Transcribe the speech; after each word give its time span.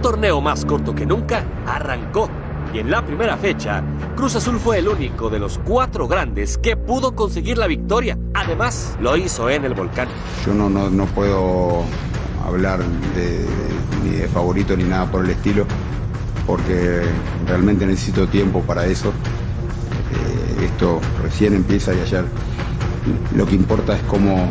Torneo 0.00 0.40
más 0.40 0.64
corto 0.64 0.94
que 0.94 1.06
nunca 1.06 1.44
arrancó. 1.66 2.28
Y 2.72 2.78
en 2.78 2.90
la 2.90 3.04
primera 3.04 3.36
fecha, 3.36 3.82
Cruz 4.16 4.36
Azul 4.36 4.58
fue 4.58 4.78
el 4.78 4.88
único 4.88 5.28
de 5.28 5.38
los 5.38 5.58
cuatro 5.58 6.06
grandes 6.06 6.56
que 6.56 6.76
pudo 6.76 7.14
conseguir 7.14 7.58
la 7.58 7.66
victoria. 7.66 8.16
Además, 8.34 8.96
lo 9.00 9.16
hizo 9.16 9.50
en 9.50 9.64
el 9.64 9.74
volcán. 9.74 10.08
Yo 10.46 10.54
no, 10.54 10.70
no, 10.70 10.88
no 10.88 11.04
puedo 11.06 11.82
hablar 12.46 12.80
de, 13.14 13.44
ni 14.04 14.16
de 14.16 14.28
favorito 14.28 14.76
ni 14.76 14.84
nada 14.84 15.10
por 15.10 15.24
el 15.24 15.30
estilo, 15.30 15.66
porque 16.46 17.02
realmente 17.46 17.86
necesito 17.86 18.28
tiempo 18.28 18.60
para 18.62 18.86
eso. 18.86 19.08
Eh, 19.08 20.64
esto 20.66 21.00
recién 21.22 21.54
empieza 21.54 21.92
y 21.92 22.00
ayer 22.00 22.24
lo 23.34 23.46
que 23.46 23.54
importa 23.54 23.96
es 23.96 24.02
cómo, 24.04 24.48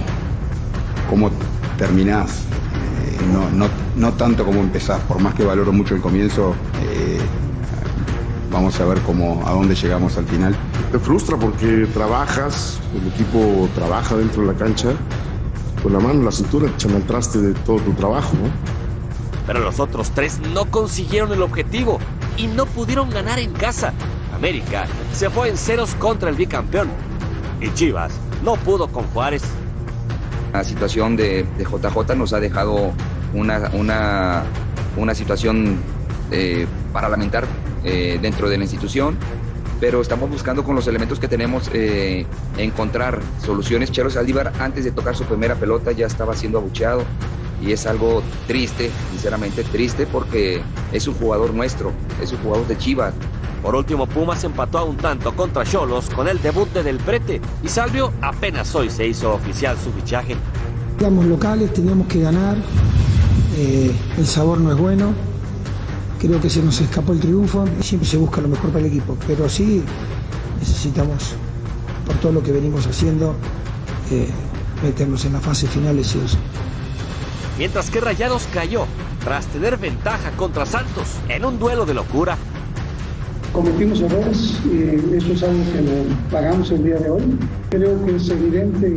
cómo 1.10 1.32
terminás, 1.78 2.44
no, 3.34 3.50
no, 3.52 3.68
no 3.96 4.14
tanto 4.14 4.46
cómo 4.46 4.60
empezás, 4.60 5.00
por 5.02 5.20
más 5.20 5.34
que 5.36 5.44
valoro 5.44 5.72
mucho 5.72 5.96
el 5.96 6.02
comienzo. 6.02 6.54
eh, 6.84 7.20
Vamos 8.52 8.80
a 8.80 8.86
ver 8.86 9.00
cómo, 9.02 9.44
a 9.46 9.52
dónde 9.52 9.76
llegamos 9.76 10.18
al 10.18 10.26
final. 10.26 10.56
Te 10.92 10.98
frustra 10.98 11.38
porque 11.38 11.88
trabajas, 11.94 12.80
el 12.96 13.08
equipo 13.08 13.70
trabaja 13.76 14.16
dentro 14.16 14.42
de 14.42 14.48
la 14.48 14.58
cancha, 14.58 14.90
con 15.84 15.94
la 15.94 16.00
mano 16.00 16.14
en 16.16 16.26
la 16.26 16.32
cintura 16.32 16.68
te 16.68 16.74
echan 16.74 16.96
al 16.96 17.04
traste 17.04 17.40
de 17.40 17.54
todo 17.54 17.78
tu 17.78 17.94
trabajo, 17.94 18.32
¿no? 18.42 18.50
Pero 19.46 19.60
los 19.60 19.80
otros 19.80 20.10
tres 20.12 20.40
no 20.54 20.66
consiguieron 20.66 21.32
el 21.32 21.44
objetivo 21.44 22.00
y 22.38 22.48
no 22.48 22.66
pudieron 22.66 23.12
ganar 23.12 23.38
en 23.40 23.52
casa. 23.54 23.94
América 24.36 24.86
se 25.14 25.30
fue 25.30 25.50
en 25.50 25.58
ceros 25.58 25.94
contra 25.96 26.30
el 26.32 26.36
bicampeón. 26.36 26.90
Y 27.62 27.72
Chivas 27.76 28.12
no 28.44 28.56
pudo 28.56 28.88
con 28.88 29.04
Juárez. 29.10 29.44
La 30.54 30.64
situación 30.64 31.16
de, 31.16 31.46
de 31.58 31.64
JJ 31.64 32.16
nos 32.16 32.34
ha 32.34 32.40
dejado 32.40 32.92
una, 33.34 33.70
una, 33.74 34.44
una 34.98 35.14
situación 35.14 35.78
eh, 36.32 36.68
para 36.94 37.10
lamentar 37.10 37.46
eh, 37.84 38.20
dentro 38.22 38.50
de 38.50 38.58
la 38.58 38.64
institución, 38.64 39.18
pero 39.80 40.02
estamos 40.02 40.30
buscando 40.30 40.64
con 40.64 40.76
los 40.76 40.88
elementos 40.88 41.20
que 41.20 41.28
tenemos 41.28 41.70
eh, 41.74 42.26
encontrar 42.58 43.20
soluciones. 43.44 43.92
Chelo 43.92 44.10
Saldívar 44.10 44.54
antes 44.60 44.84
de 44.84 44.92
tocar 44.92 45.16
su 45.16 45.24
primera 45.26 45.56
pelota 45.56 45.92
ya 45.92 46.08
estaba 46.08 46.36
siendo 46.36 46.58
abucheado 46.58 47.04
y 47.62 47.72
es 47.72 47.86
algo 47.86 48.22
triste, 48.48 48.90
sinceramente 49.12 49.64
triste, 49.64 50.06
porque 50.06 50.62
es 50.92 51.08
un 51.08 51.14
jugador 51.16 51.54
nuestro, 51.54 51.94
es 52.22 52.32
un 52.32 52.40
jugador 52.40 52.68
de 52.68 52.78
Chivas. 52.78 53.14
Por 53.62 53.76
último, 53.76 54.08
Pumas 54.08 54.44
empató 54.44 54.78
a 54.80 54.84
un 54.84 54.96
tanto 54.96 55.36
contra 55.36 55.66
Cholos 55.66 56.10
con 56.10 56.28
el 56.28 56.42
debut 56.42 56.70
de 56.74 56.84
Del 56.84 56.98
Prete 56.98 57.42
y 57.62 57.68
Salvio 57.68 58.14
apenas 58.22 58.74
hoy 58.74 58.90
se 58.90 59.08
hizo 59.08 59.34
oficial 59.34 59.78
su 59.78 59.92
fichaje. 59.92 60.36
Éramos 61.00 61.26
locales, 61.26 61.74
teníamos 61.74 62.08
que 62.08 62.22
ganar, 62.22 62.58
eh, 63.58 63.92
el 64.18 64.26
sabor 64.26 64.60
no 64.60 64.72
es 64.72 64.78
bueno, 64.78 65.14
creo 66.20 66.40
que 66.42 66.50
se 66.50 66.62
nos 66.62 66.80
escapó 66.80 67.14
el 67.14 67.20
triunfo, 67.20 67.66
siempre 67.82 68.08
se 68.08 68.18
busca 68.18 68.42
lo 68.42 68.50
mejor 68.50 68.70
para 68.72 68.80
el 68.80 68.88
equipo, 68.88 69.18
pero 69.28 69.48
sí 69.48 69.84
necesitamos, 70.60 71.36
por 72.06 72.16
todo 72.16 72.34
lo 72.34 72.44
que 72.44 72.52
venimos 72.52 72.86
haciendo, 72.86 73.36
eh, 74.12 74.30
meternos 74.84 75.26
en 75.26 75.34
la 75.34 75.40
fase 75.40 75.68
final. 75.68 76.02
Mientras 77.58 77.90
que 77.90 78.00
Rayados 78.00 78.48
cayó 78.54 78.86
tras 79.24 79.46
tener 79.48 79.78
ventaja 79.78 80.32
contra 80.32 80.66
Santos 80.66 81.16
en 81.28 81.46
un 81.46 81.60
duelo 81.60 81.86
de 81.86 81.94
locura. 81.94 82.38
Cometimos 83.54 84.00
errores, 84.02 84.60
eh, 84.72 85.02
eso 85.18 85.34
es 85.34 85.44
algo 85.44 85.64
que 85.74 85.82
lo 85.82 86.32
pagamos 86.32 86.70
el 86.72 86.84
día 86.84 86.98
de 86.98 87.10
hoy. 87.10 87.24
Creo 87.70 88.06
que 88.06 88.16
es 88.16 88.30
evidente 88.30 88.94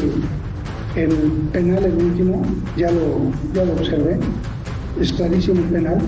el 0.94 1.10
penal, 1.52 1.84
el 1.84 1.96
último, 1.96 2.42
ya 2.76 2.90
lo, 2.90 3.32
ya 3.54 3.64
lo 3.64 3.72
observé. 3.72 4.18
Es 5.00 5.12
clarísimo 5.12 5.60
el 5.60 5.68
penal, 5.68 5.98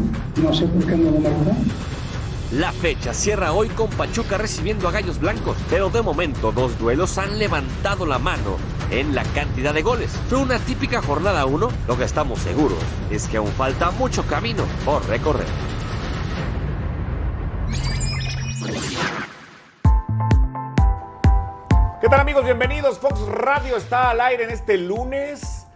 no 0.42 0.52
sé 0.52 0.66
por 0.66 0.84
qué 0.84 0.96
no 0.96 1.10
lo 1.10 1.20
marcó. 1.20 1.56
La 2.52 2.70
fecha 2.70 3.14
cierra 3.14 3.52
hoy 3.52 3.68
con 3.68 3.88
Pachuca 3.90 4.38
recibiendo 4.38 4.86
a 4.86 4.92
Gallos 4.92 5.18
Blancos, 5.18 5.56
pero 5.70 5.88
de 5.88 6.02
momento 6.02 6.52
dos 6.52 6.78
duelos 6.78 7.16
han 7.18 7.38
levantado 7.38 8.06
la 8.06 8.18
mano 8.18 8.58
en 8.90 9.14
la 9.14 9.24
cantidad 9.24 9.72
de 9.74 9.82
goles. 9.82 10.12
Fue 10.28 10.38
una 10.38 10.58
típica 10.58 11.02
jornada 11.02 11.46
1, 11.46 11.68
lo 11.88 11.98
que 11.98 12.04
estamos 12.04 12.38
seguros 12.40 12.78
es 13.10 13.26
que 13.26 13.38
aún 13.38 13.50
falta 13.52 13.90
mucho 13.90 14.22
camino 14.26 14.64
por 14.84 15.04
recorrer. 15.08 15.46
¿Qué 22.04 22.10
tal 22.10 22.20
amigos? 22.20 22.44
Bienvenidos. 22.44 22.98
Fox 22.98 23.18
Radio 23.28 23.78
está 23.78 24.10
al 24.10 24.20
aire 24.20 24.44
en 24.44 24.50
este 24.50 24.76
lunes, 24.76 25.66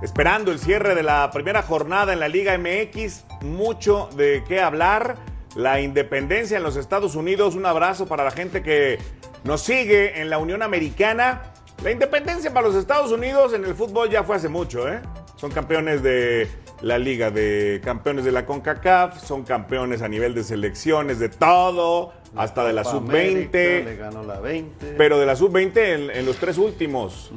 esperando 0.00 0.50
el 0.50 0.58
cierre 0.58 0.94
de 0.94 1.02
la 1.02 1.30
primera 1.30 1.60
jornada 1.60 2.14
en 2.14 2.20
la 2.20 2.28
Liga 2.28 2.56
MX. 2.56 3.26
Mucho 3.42 4.08
de 4.16 4.42
qué 4.48 4.62
hablar. 4.62 5.16
La 5.54 5.82
independencia 5.82 6.56
en 6.56 6.62
los 6.62 6.76
Estados 6.76 7.16
Unidos. 7.16 7.54
Un 7.54 7.66
abrazo 7.66 8.06
para 8.06 8.24
la 8.24 8.30
gente 8.30 8.62
que 8.62 8.98
nos 9.44 9.60
sigue 9.60 10.22
en 10.22 10.30
la 10.30 10.38
Unión 10.38 10.62
Americana. 10.62 11.52
La 11.82 11.90
independencia 11.90 12.50
para 12.50 12.66
los 12.68 12.76
Estados 12.76 13.12
Unidos 13.12 13.52
en 13.52 13.66
el 13.66 13.74
fútbol 13.74 14.08
ya 14.08 14.24
fue 14.24 14.36
hace 14.36 14.48
mucho, 14.48 14.88
¿eh? 14.90 15.02
Son 15.36 15.50
campeones 15.50 16.02
de 16.02 16.48
la 16.80 16.96
Liga 16.96 17.30
de 17.30 17.82
Campeones 17.84 18.24
de 18.24 18.32
la 18.32 18.46
CONCACAF, 18.46 19.22
son 19.22 19.44
campeones 19.44 20.00
a 20.00 20.08
nivel 20.08 20.34
de 20.34 20.44
selecciones, 20.44 21.18
de 21.18 21.28
todo, 21.28 22.14
hasta 22.36 22.64
de 22.64 22.72
la 22.72 22.82
Copa 22.82 22.96
sub-20. 22.98 23.08
América, 23.10 23.58
Le 23.58 23.96
ganó 23.96 24.22
la 24.24 24.40
20. 24.40 24.94
Pero 24.96 25.18
de 25.18 25.26
la 25.26 25.36
sub-20 25.36 25.76
en, 25.76 26.10
en 26.10 26.26
los 26.26 26.36
tres 26.36 26.58
últimos. 26.58 27.30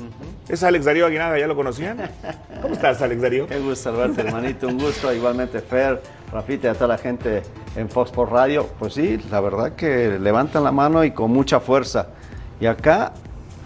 ¿Es 0.49 0.63
Alex 0.63 0.85
Darío 0.85 1.05
Aguinaga? 1.05 1.37
¿Ya 1.39 1.47
lo 1.47 1.55
conocían? 1.55 1.97
¿Cómo 2.61 2.73
estás, 2.73 3.01
Alex 3.01 3.21
Darío? 3.21 3.47
Qué 3.47 3.59
gusto 3.59 3.75
saludarte, 3.75 4.21
hermanito. 4.21 4.67
Un 4.67 4.79
gusto. 4.79 5.13
Igualmente, 5.13 5.59
Fer, 5.59 6.01
Rafita 6.31 6.67
y 6.67 6.69
a 6.71 6.73
toda 6.73 6.87
la 6.87 6.97
gente 6.97 7.43
en 7.75 7.89
Fox 7.89 8.11
por 8.11 8.31
Radio. 8.31 8.67
Pues 8.79 8.93
sí, 8.93 9.19
la 9.29 9.39
verdad 9.39 9.73
que 9.73 10.17
levantan 10.19 10.63
la 10.63 10.71
mano 10.71 11.03
y 11.03 11.11
con 11.11 11.31
mucha 11.31 11.59
fuerza. 11.59 12.07
Y 12.59 12.65
acá, 12.65 13.13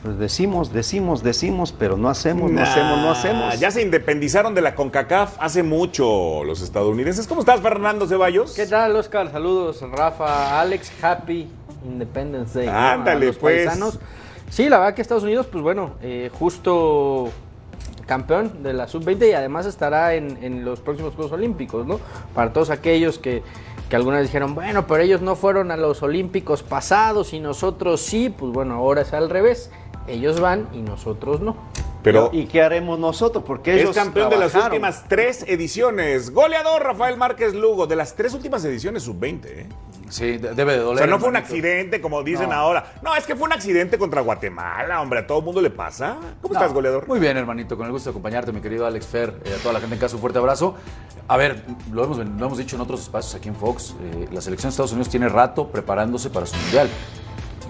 pues 0.03 0.17
decimos, 0.17 0.73
decimos, 0.73 1.22
decimos, 1.22 1.75
pero 1.78 1.95
no 1.95 2.09
hacemos, 2.09 2.50
no 2.50 2.62
hacemos, 2.62 3.00
no 3.00 3.12
hacemos. 3.12 3.59
Ya 3.59 3.69
se 3.69 3.84
independizaron 3.84 4.56
de 4.56 4.62
la 4.62 4.73
CONCACAF 4.73 5.35
hace 5.39 5.62
mucho 5.62 6.44
los 6.44 6.62
estadounidenses. 6.62 7.28
¿Cómo 7.28 7.41
estás, 7.41 7.62
Fernando 7.62 8.07
Ceballos? 8.07 8.53
¿Qué 8.53 8.66
tal, 8.66 8.95
Oscar? 8.95 9.31
Saludos, 9.31 9.79
Rafa, 9.91 10.59
Alex, 10.59 10.91
Happy 11.03 11.47
Independence 11.85 12.57
Day. 12.57 12.67
¿no? 12.67 12.73
Ándale, 12.73 13.28
los 13.28 13.38
pues. 13.38 13.67
paisanos. 13.67 14.00
Sí, 14.50 14.69
la 14.69 14.79
verdad 14.79 14.95
que 14.95 15.03
Estados 15.03 15.23
Unidos, 15.23 15.47
pues 15.51 15.63
bueno, 15.63 15.91
eh, 16.01 16.31
justo 16.34 17.29
campeón 18.07 18.63
de 18.63 18.73
la 18.73 18.88
sub-20 18.88 19.29
y 19.29 19.34
además 19.34 19.67
estará 19.67 20.16
en, 20.16 20.44
en 20.44 20.66
los 20.66 20.81
próximos 20.81 21.13
Juegos 21.13 21.31
Olímpicos, 21.31 21.85
¿no? 21.85 22.00
Para 22.34 22.52
todos 22.52 22.72
aquellos 22.72 23.20
que, 23.20 23.43
que 23.87 23.96
alguna 23.96 24.17
vez 24.17 24.28
dijeron, 24.28 24.55
bueno, 24.55 24.87
pero 24.87 25.03
ellos 25.03 25.22
no 25.22 25.35
fueron 25.35 25.70
a 25.70 25.78
los 25.78 26.02
Olímpicos 26.02 26.64
pasados 26.64 27.34
y 27.34 27.40
nosotros 27.40 28.02
sí, 28.02 28.29
pues 28.29 28.52
bueno, 28.52 28.73
ahora 28.73 29.02
es 29.02 29.14
al 29.14 29.29
revés. 29.29 29.70
Ellos 30.08 30.40
van 30.40 30.68
y 30.74 30.82
nosotros 30.82 31.42
no. 31.42 31.56
Pero 32.03 32.32
¿Y 32.34 32.46
qué 32.48 32.64
haremos 32.64 32.98
nosotros? 32.98 33.44
Porque 33.46 33.80
es 33.80 33.90
campeón 33.92 34.32
de 34.32 34.38
las 34.38 34.56
últimas 34.56 35.03
tres 35.08 35.46
ediciones. 35.48 36.32
Goleador 36.34 36.82
Rafael 36.82 37.16
Márquez 37.16 37.53
Lugo, 37.53 37.86
de 37.86 37.96
las 37.96 38.16
tres 38.16 38.34
últimas 38.34 38.66
ediciones 38.66 39.03
sub-20. 39.03 39.46
¿eh? 39.46 39.70
Sí, 40.09 40.38
de- 40.40 40.56
debe 40.56 40.74
de 40.74 40.80
O 40.80 40.86
doler. 40.86 40.98
sea, 40.98 41.08
no 41.08 41.20
fue 41.20 41.30
un 41.30 41.36
accidente, 41.36 42.02
como 42.02 42.24
dicen 42.24 42.50
No. 42.50 42.56
ahora. 42.56 42.94
No, 43.03 43.16
es 43.16 43.26
que 43.28 43.36
fue 43.36 43.46
un 43.46 43.53
accidente 43.53 44.00
contra 44.00 44.22
Guatemala, 44.22 45.00
hombre. 45.00 45.20
A 45.20 45.28
todo 45.28 45.40
el 45.40 45.46
mundo 45.46 45.62
le 45.62 45.70
pasa. 45.70 46.18
¿Cómo 46.42 46.53
No, 46.56 46.59
estás, 46.59 46.74
goleador? 46.74 47.08
Muy 47.08 47.20
bien, 47.20 47.38
hermanito, 47.38 47.78
con 47.78 47.86
el 47.86 47.92
gusto 47.92 48.09
de 48.09 48.14
acompañarte, 48.14 48.52
mi 48.52 48.62
querido 48.62 48.88
Alex 48.88 49.06
Fer, 49.06 49.36
eh, 49.46 49.56
a 49.58 49.62
toda 49.62 49.74
la 49.76 49.80
gente 49.80 49.94
en 49.96 50.02
casa, 50.02 50.16
un 50.16 50.22
fuerte 50.22 50.40
abrazo. 50.40 50.74
A 51.28 51.38
ver, 51.38 51.64
lo 51.92 52.03
hemos, 52.03 52.18
lo 52.18 52.24
hemos 52.24 52.58
dicho 52.58 52.76
en 52.78 52.82
otros 52.82 53.00
espacios 53.02 53.36
aquí 53.36 53.48
en 53.48 53.56
Fox, 53.56 53.96
eh, 54.02 54.28
la 54.32 54.42
selección 54.42 54.70
de 54.70 54.72
Estados 54.72 54.92
Unidos 54.92 55.08
tiene 55.09 55.30
rato 55.30 55.68
preparándose 55.68 56.32
para 56.32 56.48
su 56.48 56.58
mundial. 56.58 56.90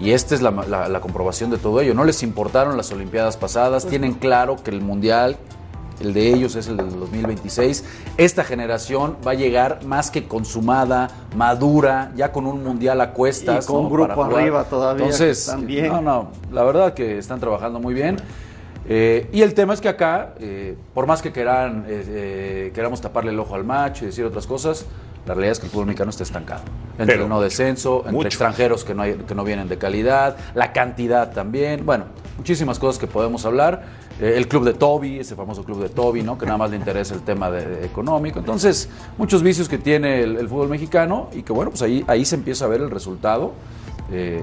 Y 0.02 0.10
esta 0.12 0.34
es 0.34 0.42
la, 0.42 0.50
la- 0.50 0.88
la 0.88 1.00
comprobación 1.00 1.50
de 1.50 1.58
todo 1.58 1.80
ello. 1.80 1.94
No 1.94 2.04
les 2.04 2.22
importaron 2.24 2.76
las 2.76 2.90
Olimpiadas 2.90 3.36
pasadas, 3.36 3.86
tienen 3.86 4.14
claro 4.14 4.56
que 4.56 4.70
el 4.72 4.80
mundial 4.80 5.36
el 6.00 6.12
de 6.14 6.32
ellos 6.32 6.56
es 6.56 6.66
el 6.66 6.78
del 6.78 6.90
2026. 6.98 7.84
Esta 8.16 8.42
generación 8.42 9.16
va 9.24 9.30
a 9.32 9.34
llegar 9.34 9.84
más 9.84 10.10
que 10.10 10.26
consumada, 10.26 11.08
madura, 11.36 12.10
ya 12.16 12.32
con 12.32 12.46
un 12.46 12.64
mundial 12.64 13.00
a 13.00 13.12
cuestas. 13.12 13.64
Y 13.66 13.68
con 13.68 13.84
¿no? 13.84 13.88
grupo 13.90 14.24
arriba 14.24 14.64
todavía, 14.64 15.04
Entonces, 15.04 15.54
bien. 15.60 15.88
no, 15.92 16.00
no, 16.02 16.28
la 16.50 16.64
verdad 16.64 16.94
que 16.94 17.18
están 17.18 17.38
trabajando 17.38 17.78
muy 17.78 17.94
bien. 17.94 18.16
Eh, 18.88 19.28
y 19.32 19.42
el 19.42 19.54
tema 19.54 19.74
es 19.74 19.80
que 19.80 19.88
acá, 19.88 20.34
eh, 20.40 20.76
por 20.92 21.06
más 21.06 21.22
que 21.22 21.32
queran, 21.32 21.84
eh, 21.86 22.04
eh, 22.08 22.72
queramos 22.74 23.00
taparle 23.00 23.30
el 23.30 23.38
ojo 23.38 23.54
al 23.54 23.62
macho 23.62 24.02
y 24.04 24.08
decir 24.08 24.24
otras 24.24 24.48
cosas, 24.48 24.86
la 25.26 25.34
realidad 25.34 25.52
es 25.52 25.58
que 25.60 25.66
el 25.66 25.72
fútbol 25.72 25.86
mexicano 25.86 26.10
está 26.10 26.22
estancado. 26.24 26.62
Entre 26.98 27.06
Pero 27.06 27.22
el 27.24 27.28
no 27.28 27.40
descenso, 27.40 27.98
entre 27.98 28.12
mucho. 28.12 28.28
extranjeros 28.28 28.84
que 28.84 28.94
no, 28.94 29.02
hay- 29.02 29.14
que 29.14 29.34
no 29.34 29.44
vienen 29.44 29.68
de 29.68 29.78
calidad, 29.78 30.36
la 30.54 30.72
cantidad 30.72 31.30
también, 31.32 31.86
bueno, 31.86 32.06
muchísimas 32.36 32.78
cosas 32.78 32.98
que 32.98 33.06
podemos 33.06 33.44
hablar. 33.46 33.82
Eh, 34.20 34.34
el 34.36 34.46
club 34.48 34.64
de 34.64 34.74
Toby, 34.74 35.20
ese 35.20 35.34
famoso 35.36 35.64
club 35.64 35.80
de 35.82 35.88
Toby, 35.88 36.22
¿no? 36.22 36.36
que 36.38 36.44
nada 36.46 36.58
más 36.58 36.70
le 36.70 36.76
interesa 36.76 37.14
el 37.14 37.22
tema 37.22 37.50
de- 37.50 37.64
de 37.66 37.86
económico. 37.86 38.38
Entonces, 38.38 38.88
muchos 39.16 39.42
vicios 39.42 39.68
que 39.68 39.78
tiene 39.78 40.22
el, 40.22 40.36
el 40.36 40.48
fútbol 40.48 40.68
mexicano 40.68 41.28
y 41.32 41.42
que 41.42 41.52
bueno, 41.52 41.70
pues 41.70 41.82
ahí, 41.82 42.04
ahí 42.08 42.24
se 42.24 42.34
empieza 42.34 42.64
a 42.66 42.68
ver 42.68 42.80
el 42.82 42.90
resultado. 42.90 43.52
Eh, 44.10 44.42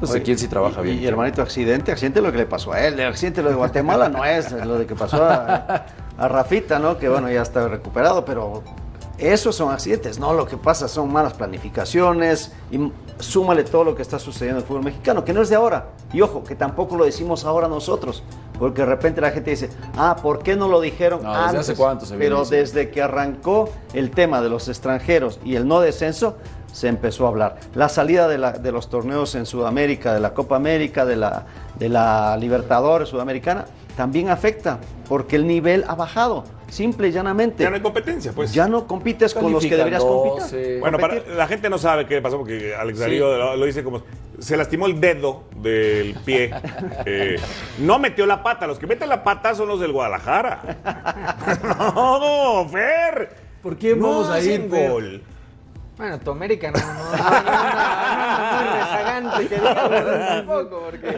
de 0.00 0.10
Oye, 0.10 0.22
quién 0.22 0.36
sí 0.38 0.48
trabaja 0.48 0.80
y, 0.80 0.84
bien. 0.84 1.02
Y 1.02 1.06
hermanito, 1.06 1.40
accidente, 1.40 1.92
accidente 1.92 2.20
lo 2.20 2.32
que 2.32 2.38
le 2.38 2.46
pasó 2.46 2.72
a 2.72 2.80
él. 2.84 2.98
El 2.98 3.06
accidente 3.06 3.42
lo 3.42 3.50
de 3.50 3.54
Guatemala 3.54 4.08
no 4.08 4.24
es 4.24 4.50
lo 4.50 4.76
de 4.78 4.86
que 4.86 4.96
pasó 4.96 5.22
a, 5.24 5.86
a 6.18 6.28
Rafita, 6.28 6.80
¿no? 6.80 6.98
Que 6.98 7.08
bueno, 7.08 7.30
ya 7.30 7.42
está 7.42 7.68
recuperado, 7.68 8.24
pero 8.24 8.62
esos 9.18 9.54
son 9.54 9.72
accidentes, 9.72 10.18
¿no? 10.18 10.32
Lo 10.32 10.46
que 10.46 10.56
pasa 10.56 10.88
son 10.88 11.12
malas 11.12 11.34
planificaciones 11.34 12.52
y 12.70 12.90
súmale 13.18 13.64
todo 13.64 13.84
lo 13.84 13.94
que 13.94 14.02
está 14.02 14.18
sucediendo 14.18 14.58
en 14.58 14.62
el 14.62 14.68
fútbol 14.68 14.84
mexicano, 14.84 15.24
que 15.24 15.32
no 15.32 15.42
es 15.42 15.48
de 15.48 15.56
ahora. 15.56 15.86
Y 16.12 16.20
ojo, 16.20 16.42
que 16.44 16.54
tampoco 16.56 16.96
lo 16.96 17.04
decimos 17.04 17.44
ahora 17.44 17.68
nosotros, 17.68 18.22
porque 18.58 18.82
de 18.82 18.86
repente 18.86 19.20
la 19.20 19.30
gente 19.30 19.50
dice, 19.50 19.70
ah, 19.96 20.16
¿por 20.20 20.40
qué 20.42 20.56
no 20.56 20.68
lo 20.68 20.80
dijeron 20.80 21.22
No, 21.22 21.30
desde 21.30 21.44
antes? 21.44 21.60
hace 21.60 21.74
cuánto 21.76 22.06
se 22.06 22.16
Pero 22.16 22.44
desde 22.44 22.90
que 22.90 23.02
arrancó 23.02 23.68
el 23.92 24.10
tema 24.10 24.40
de 24.40 24.48
los 24.48 24.68
extranjeros 24.68 25.38
y 25.44 25.56
el 25.56 25.66
no 25.68 25.80
descenso, 25.80 26.36
se 26.72 26.88
empezó 26.88 27.26
a 27.26 27.28
hablar. 27.28 27.56
La 27.74 27.88
salida 27.88 28.26
de, 28.26 28.38
la- 28.38 28.52
de 28.52 28.72
los 28.72 28.88
torneos 28.88 29.36
en 29.36 29.46
Sudamérica, 29.46 30.12
de 30.12 30.18
la 30.20 30.34
Copa 30.34 30.56
América, 30.56 31.04
de 31.04 31.14
la, 31.14 31.46
de 31.78 31.88
la 31.88 32.36
Libertadores 32.36 33.08
Sudamericana, 33.10 33.66
también 33.96 34.28
afecta, 34.28 34.78
porque 35.08 35.36
el 35.36 35.46
nivel 35.46 35.84
ha 35.86 35.94
bajado, 35.94 36.42
simple 36.74 37.08
y 37.08 37.12
llanamente. 37.12 37.62
Ya 37.62 37.70
no 37.70 37.76
hay 37.76 37.82
competencia, 37.82 38.32
pues. 38.32 38.52
Ya 38.52 38.66
no 38.68 38.86
compites 38.86 39.32
con 39.32 39.52
los 39.52 39.64
que 39.64 39.76
deberías 39.76 40.02
competir. 40.04 40.50
Califican 40.50 40.80
Bueno, 40.80 40.98
para- 40.98 41.20
la 41.36 41.46
gente 41.46 41.70
no 41.70 41.78
sabe 41.78 42.06
qué 42.06 42.20
pasó 42.20 42.38
porque 42.38 42.74
Alex 42.74 42.98
Darío 42.98 43.36
lo, 43.36 43.56
lo 43.56 43.64
dice 43.66 43.82
como. 43.84 44.02
Se 44.38 44.56
lastimó 44.56 44.86
el 44.86 45.00
dedo 45.00 45.44
del 45.56 46.14
pie. 46.24 46.50
Eh, 47.06 47.36
no 47.78 47.98
metió 47.98 48.26
la 48.26 48.42
pata. 48.42 48.66
Los 48.66 48.78
que 48.78 48.86
meten 48.86 49.08
la 49.08 49.22
pata 49.22 49.54
son 49.54 49.68
los 49.68 49.78
del 49.80 49.92
Guadalajara. 49.92 50.60
no, 51.84 52.68
Fer. 52.68 53.30
¿Por 53.62 53.76
qué 53.76 53.94
no 53.96 54.08
vamos 54.08 54.30
a 54.30 54.40
ir, 54.40 54.68
gol. 54.68 55.22
Bueno, 55.96 56.18
tu 56.18 56.32
América 56.32 56.72
no, 56.72 56.78
no, 56.80 56.84
no, 56.86 56.96
no, 56.96 57.22
no, 57.22 58.50
muy 58.50 58.78
rezagante 58.80 59.46
que 59.46 59.56
tampoco, 59.56 60.82
porque 60.90 61.16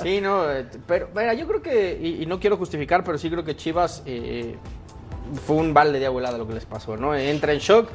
sí, 0.00 0.20
no, 0.20 0.48
eh, 0.52 0.64
pero 0.86 1.08
mira, 1.12 1.34
yo 1.34 1.48
creo 1.48 1.60
que, 1.60 1.98
y, 2.00 2.22
y 2.22 2.26
no 2.26 2.38
quiero 2.38 2.56
justificar, 2.56 3.02
pero 3.02 3.18
sí 3.18 3.28
creo 3.28 3.42
que 3.44 3.56
Chivas 3.56 4.04
eh, 4.06 4.54
fue 5.34 5.56
un 5.56 5.74
balde 5.74 5.98
de 5.98 6.06
agua 6.06 6.20
helada 6.20 6.38
lo 6.38 6.46
que 6.46 6.54
les 6.54 6.64
pasó, 6.64 6.96
¿no? 6.96 7.14
Entra 7.14 7.52
en 7.52 7.58
shock, 7.58 7.88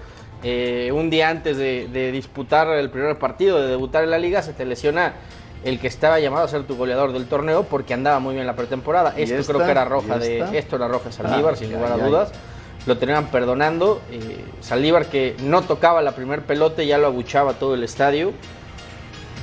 eh, 0.44 0.92
un 0.94 1.10
día 1.10 1.30
antes 1.30 1.58
de, 1.58 1.88
de 1.92 2.12
disputar 2.12 2.68
el 2.70 2.90
primer 2.90 3.18
partido, 3.18 3.62
de 3.62 3.68
debutar 3.68 4.04
en 4.04 4.12
la 4.12 4.18
liga, 4.18 4.42
se 4.42 4.54
te 4.54 4.66
lesiona 4.66 5.14
el 5.64 5.80
que 5.80 5.88
estaba 5.88 6.20
llamado 6.20 6.46
a 6.46 6.48
ser 6.48 6.64
tu 6.64 6.78
goleador 6.78 7.12
del 7.12 7.26
torneo 7.28 7.64
porque 7.64 7.94
andaba 7.94 8.20
muy 8.20 8.34
bien 8.36 8.48
la 8.48 8.56
pretemporada. 8.56 9.14
¿Y 9.18 9.24
Esto 9.24 9.36
esta? 9.36 9.54
creo 9.54 9.66
que 9.66 9.72
era 9.72 9.84
¿Y 9.84 9.90
roja 9.90 10.18
de, 10.18 10.58
esto 10.58 10.76
era 10.78 10.88
roja 10.88 11.06
de 11.06 11.12
Saldívar, 11.12 11.54
Ah, 11.54 11.58
sin 11.58 11.74
lugar 11.74 11.92
a 11.92 11.98
dudas 11.98 12.32
lo 12.86 12.98
tenían 12.98 13.28
perdonando. 13.28 14.02
Eh, 14.10 14.46
Saldívar 14.62 15.08
que 15.08 15.36
no 15.44 15.62
tocaba 15.64 16.02
la 16.02 16.14
primer 16.14 16.44
pelota 16.44 16.82
ya 16.82 16.98
lo 16.98 17.08
abuchaba 17.08 17.54
todo 17.54 17.74
el 17.74 17.84
estadio. 17.84 18.32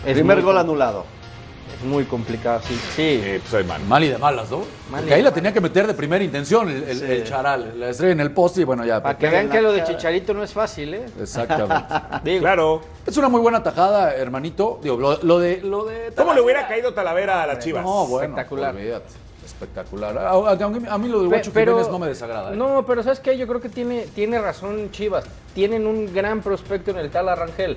Es 0.07 0.15
Primer 0.15 0.37
muy 0.39 0.45
gol 0.47 0.59
anulado. 0.59 1.05
Es 1.79 1.85
muy 1.85 2.05
complicado, 2.05 2.61
sí. 2.67 2.75
sí. 2.95 3.03
Eh, 3.23 3.41
pues 3.43 3.53
hay 3.55 3.65
mano. 3.65 3.85
Mal 3.85 4.03
y 4.05 4.09
de 4.09 4.17
malas, 4.19 4.51
¿no? 4.51 4.59
Mal 4.91 5.01
y 5.01 5.03
Porque 5.03 5.15
ahí 5.15 5.21
de 5.21 5.25
la 5.25 5.33
tenía 5.35 5.53
que 5.53 5.61
meter 5.61 5.87
de 5.87 5.93
primera 5.95 6.25
intención 6.25 6.69
el, 6.71 6.83
el- 6.85 7.03
el 7.03 7.25
charal, 7.25 7.79
la 7.79 7.91
estrella 7.91 8.13
en 8.13 8.21
el 8.21 8.31
poste 8.31 8.63
y 8.63 8.65
bueno, 8.65 8.85
ya. 8.85 9.03
Para 9.03 9.19
que 9.19 9.27
en 9.27 9.33
vean 9.33 9.51
que 9.51 9.61
lo 9.61 9.73
de. 9.73 9.85
Chicharito 9.85 10.33
no 10.33 10.43
es 10.43 10.53
fácil, 10.53 10.95
¿eh? 10.95 11.07
Exactamente. 11.21 11.95
Digo, 12.25 12.41
Claro. 12.41 12.81
es 13.07 13.17
una 13.19 13.29
muy 13.29 13.41
buena 13.41 13.63
tajada, 13.63 14.15
hermanito. 14.15 14.81
Digo, 14.83 14.97
lo, 14.97 15.23
lo 15.23 15.39
de, 15.39 15.61
lo 15.61 15.85
de 15.85 16.13
¿Cómo 16.17 16.33
le 16.33 16.41
hubiera 16.41 16.67
caído 16.67 16.95
Talavera 16.95 17.43
a 17.43 17.47
las 17.47 17.59
Chivas? 17.59 17.85
No, 17.85 18.07
bueno, 18.07 18.29
Espectacular. 18.29 18.75
olvídate. 18.75 19.07
Espectacular. 19.45 20.19
A, 20.19 20.31
a- 20.31 20.51
a 20.53 20.99
mí, 20.99 21.09
lo 21.09 21.21
del 21.21 21.29
Pe- 21.31 21.37
Guacho 21.37 21.53
Jiménez 21.53 21.89
no 21.89 21.99
me 21.99 22.09
desagrada. 22.09 22.53
¿eh? 22.53 22.57
No, 22.57 22.85
pero 22.87 23.03
¿sabes 23.03 23.21
qué? 23.21 23.37
Yo 23.39 23.47
creo 23.47 23.61
que 23.61 23.69
tiene, 23.69 24.07
tiene 24.15 24.39
razón 24.41 24.91
Chivas. 24.91 25.25
Tienen 25.55 25.87
un 25.87 26.13
gran 26.13 26.41
prospecto 26.41 26.91
en 26.91 26.99
el 26.99 27.11
Tal 27.11 27.29
Arrangel. 27.29 27.77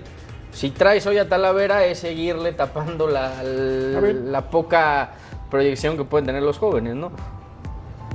Si 0.52 0.72
traes 0.72 1.06
hoy 1.06 1.18
a 1.18 1.30
Talavera 1.30 1.86
es 1.86 2.00
seguirle 2.00 2.54
tapando 2.54 3.08
la, 3.08 3.44
la 3.44 4.42
poca 4.50 5.12
proyección 5.50 5.98
que 5.98 6.04
pueden 6.04 6.26
tener 6.26 6.44
los 6.44 6.58
jóvenes, 6.58 6.96
¿no? 6.96 7.12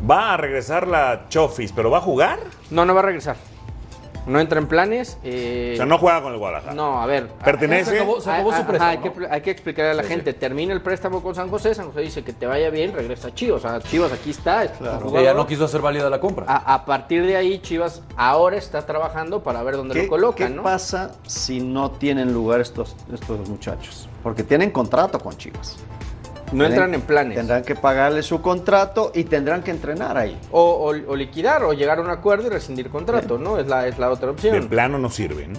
Va 0.08 0.34
a 0.34 0.36
regresar 0.36 0.86
la 0.86 1.26
Chofis, 1.28 1.72
pero 1.72 1.90
¿va 1.90 1.98
a 1.98 2.02
jugar? 2.02 2.38
No, 2.70 2.84
no 2.84 2.94
va 2.94 3.00
a 3.00 3.04
regresar. 3.04 3.36
No 4.26 4.40
entra 4.40 4.58
en 4.58 4.66
planes. 4.66 5.18
eh, 5.22 5.72
O 5.74 5.76
sea, 5.76 5.86
no 5.86 5.98
juega 5.98 6.22
con 6.22 6.32
el 6.32 6.38
Guadalajara. 6.38 6.72
No, 6.74 7.00
a 7.02 7.06
ver. 7.06 7.28
¿Pertenece? 7.44 7.90
Se 7.90 7.96
acabó- 8.00 8.20
se 8.20 8.30
acabó 8.30 8.52
Ah, 8.52 8.56
su 8.58 8.66
préstamo, 8.66 8.90
hay, 8.90 8.98
que, 8.98 9.10
¿no? 9.20 9.26
hay 9.30 9.40
que 9.42 9.50
explicarle 9.50 9.90
a 9.90 9.94
la 9.94 10.02
gente. 10.04 10.32
Termina 10.32 10.72
el 10.72 10.80
préstamo 10.80 11.22
con 11.22 11.34
San 11.34 11.50
José. 11.50 11.74
San 11.74 11.88
José 11.88 12.00
dice 12.00 12.24
que 12.24 12.32
te 12.32 12.46
vaya 12.46 12.70
bien, 12.70 12.92
regresa 12.94 13.28
a 13.28 13.34
Chivas. 13.34 13.64
O 13.64 13.68
sea, 13.68 13.80
Chivas 13.80 14.12
aquí 14.12 14.30
está. 14.30 14.66
jugador. 14.78 15.18
Ella 15.20 15.34
no 15.34 15.46
quiso 15.46 15.64
hacer 15.66 15.80
válida 15.82 16.08
la 16.08 16.20
compra. 16.20 16.46
a, 16.48 16.74
a 16.74 16.84
partir 16.86 17.26
de 17.26 17.36
ahí, 17.36 17.58
Chivas 17.60 18.02
ahora 18.16 18.56
está 18.56 18.86
trabajando 18.86 19.42
para 19.42 19.62
ver 19.62 19.76
dónde 19.76 19.94
¿Qué, 19.94 20.02
lo 20.04 20.08
colocan, 20.08 20.48
qué 20.48 20.54
¿no? 20.54 20.62
pasa 20.62 21.12
si 21.26 21.60
no 21.60 21.90
tienen 21.90 22.32
lugar 22.32 22.60
estos, 22.60 22.96
estos 23.12 23.46
muchachos? 23.48 24.08
Porque 24.22 24.42
tienen 24.42 24.70
contrato 24.70 25.18
con 25.20 25.36
Chivas. 25.36 25.76
No 26.52 26.64
entran 26.64 26.94
en 26.94 27.00
planes. 27.00 27.36
Tendrán 27.36 27.62
que 27.64 27.74
pagarle 27.74 28.22
su 28.22 28.40
contrato 28.40 29.10
y 29.14 29.24
tendrán 29.24 29.62
que 29.62 29.70
entrenar 29.72 30.16
ahí. 30.16 30.38
O, 30.52 30.60
o- 30.62 31.10
o 31.12 31.16
liquidar 31.16 31.64
o 31.64 31.72
llegar 31.72 31.98
a 31.98 32.02
un 32.02 32.10
acuerdo 32.10 32.46
y 32.46 32.50
rescindir 32.50 32.90
contrato, 32.90 33.38
¿no? 33.38 33.58
Es 33.58 33.66
la, 33.66 33.86
es 33.88 33.98
la 33.98 34.10
otra 34.10 34.26
De 34.26 34.32
opción. 34.32 34.68
plano 34.68 34.98
no 34.98 35.10
sirven. 35.10 35.54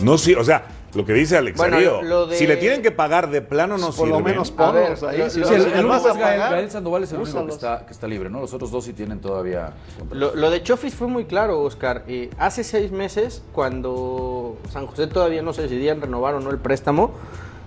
No 0.00 0.16
sirve. 0.18 0.40
O 0.42 0.44
sea, 0.44 0.64
lo 0.94 1.04
que 1.04 1.12
dice 1.14 1.36
Alex 1.38 1.56
Bueno, 1.56 1.78
lo- 2.02 2.26
de- 2.26 2.36
si 2.36 2.46
le 2.46 2.56
tienen 2.56 2.82
que 2.82 2.90
pagar 2.90 3.30
de 3.30 3.42
plano 3.42 3.76
no 3.78 3.90
Por 3.90 4.06
lo 4.08 4.16
sirven. 4.16 4.24
menos 4.32 4.50
ponlos 4.50 5.02
ahí. 5.02 5.18
lo- 5.18 5.30
si 5.30 5.40
lo- 5.40 5.48
Sí, 5.48 5.54
el, 5.54 5.72
el 5.72 5.86
vas 5.86 6.04
a 6.06 6.12
pagar, 6.12 6.52
Gael 6.52 6.70
Sandoval 6.70 7.02
es 7.02 7.12
el 7.12 7.18
único 7.20 7.46
que 7.46 7.52
está, 7.52 7.84
que 7.86 7.92
está 7.92 8.06
libre, 8.06 8.30
¿no? 8.30 8.40
Los 8.40 8.52
otros 8.54 8.70
dos 8.70 8.84
sí 8.84 8.92
tienen 8.92 9.20
todavía. 9.20 9.72
Lo, 10.12 10.34
lo 10.34 10.50
de 10.50 10.62
Chofis 10.62 10.94
fue 10.94 11.08
muy 11.08 11.24
claro, 11.24 11.60
Oscar. 11.62 12.04
Eh, 12.06 12.30
hace 12.38 12.62
seis 12.62 12.92
meses, 12.92 13.42
cuando 13.52 14.58
San 14.70 14.86
José 14.86 15.06
todavía 15.06 15.42
no 15.42 15.52
se 15.52 15.62
decidían 15.62 16.00
renovar 16.00 16.34
o 16.34 16.40
no 16.40 16.50
el 16.50 16.58
préstamo, 16.58 17.12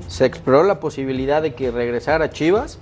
se 0.08 0.26
exploró 0.26 0.64
la 0.64 0.80
posibilidad 0.80 1.42
de 1.42 1.54
que 1.54 1.72
regresara 1.72 2.26
a 2.26 2.30
Chivas 2.30 2.80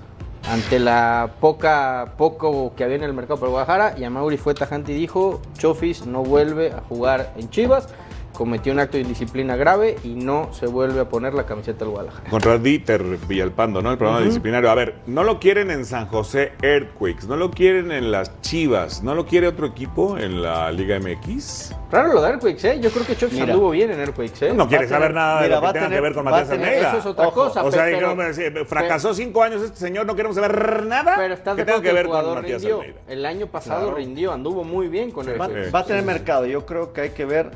ante 0.50 0.80
la 0.80 1.32
poca 1.40 2.14
poco 2.18 2.74
que 2.76 2.84
había 2.84 2.96
en 2.96 3.04
el 3.04 3.14
mercado 3.14 3.40
para 3.40 3.52
Guadalajara. 3.52 4.00
Y 4.00 4.04
Amauri 4.04 4.38
fue 4.38 4.54
tajante 4.54 4.94
y 4.94 4.96
dijo: 4.96 5.42
Chofis 5.58 6.06
no 6.06 6.24
vuelve 6.24 6.72
a 6.72 6.82
jugar 6.82 7.34
en 7.38 7.50
Chivas. 7.50 7.90
Cometió 8.38 8.72
un 8.72 8.80
acto 8.80 8.98
de 8.98 9.02
indisciplina 9.02 9.56
grave 9.56 9.96
y 10.04 10.10
no 10.10 10.54
se 10.54 10.68
vuelve 10.68 11.00
a 11.00 11.10
poner 11.10 11.34
la 11.34 11.48
camiseta 11.48 11.80
del 11.80 11.90
Guadalajara. 11.90 12.30
Contra 12.30 12.60
Dieter 12.60 13.02
Villalpando, 13.28 13.82
¿no? 13.82 13.90
El 13.92 13.98
programa 13.98 14.24
disciplinario. 14.24 14.70
A 14.70 14.76
ver, 14.76 14.94
no 15.08 15.24
lo 15.24 15.40
quieren 15.40 15.72
en 15.72 15.86
San 15.86 16.06
José 16.06 16.52
Earthquakes, 16.62 17.26
no 17.26 17.36
lo 17.36 17.50
quieren 17.50 17.92
en 17.92 18.12
las 18.12 18.40
Chivas, 18.42 19.02
no 19.02 19.16
lo 19.16 19.26
quiere 19.26 19.48
otro 19.48 19.66
equipo 19.66 20.20
en 20.20 20.44
la 20.44 20.72
Liga 20.72 21.00
MX. 21.00 21.74
Raro 21.90 22.14
lo 22.14 22.22
de 22.22 22.28
Airquakes, 22.28 22.64
¿eh? 22.70 22.80
Yo 22.80 22.92
creo 22.92 23.08
que 23.08 23.26
Mira. 23.32 23.46
anduvo 23.46 23.72
bien 23.72 23.90
en 23.90 24.02
Airquakes, 24.02 24.46
¿eh? 24.50 24.54
No 24.54 24.68
quiere 24.68 24.84
a 24.84 24.88
tener- 24.88 25.02
saber 25.02 25.14
nada 25.16 25.38
de 25.42 25.48
mira, 25.48 25.56
lo 25.56 25.62
va 25.64 25.74
que 25.74 25.80
tenga 25.80 25.96
que 25.96 26.02
ver 26.02 26.14
con 26.14 26.28
va 26.28 26.30
Matías 26.32 26.50
Almeida. 26.52 26.90
Eso 26.90 26.98
es 27.00 27.06
otra 27.08 27.28
Ojo, 27.30 27.44
cosa. 27.46 27.64
O 27.64 27.72
sea, 27.72 27.86
pero- 27.86 28.22
eh, 28.22 28.66
fracasó 28.66 29.16
cinco 29.16 29.42
años 29.42 29.64
este 29.64 29.80
señor, 29.80 30.06
no 30.06 30.16
queremos 30.16 30.36
saber 30.36 30.86
nada 30.86 31.16
Pero 31.18 31.34
estás 31.34 31.56
que 31.56 31.62
de 31.62 31.66
tenga 31.66 31.78
acuerdo 31.80 31.82
que 31.82 31.88
que 31.90 31.94
ver 31.96 32.06
el 32.06 32.12
con 32.12 32.20
jugador 32.20 32.42
Matías 32.44 32.62
rindió. 32.62 32.82
Almeida. 32.82 33.00
El 33.08 33.26
año 33.26 33.48
pasado 33.48 33.82
Claro. 33.86 33.98
rindió, 33.98 34.32
anduvo 34.32 34.64
muy 34.64 34.90
bien 34.90 35.10
con 35.10 35.28
el 35.28 35.42
Va, 35.42 35.48
va 35.74 35.80
a 35.80 35.86
tener 35.86 36.04
mercado. 36.04 36.46
Yo 36.46 36.68
creo 36.68 36.94
que 36.94 37.02
hay 37.02 37.10
que 37.10 37.26
ver 37.26 37.50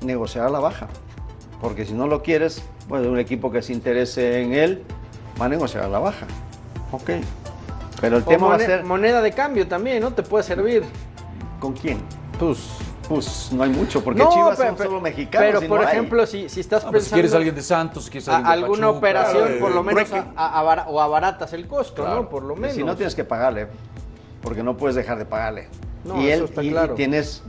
negociar 0.00 0.46
a 0.46 0.50
la 0.50 0.60
baja. 0.60 0.88
Porque 1.60 1.84
si 1.86 1.92
no 1.94 2.06
lo 2.06 2.22
quieres, 2.22 2.62
pues 2.88 3.06
un 3.06 3.18
equipo 3.18 3.50
que 3.50 3.62
se 3.62 3.72
interese 3.72 4.42
en 4.42 4.52
él 4.52 4.82
va 5.40 5.46
a 5.46 5.48
negociar 5.48 5.84
a 5.84 5.88
la 5.88 5.98
baja. 5.98 6.26
Ok. 6.92 7.10
Pero 8.00 8.18
el 8.18 8.22
O 8.22 8.26
tema 8.26 8.48
va 8.48 8.56
a 8.56 8.58
ser 8.58 8.84
moneda 8.84 9.22
de 9.22 9.32
cambio 9.32 9.66
también, 9.66 10.02
¿no? 10.02 10.12
Te 10.12 10.22
puede 10.22 10.44
servir. 10.44 10.84
con 11.60 11.72
quién. 11.72 11.98
Pues, 12.38 12.68
Pues 13.08 13.50
no 13.52 13.62
hay 13.62 13.70
mucho, 13.70 14.02
porque 14.04 14.20
no, 14.22 14.30
Chivas 14.30 14.58
pe- 14.58 14.66
son 14.66 14.74
pe- 14.76 14.84
solo 14.84 15.00
mexicanos. 15.00 15.46
Pero, 15.52 15.62
y 15.64 15.68
por 15.68 15.80
no 15.80 15.86
hay. 15.86 15.92
ejemplo, 15.94 16.26
si, 16.26 16.48
si 16.48 16.58
estás 16.60 16.84
Ah, 16.84 16.90
pues 16.90 17.04
si 17.04 17.10
pensando 17.10 17.14
quieres 17.14 17.34
alguien 17.34 17.54
de 17.54 17.62
Santos, 17.62 18.04
si 18.04 18.10
quieres 18.10 18.28
a- 18.28 18.36
alguien 18.38 18.46
de 18.48 18.52
alguna 18.64 18.80
Pachuca, 18.88 18.98
operación, 18.98 19.44
claro, 19.46 19.60
por 19.60 19.70
lo 19.70 19.80
eh, 19.80 19.94
menos, 19.94 20.12
a- 20.12 20.26
a- 20.36 20.58
abara- 20.58 20.86
o 20.88 21.00
abaratas 21.00 21.52
el 21.52 21.66
costo, 21.68 22.02
Claro. 22.02 22.22
¿no? 22.22 22.28
Por 22.28 22.42
lo 22.42 22.56
Y 22.56 22.60
menos. 22.60 22.76
Si 22.76 22.82
no 22.84 22.96
tienes 22.96 23.14
que 23.14 23.22
pagarle, 23.24 23.68
porque 24.42 24.62
no 24.64 24.76
puedes 24.76 24.96
dejar 24.96 25.18
de 25.18 25.24
pagarle. 25.24 25.68
No, 26.04 26.20
y 26.20 26.28
eso 26.28 26.42
él 26.42 26.50
está 26.50 26.62
y- 26.64 26.66
y 26.66 26.70
claro. 26.72 26.94
tienes, 26.94 27.42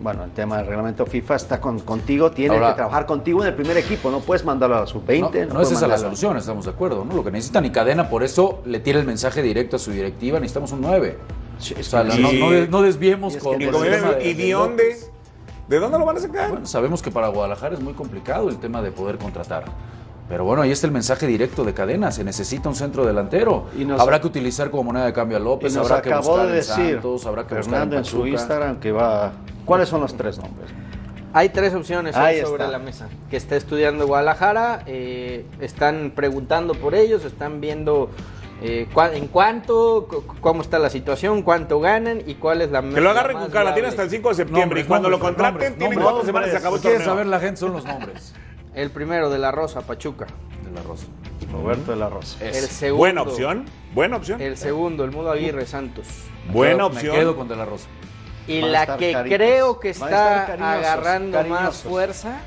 bueno, 0.00 0.24
el 0.24 0.30
tema 0.32 0.58
del 0.58 0.66
reglamento 0.66 1.06
FIFA 1.06 1.36
está 1.36 1.60
con- 1.60 1.78
contigo, 1.80 2.30
tiene 2.30 2.54
que 2.56 2.72
trabajar 2.74 3.06
contigo 3.06 3.42
en 3.42 3.48
el 3.48 3.54
primer 3.54 3.76
equipo, 3.76 4.10
no 4.10 4.20
puedes 4.20 4.44
mandarlo 4.44 4.76
a 4.76 4.80
la 4.80 4.84
No, 4.84 4.90
sub-20. 4.90 5.46
no 5.46 5.54
puedes 5.54 5.70
es 5.70 5.76
esa 5.78 5.86
la 5.86 5.98
solución, 5.98 6.36
estamos 6.36 6.64
de 6.64 6.70
acuerdo, 6.72 7.04
¿no? 7.04 7.14
Lo 7.14 7.24
que 7.24 7.30
necesita 7.30 7.60
ni 7.60 7.70
cadena, 7.70 8.08
por 8.08 8.22
eso 8.22 8.60
le 8.66 8.80
tira 8.80 8.98
el 9.00 9.06
mensaje 9.06 9.40
directo 9.42 9.76
a 9.76 9.78
su 9.78 9.90
directiva, 9.92 10.38
necesitamos 10.40 10.72
un 10.72 10.80
9. 10.82 11.18
O 11.58 11.82
sea, 11.82 12.02
Y- 12.04 12.20
no, 12.20 12.32
no 12.32 12.50
des- 12.50 12.68
no 12.70 12.82
desviemos 12.82 13.34
y 13.36 13.38
con 13.38 13.60
Y, 13.62 13.66
con 13.66 13.84
el 13.86 13.90
tema 13.92 14.12
de- 14.12 14.28
¿y 14.28 14.34
de 14.34 14.44
de 14.46 14.52
dónde? 14.52 14.96
¿De 15.68 15.78
dónde 15.78 15.98
lo 15.98 16.04
van 16.04 16.16
a 16.16 16.20
sacar? 16.20 16.50
Bueno, 16.50 16.66
sabemos 16.66 17.00
que 17.00 17.10
para 17.10 17.28
Guadalajara 17.28 17.74
es 17.74 17.80
muy 17.80 17.94
complicado 17.94 18.48
el 18.50 18.58
tema 18.58 18.82
de 18.82 18.90
poder 18.90 19.16
contratar. 19.16 19.64
Pero 20.28 20.44
bueno, 20.44 20.62
ahí 20.62 20.70
está 20.72 20.86
el 20.86 20.92
mensaje 20.92 21.26
directo 21.26 21.64
de 21.64 21.74
cadena. 21.74 22.10
Se 22.10 22.24
necesita 22.24 22.68
un 22.68 22.74
centro 22.74 23.04
delantero. 23.04 23.66
Y 23.78 23.84
nos- 23.84 24.00
habrá 24.00 24.20
que 24.20 24.26
utilizar 24.26 24.70
como 24.70 24.84
moneda 24.84 25.04
de 25.06 25.12
cambio 25.12 25.36
a 25.36 25.40
Y 25.40 25.44
López, 25.44 25.74
nos 25.74 25.90
habrá 25.90 26.02
que 26.02 26.08
acabó 26.10 26.30
buscar 26.30 26.46
de 26.46 26.52
decir 26.54 26.92
Santos, 26.94 27.26
habrá 27.26 27.42
que 27.46 27.54
buscar 27.56 27.64
Fernando 27.64 27.96
en 27.96 27.98
en 28.00 28.04
su. 28.06 28.26
Instagram 28.26 28.80
que 28.80 28.90
va... 28.92 29.32
¿Cuáles 29.66 29.88
son 29.88 30.00
los 30.00 30.14
tres 30.16 30.38
nombres? 30.38 30.70
Hay 31.34 31.48
tres 31.50 31.74
opciones 31.74 32.14
Ahí 32.16 32.40
sobre 32.40 32.62
está. 32.64 32.68
la 32.72 32.78
mesa. 32.78 33.08
Que 33.28 33.36
está 33.36 33.56
estudiando 33.56 34.06
Guadalajara, 34.06 34.82
eh, 34.86 35.44
están 35.60 36.12
preguntando 36.14 36.74
por 36.74 36.94
ellos, 36.94 37.24
están 37.24 37.60
viendo 37.60 38.08
eh, 38.62 38.86
en 39.12 39.26
cuánto, 39.28 40.06
cómo 40.40 40.62
está 40.62 40.78
la 40.78 40.88
situación, 40.90 41.42
cuánto 41.42 41.80
ganan 41.80 42.20
y 42.24 42.36
cuál 42.36 42.62
es 42.62 42.70
la 42.70 42.80
Que 42.82 43.00
lo 43.00 43.10
agarren 43.10 43.36
con 43.36 43.50
tiene 43.50 43.64
viable. 43.72 43.88
hasta 43.88 44.02
el 44.04 44.10
5 44.10 44.28
de 44.30 44.34
septiembre. 44.36 44.60
Nombres, 44.64 44.84
y 44.84 44.88
cuando 44.88 45.10
nombres, 45.10 45.20
lo 45.20 45.26
contraten, 45.26 45.52
nombres, 45.54 45.78
tienen 45.78 45.90
nombres. 45.98 46.04
cuatro 46.12 46.26
semanas 46.26 46.48
y 46.48 46.50
se 46.52 46.56
acabó 46.56 46.70
Lo 46.70 46.76
el 46.76 46.82
que 46.82 46.88
quiere 46.88 46.98
torneo. 47.04 47.14
saber 47.14 47.26
la 47.26 47.40
gente 47.40 47.56
son 47.58 47.72
los 47.72 47.84
nombres 47.84 48.32
El 48.74 48.90
primero 48.90 49.30
de 49.30 49.38
la 49.38 49.52
Rosa, 49.52 49.82
Pachuca. 49.82 50.26
de 50.64 50.70
la 50.72 50.82
Rosa. 50.82 51.06
Roberto 51.52 51.92
de 51.92 51.96
la 51.98 52.08
Rosa. 52.08 52.36
El 52.44 52.54
segundo. 52.54 52.98
Buena 52.98 53.22
opción, 53.22 53.64
buena 53.92 54.16
opción. 54.16 54.40
El 54.40 54.56
segundo, 54.56 55.04
el 55.04 55.10
Mudo 55.12 55.30
Aguirre 55.30 55.66
Santos. 55.66 56.06
Me 56.46 56.52
Buena 56.52 56.74
quedo- 56.76 56.86
opción. 56.86 57.12
Me 57.12 57.18
quedo 57.20 57.36
con 57.36 57.48
De 57.48 57.56
la 57.56 57.64
Rosa. 57.64 57.86
Y 58.48 58.60
Van 58.60 58.72
la 58.72 58.96
que 58.96 59.12
caritos. 59.12 59.36
creo 59.38 59.80
que 59.80 59.90
está 59.90 60.44
cariñosos, 60.46 60.60
agarrando 60.86 61.44
más 61.44 61.76
fuerza, 61.82 62.40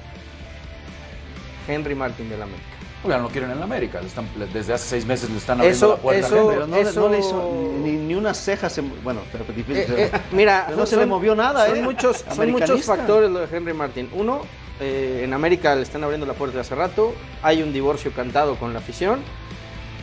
Henry 1.67 1.96
Martín 1.96 2.29
de 2.29 2.38
la 2.38 2.43
América. 2.43 2.63
Oigan, 3.03 3.22
no 3.22 3.29
quieren 3.29 3.51
en 3.51 3.60
la 3.60 3.65
América. 3.65 4.01
le 4.01 4.07
están- 4.07 4.27
desde 4.53 4.74
hace 4.74 4.89
seis 4.89 5.05
meses 5.05 5.29
le 5.29 5.38
están 5.38 5.60
abriendo 5.60 5.77
Eso- 5.77 5.96
la 5.96 6.01
puerta. 6.01 6.25
a 6.25 6.27
eso- 6.27 6.38
Henry. 6.38 6.55
Pero 6.55 6.67
no, 6.67 6.75
eso- 6.77 7.00
no 7.01 7.10
le 7.10 7.19
hizo 7.19 7.72
ni, 7.84 7.91
ni 7.91 8.15
una 8.15 8.34
ceja, 8.34 8.69
se, 8.69 8.81
bueno, 8.81 9.22
pero 9.31 9.46
difícil. 9.46 9.77
Eh, 9.93 10.12
eh, 10.13 10.19
mira, 10.31 10.63
Pero 10.67 10.77
no 10.79 10.86
se 10.86 10.98
le 10.98 11.05
movió 11.05 11.36
nada, 11.36 11.67
son 11.67 11.77
¿eh? 11.77 11.81
Muchos, 11.81 12.25
son 12.36 12.51
muchos 12.51 12.84
factores 12.84 13.29
lo 13.31 13.39
de 13.46 13.55
Henry 13.55 13.74
Martín. 13.74 14.10
Uno, 14.13 14.41
eh, 14.79 15.22
en 15.24 15.34
América 15.34 15.75
le 15.75 15.81
están 15.81 16.03
abriendo 16.03 16.25
la 16.25 16.34
puerta 16.34 16.60
hace 16.60 16.75
rato. 16.75 17.13
Hay 17.43 17.62
un 17.63 17.74
divorcio 17.74 18.12
cantado 18.12 18.55
con 18.55 18.74
la 18.74 18.79
afición. 18.79 19.19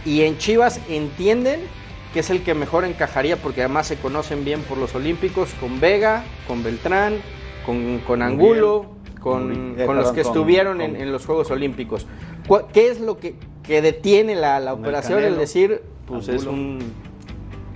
Y 0.04 0.22
en 0.22 0.36
Chivas 0.38 0.80
entienden 0.88 1.60
que 2.12 2.20
es 2.20 2.30
el 2.30 2.42
que 2.42 2.54
mejor 2.54 2.84
encajaría 2.84 3.36
porque 3.36 3.62
además 3.62 3.86
se 3.88 3.96
conocen 3.96 4.44
bien 4.44 4.60
por 4.62 4.78
los 4.78 4.94
Olímpicos 4.94 5.50
con 5.60 5.80
Vega, 5.80 6.22
con 6.46 6.62
Beltrán, 6.62 7.16
con, 7.66 7.98
con 8.06 8.22
Angulo, 8.22 8.86
con, 9.20 9.74
eh, 9.80 9.86
con 9.86 9.96
los 9.96 10.12
que 10.12 10.20
estuvieron 10.20 10.80
en, 10.80 10.96
en 10.96 11.10
los 11.12 11.24
Juegos 11.26 11.50
Olímpicos. 11.50 12.06
¿Cuál- 12.46 12.66
¿Qué 12.72 12.88
es 12.88 13.00
lo 13.00 13.18
que, 13.18 13.34
que 13.62 13.80
detiene 13.82 14.34
la, 14.36 14.60
la 14.60 14.74
operación? 14.74 15.18
El 15.24 15.38
decir, 15.38 15.80
pues 16.06 16.28
es 16.28 16.44
un 16.44 16.78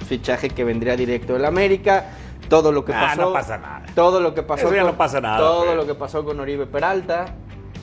fichaje 0.06 0.50
que 0.50 0.64
vendría 0.64 0.96
directo 0.96 1.32
del 1.32 1.44
América. 1.44 2.10
Todo 2.48 2.72
lo 2.72 2.84
que 2.84 2.92
pasó. 2.92 3.20
no 3.20 3.32
pasa 3.32 3.58
nada. 3.58 3.82
Todo 3.94 4.20
lo 4.20 4.34
que 4.34 4.42
pasó. 4.42 4.66
Eso 4.66 4.74
ya 4.74 4.82
con- 4.82 4.92
no 4.92 4.96
pasa 4.98 5.20
nada, 5.20 5.38
Todo 5.38 5.74
lo 5.74 5.86
que 5.86 5.94
pasó 5.94 6.24
con 6.24 6.40
Oribe 6.40 6.66
Peralta. 6.66 7.26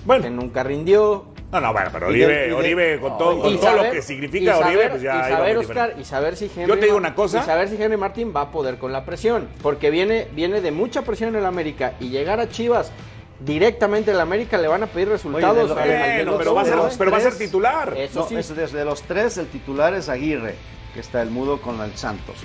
Bueno. 0.06 0.24
Que 0.24 0.30
nunca 0.30 0.64
rindió. 0.64 1.26
No, 1.52 1.62
no, 1.62 1.72
bueno, 1.72 1.90
pero 1.94 2.08
de- 2.08 2.12
Oribe, 2.26 2.46
y 2.46 2.50
de- 2.50 2.54
Oribe 2.54 3.00
con 3.00 3.18
todo, 3.18 3.40
con 3.42 3.54
Y 3.54 3.58
todo 3.58 3.84
lo 3.84 3.92
que 3.92 4.02
significa 4.02 4.54
saber- 4.58 4.68
Oribe, 4.78 4.90
pues 4.90 5.02
ya 5.04 5.16
y 5.30 5.32
saber, 5.32 5.58
Oscar, 5.60 5.94
y 5.98 6.04
saber 6.04 6.36
si 6.36 6.46
Henry 6.46 6.68
Yo 6.68 6.80
te 6.80 6.86
digo 6.86 6.98
una 6.98 7.16
cosa. 7.16 7.40
Y 7.40 7.44
saber 7.46 7.70
si 7.70 7.82
Henry 7.82 7.96
Martín 7.98 8.34
va 8.36 8.42
a 8.42 8.52
poder 8.52 8.78
con 8.78 8.92
la 8.92 9.06
presión. 9.06 9.48
Porque 9.62 9.90
viene, 9.90 10.28
viene 10.34 10.60
de 10.62 10.72
mucha 10.72 11.04
presión 11.04 11.30
en 11.30 11.36
el 11.38 11.46
América. 11.46 11.94
Y 12.00 12.10
llegar 12.10 12.40
a 12.40 12.50
Chivas 12.50 12.92
directamente 13.40 14.12
en 14.12 14.16
el 14.16 14.22
América 14.22 14.58
le 14.58 14.68
van 14.68 14.84
a 14.84 14.88
pedir 14.88 15.10
resultados. 15.10 15.56
de 15.70 15.76
lo- 15.76 15.82
al- 15.82 15.82
al 15.82 15.88
Bueno, 15.88 16.16
menos 16.18 16.36
pero 16.40 16.54
va 16.56 16.62
a 16.62 16.66
ser, 16.66 16.76
¿no? 16.76 16.90
pero 16.98 17.12
va 17.12 17.18
a 17.18 17.22
ser 17.22 17.36
tres. 17.36 17.48
titular. 17.48 17.94
Eso 17.98 18.20
No, 18.22 18.28
sí. 18.28 18.36
es 18.36 18.56
desde 18.56 18.84
los 18.86 19.02
tres, 19.04 19.38
el 19.38 19.48
titular 19.48 19.94
es 19.94 20.10
Aguirre, 20.10 20.56
que 20.94 21.00
está 21.00 21.22
el 21.22 21.30
mudo 21.30 21.62
con 21.62 21.80
el 21.82 21.96
Santos. 21.96 22.36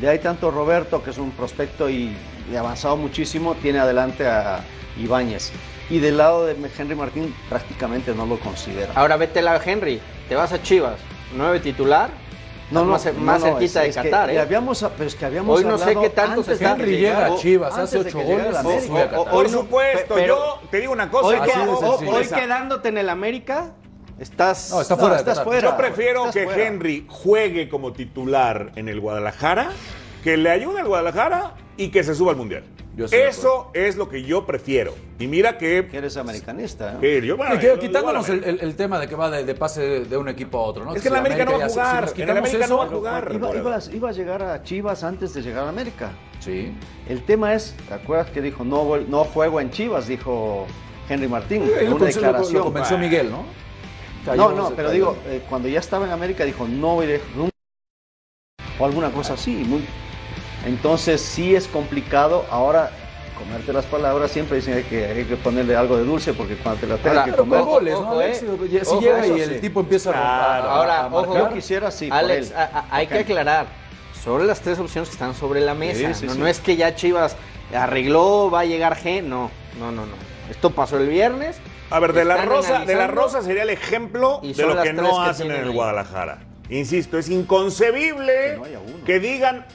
De 0.00 0.08
ahí 0.08 0.18
tanto 0.18 0.50
Roberto, 0.50 1.02
que 1.02 1.10
es 1.10 1.18
un 1.18 1.30
prospecto 1.32 1.88
y, 1.90 2.16
y 2.50 2.56
avanzado 2.56 2.96
muchísimo, 2.96 3.54
tiene 3.56 3.78
adelante 3.78 4.26
a 4.26 4.60
Ibáñez. 4.98 5.52
Y 5.90 5.98
del 5.98 6.16
lado 6.16 6.46
de 6.46 6.56
Henry 6.78 6.94
Martín 6.94 7.34
prácticamente 7.48 8.14
no 8.14 8.24
lo 8.26 8.38
considera. 8.40 8.92
Ahora 8.94 9.16
vete 9.16 9.42
la 9.42 9.60
Henry. 9.62 10.00
Te 10.28 10.34
vas 10.34 10.52
a 10.52 10.62
Chivas. 10.62 10.96
Nueve 11.36 11.60
titular. 11.60 12.10
No, 12.70 12.84
no, 12.86 12.92
más, 12.92 13.04
no, 13.04 13.12
más 13.20 13.40
no, 13.40 13.46
cerquita 13.48 13.64
es- 13.66 13.74
de 13.74 13.88
es 13.90 13.96
que 13.98 14.10
Qatar, 14.10 14.28
le 14.28 14.34
¿eh? 14.36 14.40
habíamos, 14.40 14.82
pero 14.96 15.06
es 15.06 15.14
que 15.14 15.26
habíamos 15.26 15.58
Hoy 15.58 15.64
no 15.66 15.76
sé 15.76 15.94
qué 15.94 16.08
tanto 16.08 16.42
se 16.42 16.54
está- 16.54 16.74
que 16.74 16.82
Henry 16.84 16.96
llega 16.96 17.26
a 17.26 17.36
Chivas, 17.36 17.74
antes 17.74 17.84
hace 17.84 17.98
de 18.04 18.08
ocho 18.08 18.18
que 18.18 18.24
llegara 18.24 18.62
goles, 18.62 18.90
a 18.90 19.02
a 19.20 19.24
Por 19.26 19.48
supuesto, 19.50 20.14
pero- 20.14 20.26
yo 20.62 20.68
te 20.70 20.80
digo 20.80 20.92
una 20.94 21.10
cosa. 21.10 21.26
Hoy, 21.26 21.36
que- 21.50 22.08
hoy 22.08 22.26
quedándote 22.28 22.88
en 22.88 22.96
el 22.96 23.10
América, 23.10 23.72
estás. 24.18 24.70
No, 24.70 24.80
está 24.80 24.94
No, 24.94 25.00
fuera 25.00 25.16
estás 25.16 25.42
fuera. 25.42 25.70
Yo 25.70 25.76
prefiero 25.76 26.20
Estás 26.26 26.34
que 26.34 26.44
fuera. 26.44 26.66
Henry 26.66 27.06
juegue 27.08 27.68
como 27.68 27.92
titular 27.92 28.72
en 28.76 28.88
el 28.88 29.00
Guadalajara, 29.00 29.70
que 30.22 30.36
le 30.36 30.50
ayude 30.50 30.80
al 30.80 30.88
Guadalajara 30.88 31.54
y 31.76 31.88
que 31.88 32.02
se 32.04 32.14
suba 32.14 32.30
al 32.32 32.36
Mundial. 32.36 32.64
Eso 33.10 33.70
es 33.72 33.96
lo 33.96 34.10
que 34.10 34.22
yo 34.22 34.44
prefiero. 34.44 34.94
Y 35.18 35.26
mira 35.26 35.56
que... 35.56 35.88
Que 35.90 35.96
eres 35.96 36.18
americanista, 36.18 36.92
¿eh? 36.92 36.96
que 37.00 37.26
yo, 37.26 37.38
bueno, 37.38 37.54
Sí, 37.54 37.60
que- 37.60 37.66
yo- 37.68 37.74
yo 37.76 37.80
quitándonos 37.80 38.28
el, 38.28 38.44
el- 38.44 38.60
el 38.60 38.76
tema 38.76 38.98
de 38.98 39.08
que 39.08 39.14
va 39.14 39.30
de, 39.30 39.44
de 39.44 39.54
pase 39.54 40.04
de, 40.04 40.16
un 40.18 40.28
equipo 40.28 40.58
a 40.58 40.62
otro, 40.62 40.84
¿no? 40.84 40.94
Es 40.94 41.00
que 41.00 41.08
en 41.08 41.14
si 41.14 41.20
América 41.20 41.44
no 41.46 41.52
va 41.58 41.64
a 41.64 41.68
jugar, 41.70 42.08
si 42.14 42.20
en 42.22 42.30
América 42.30 42.66
no 42.66 42.76
va 42.76 42.84
a 42.84 42.88
jugar. 42.88 43.32
Iba, 43.34 43.56
iba- 43.56 43.78
iba 43.94 44.08
a 44.10 44.12
llegar 44.12 44.42
a 44.42 44.62
Chivas 44.62 45.04
antes 45.04 45.32
de 45.32 45.40
llegar 45.40 45.64
a 45.64 45.70
América. 45.70 46.10
Sí. 46.40 46.74
El 47.08 47.22
tema 47.24 47.54
es, 47.54 47.74
¿te 47.88 47.94
acuerdas 47.94 48.28
que 48.28 48.42
dijo 48.42 48.62
no, 48.62 48.98
no 49.08 49.24
juego 49.24 49.58
en 49.62 49.70
Chivas? 49.70 50.06
Dijo 50.06 50.66
Henry 51.08 51.28
Martín 51.28 51.62
en 51.80 51.88
una 51.94 51.98
lo- 51.98 52.04
declaración. 52.04 52.52
lo 52.54 52.64
convenció 52.64 52.98
Miguel, 52.98 53.30
¿no? 53.30 53.44
No, 54.36 54.52
no, 54.52 54.70
pero 54.74 54.88
que- 54.88 54.94
digo, 54.94 55.16
eh, 55.26 55.42
cuando 55.48 55.68
ya 55.68 55.80
estaba 55.80 56.06
en 56.06 56.12
América 56.12 56.44
dijo 56.44 56.66
no 56.68 56.94
voy 56.96 57.06
de 57.06 57.20
o 58.78 58.84
alguna 58.84 59.10
cosa 59.10 59.34
así. 59.34 59.50
Muy... 59.52 59.84
Entonces 60.66 61.20
sí 61.20 61.54
es 61.54 61.66
complicado. 61.68 62.44
Ahora, 62.50 62.90
comerte 63.38 63.72
las 63.72 63.84
palabras, 63.86 64.30
siempre 64.30 64.56
dicen 64.58 64.74
hay 64.74 64.84
que, 64.84 65.04
hay 65.04 65.24
que 65.24 65.36
ponerle 65.36 65.74
algo 65.76 65.96
de 65.96 66.04
dulce 66.04 66.32
porque 66.34 66.54
cuando 66.56 66.80
te 66.80 66.86
la 66.86 66.96
tengas 66.98 67.24
que 67.26 67.32
comer... 67.32 67.62
goles, 67.62 67.94
¿no? 67.94 68.00
Ojo, 68.00 68.20
Alex? 68.20 68.42
eh. 68.42 68.80
Si 68.84 68.90
Ojo, 68.90 69.00
llega 69.00 69.26
y 69.26 69.40
el 69.40 69.54
sí. 69.54 69.60
tipo 69.60 69.80
empieza 69.80 70.10
a- 70.10 70.12
Claro. 70.12 70.68
a, 70.68 70.76
Ahora, 70.76 71.00
a 71.02 71.06
ojo, 71.14 71.36
Yo 71.36 71.52
quisiera 71.52 71.90
sí, 71.90 72.08
por 72.08 72.18
Alex, 72.18 72.50
él. 72.50 72.56
a- 72.56 72.62
a- 72.62 72.86
hay 72.96 73.06
que 73.08 73.18
aclarar. 73.18 73.66
Sobre 74.22 74.44
las 74.44 74.60
tres 74.60 74.78
opciones 74.78 75.08
que 75.08 75.14
están 75.14 75.34
sobre 75.34 75.60
la 75.60 75.74
mesa. 75.74 76.14
Sí, 76.14 76.20
sí, 76.20 76.26
no, 76.26 76.32
sí. 76.34 76.38
no 76.38 76.46
es 76.46 76.60
que 76.60 76.76
ya 76.76 76.94
Chivas 76.94 77.36
arregló, 77.74 78.50
va 78.52 78.60
a 78.60 78.64
llegar 78.64 78.96
G. 78.96 79.20
No, 79.20 79.50
no, 79.80 79.90
no, 79.90 80.06
no. 80.06 80.12
Esto 80.48 80.70
pasó 80.70 80.96
el 80.98 81.08
viernes. 81.08 81.56
A 81.92 82.00
ver, 82.00 82.12
de 82.12 82.24
la 82.24 82.44
Rosa, 82.44 82.84
de 82.84 82.94
la. 82.94 83.06
Rosa 83.06 83.42
sería 83.42 83.64
el 83.64 83.70
ejemplo 83.70 84.40
de 84.42 84.54
lo 84.62 84.82
que 84.82 84.92
no 84.92 85.22
que 85.24 85.30
hacen 85.30 85.50
en 85.50 85.58
el 85.58 85.68
ahí. 85.68 85.74
Guadalajara. 85.74 86.38
Insisto, 86.70 87.18
es 87.18 87.28
inconcebible 87.28 88.56
no 88.56 89.04
que 89.04 89.20
digan 89.20 89.66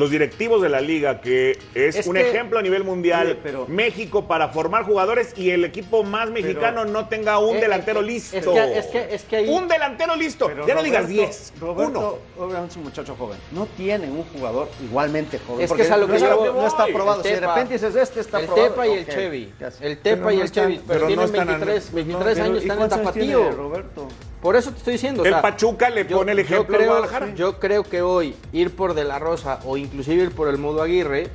los 0.00 0.10
directivos 0.10 0.62
de 0.62 0.68
la 0.70 0.80
liga 0.80 1.20
que 1.20 1.58
es, 1.74 1.94
Es 1.94 2.06
un 2.06 2.14
que- 2.14 2.28
ejemplo 2.30 2.58
a 2.58 2.62
nivel 2.62 2.82
mundial 2.84 3.26
Oye, 3.26 3.38
pero- 3.42 3.66
México 3.68 4.26
para 4.26 4.48
formar 4.48 4.84
jugadores 4.84 5.34
y 5.36 5.50
el 5.50 5.64
equipo 5.64 6.02
más 6.02 6.30
mexicano 6.30 6.84
no 6.86 7.06
tenga 7.08 7.38
un 7.38 7.56
Eh, 7.56 7.60
delantero 7.60 8.00
eh, 8.00 8.04
listo. 8.04 8.36
es 8.38 8.46
que- 8.46 8.78
es 8.78 8.86
que- 8.86 9.14
es 9.14 9.22
que 9.24 9.36
ahí- 9.36 9.48
Un 9.48 9.68
delantero 9.68 10.16
listo. 10.16 10.50
Ya 10.66 10.74
no 10.74 10.82
digas 10.82 11.02
Roberto- 11.02 11.08
10. 11.08 11.52
Roberto, 11.60 11.98
Uno. 12.36 12.44
obviamente 12.46 12.70
es 12.72 12.76
un 12.78 12.84
muchacho 12.84 13.14
joven. 13.14 13.38
No 13.52 13.66
tiene 13.76 14.08
un 14.10 14.24
jugador 14.24 14.68
igualmente 14.82 15.38
joven. 15.38 15.64
Es 15.64 15.72
que 15.72 15.82
es 15.82 15.90
a 15.90 15.96
lo 15.98 16.06
que 16.08 16.18
yo- 16.18 16.52
no 16.54 16.66
está 16.66 16.84
voy. 16.84 16.94
probado. 16.94 17.20
El 17.22 17.26
Si 17.28 17.34
de 17.34 17.46
repente 17.46 17.72
dices 17.74 17.94
este 17.94 18.20
está 18.20 18.40
el 18.40 18.46
probado. 18.46 18.68
Tepa 18.70 18.86
y 18.86 18.92
el 18.92 19.06
Chevy. 19.06 19.52
El 19.80 19.98
Tepa 19.98 20.26
Pero 20.26 20.30
y 20.30 20.36
no 20.36 20.40
el 20.40 20.46
están- 20.46 20.64
Chevy. 20.64 20.74
Pero, 20.76 20.86
pero 20.88 21.00
no 21.00 21.06
tienen 21.08 21.24
están- 21.26 21.46
23, 21.48 21.90
no, 21.90 21.94
23 21.96 22.34
Pero, 22.34 22.44
años, 22.46 22.56
¿y 22.56 22.68
están 22.68 22.82
en 22.82 22.88
tapatío. 22.88 23.50
Roberto? 23.52 24.08
Por 24.42 24.56
eso 24.56 24.70
te 24.70 24.78
estoy 24.78 24.92
diciendo. 24.94 25.22
o 25.22 25.24
El 25.26 25.32
sea, 25.32 25.42
Pachuca 25.42 25.90
le 25.90 26.04
pone 26.04 26.32
el 26.32 26.38
ejemplo 26.38 26.74
al 26.76 26.80
creo, 26.82 26.90
Guadalajara. 26.92 27.34
Yo 27.34 27.58
creo 27.58 27.82
que 27.84 28.00
hoy 28.02 28.34
ir 28.52 28.74
por 28.74 28.94
De 28.94 29.04
La 29.04 29.18
Rosa 29.18 29.60
o 29.64 29.76
inclusive 29.76 30.22
ir 30.24 30.30
por 30.32 30.48
el 30.48 30.56
Mudo 30.58 30.82
Aguirre, 30.82 31.28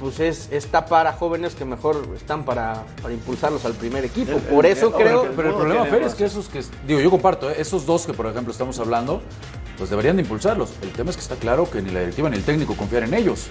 pues 0.00 0.20
es, 0.20 0.48
es 0.52 0.66
tapar 0.68 1.08
a 1.08 1.12
jóvenes 1.12 1.56
que 1.56 1.64
mejor 1.64 2.06
están 2.14 2.44
para, 2.44 2.84
para 3.02 3.12
impulsarlos 3.12 3.64
al 3.64 3.72
primer 3.74 4.04
equipo. 4.04 4.32
El- 4.32 4.38
por 4.42 4.64
el- 4.66 4.72
eso 4.72 4.86
el- 4.88 4.92
creo... 4.94 5.24
el- 5.24 5.30
Pero 5.32 5.48
el 5.48 5.54
problema, 5.56 5.84
Fer, 5.86 6.02
es 6.02 6.14
que 6.14 6.24
esos 6.24 6.48
que, 6.48 6.62
digo, 6.86 7.00
yo 7.00 7.10
comparto, 7.10 7.50
¿eh? 7.50 7.56
esos 7.58 7.84
dos 7.84 8.06
que, 8.06 8.12
por 8.14 8.26
ejemplo, 8.26 8.52
estamos 8.52 8.78
hablando, 8.78 9.20
pues 9.76 9.90
deberían 9.90 10.14
de 10.14 10.22
impulsarlos. 10.22 10.70
El 10.82 10.90
tema 10.92 11.10
es 11.10 11.16
que 11.16 11.22
está 11.22 11.34
claro 11.34 11.68
que 11.68 11.82
ni 11.82 11.90
la 11.90 11.98
directiva 12.00 12.30
ni 12.30 12.36
el 12.36 12.44
técnico 12.44 12.76
confían 12.76 13.02
en 13.04 13.14
ellos. 13.14 13.48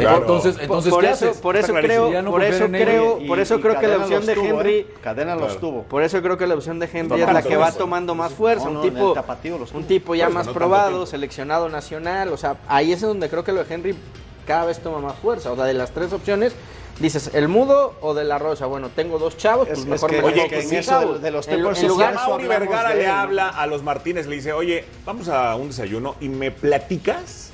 Claro. 0.00 0.16
Entonces, 0.18 0.54
Por- 0.54 0.62
entonces 0.64 0.90
por 0.92 1.04
¿qué 1.04 1.10
eso, 1.10 1.28
haces? 1.28 1.40
por 1.40 1.56
eso 1.56 1.74
creo, 1.74 2.22
no 2.22 2.30
por 2.30 2.42
eso 2.42 2.64
en 2.64 2.72
creo, 2.72 3.18
por 3.26 3.38
eso 3.40 3.60
creo 3.60 3.78
que 3.78 3.86
la 3.88 3.96
opción 3.98 4.26
de 4.26 4.34
tuvo, 4.34 4.44
Henry, 4.44 4.72
¿eh? 4.78 4.86
Cadena 5.02 5.36
los 5.36 5.60
tuvo. 5.60 5.82
por 5.84 6.02
eso 6.02 6.20
creo 6.22 6.36
que 6.36 6.46
la 6.46 6.54
opción 6.54 6.78
de 6.78 6.86
Henry 6.92 7.08
No, 7.08 7.14
es 7.16 7.32
la 7.32 7.42
que 7.42 7.56
va 7.56 7.68
eso. 7.68 7.78
tomando 7.78 8.14
más 8.14 8.32
fuerza, 8.32 8.64
No, 8.64 8.70
un 8.70 8.74
no, 8.76 8.84
en 8.84 8.90
tipo, 8.90 10.12
un 10.12 10.18
ya 10.18 10.28
más 10.28 10.48
probado, 10.48 11.06
seleccionado 11.06 11.68
nacional, 11.68 12.32
o 12.32 12.36
sea, 12.36 12.56
ahí 12.68 12.92
es 12.92 13.00
donde 13.00 13.28
creo 13.28 13.44
que 13.44 13.52
lo 13.52 13.64
de 13.64 13.74
Henry 13.74 13.94
cada 14.46 14.64
vez 14.66 14.78
toma 14.80 14.98
más 14.98 15.16
fuerza, 15.16 15.50
o 15.52 15.56
sea, 15.56 15.64
de 15.64 15.74
las 15.74 15.90
tres 15.92 16.12
opciones 16.12 16.54
dices, 17.00 17.30
el 17.34 17.48
mudo 17.48 17.94
o 18.02 18.14
de 18.14 18.22
la 18.24 18.38
rosa, 18.38 18.66
bueno, 18.66 18.88
tengo 18.94 19.18
dos 19.18 19.36
chavos, 19.36 19.66
pues 19.66 19.80
Es- 19.80 19.86
mejor 19.86 20.10
es 20.10 20.16
que- 20.16 20.22
me 20.22 20.28
oye, 20.28 20.48
que 20.48 20.60
en 20.60 20.70
mis 20.70 20.78
eso 20.78 21.14
de- 21.14 21.18
de 21.18 21.30
los 21.32 21.48
En- 21.48 21.54
tiempos 21.56 21.80
en 21.82 21.88
lugar- 21.88 22.12
sociales 22.14 22.28
Mauri 22.28 22.44
hablamos 22.44 22.68
Vergara 22.68 22.94
le 22.94 23.06
habla 23.08 23.48
a 23.48 23.66
los 23.66 23.82
Martínez, 23.82 24.26
le 24.28 24.36
dice, 24.36 24.52
oye, 24.52 24.84
vamos 25.04 25.28
a 25.28 25.56
un 25.56 25.68
desayuno 25.68 26.14
y 26.20 26.28
me 26.28 26.52
platicas 26.52 27.50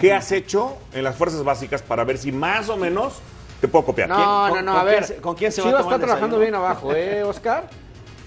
qué 0.00 0.12
has 0.12 0.30
hecho 0.32 0.76
en 0.92 1.04
las 1.04 1.16
fuerzas 1.16 1.42
básicas 1.44 1.82
para 1.82 2.04
ver 2.04 2.18
si 2.18 2.32
más 2.32 2.68
o 2.68 2.76
menos 2.76 3.14
te 3.60 3.68
puedo 3.68 3.84
copiar. 3.84 4.08
No, 4.08 4.48
no, 4.48 4.62
no, 4.62 4.76
a 4.76 4.84
ver. 4.84 5.20
con 5.20 5.34
quién 5.34 5.50
se 5.52 5.60
va 5.62 5.68
a 5.68 5.70
Chivas 5.70 5.82
tomar 5.82 5.94
está 5.96 6.06
trabajando 6.06 6.38
bien 6.38 6.54
abajo, 6.54 6.92
¿eh, 6.94 7.22
Oscar? 7.24 7.68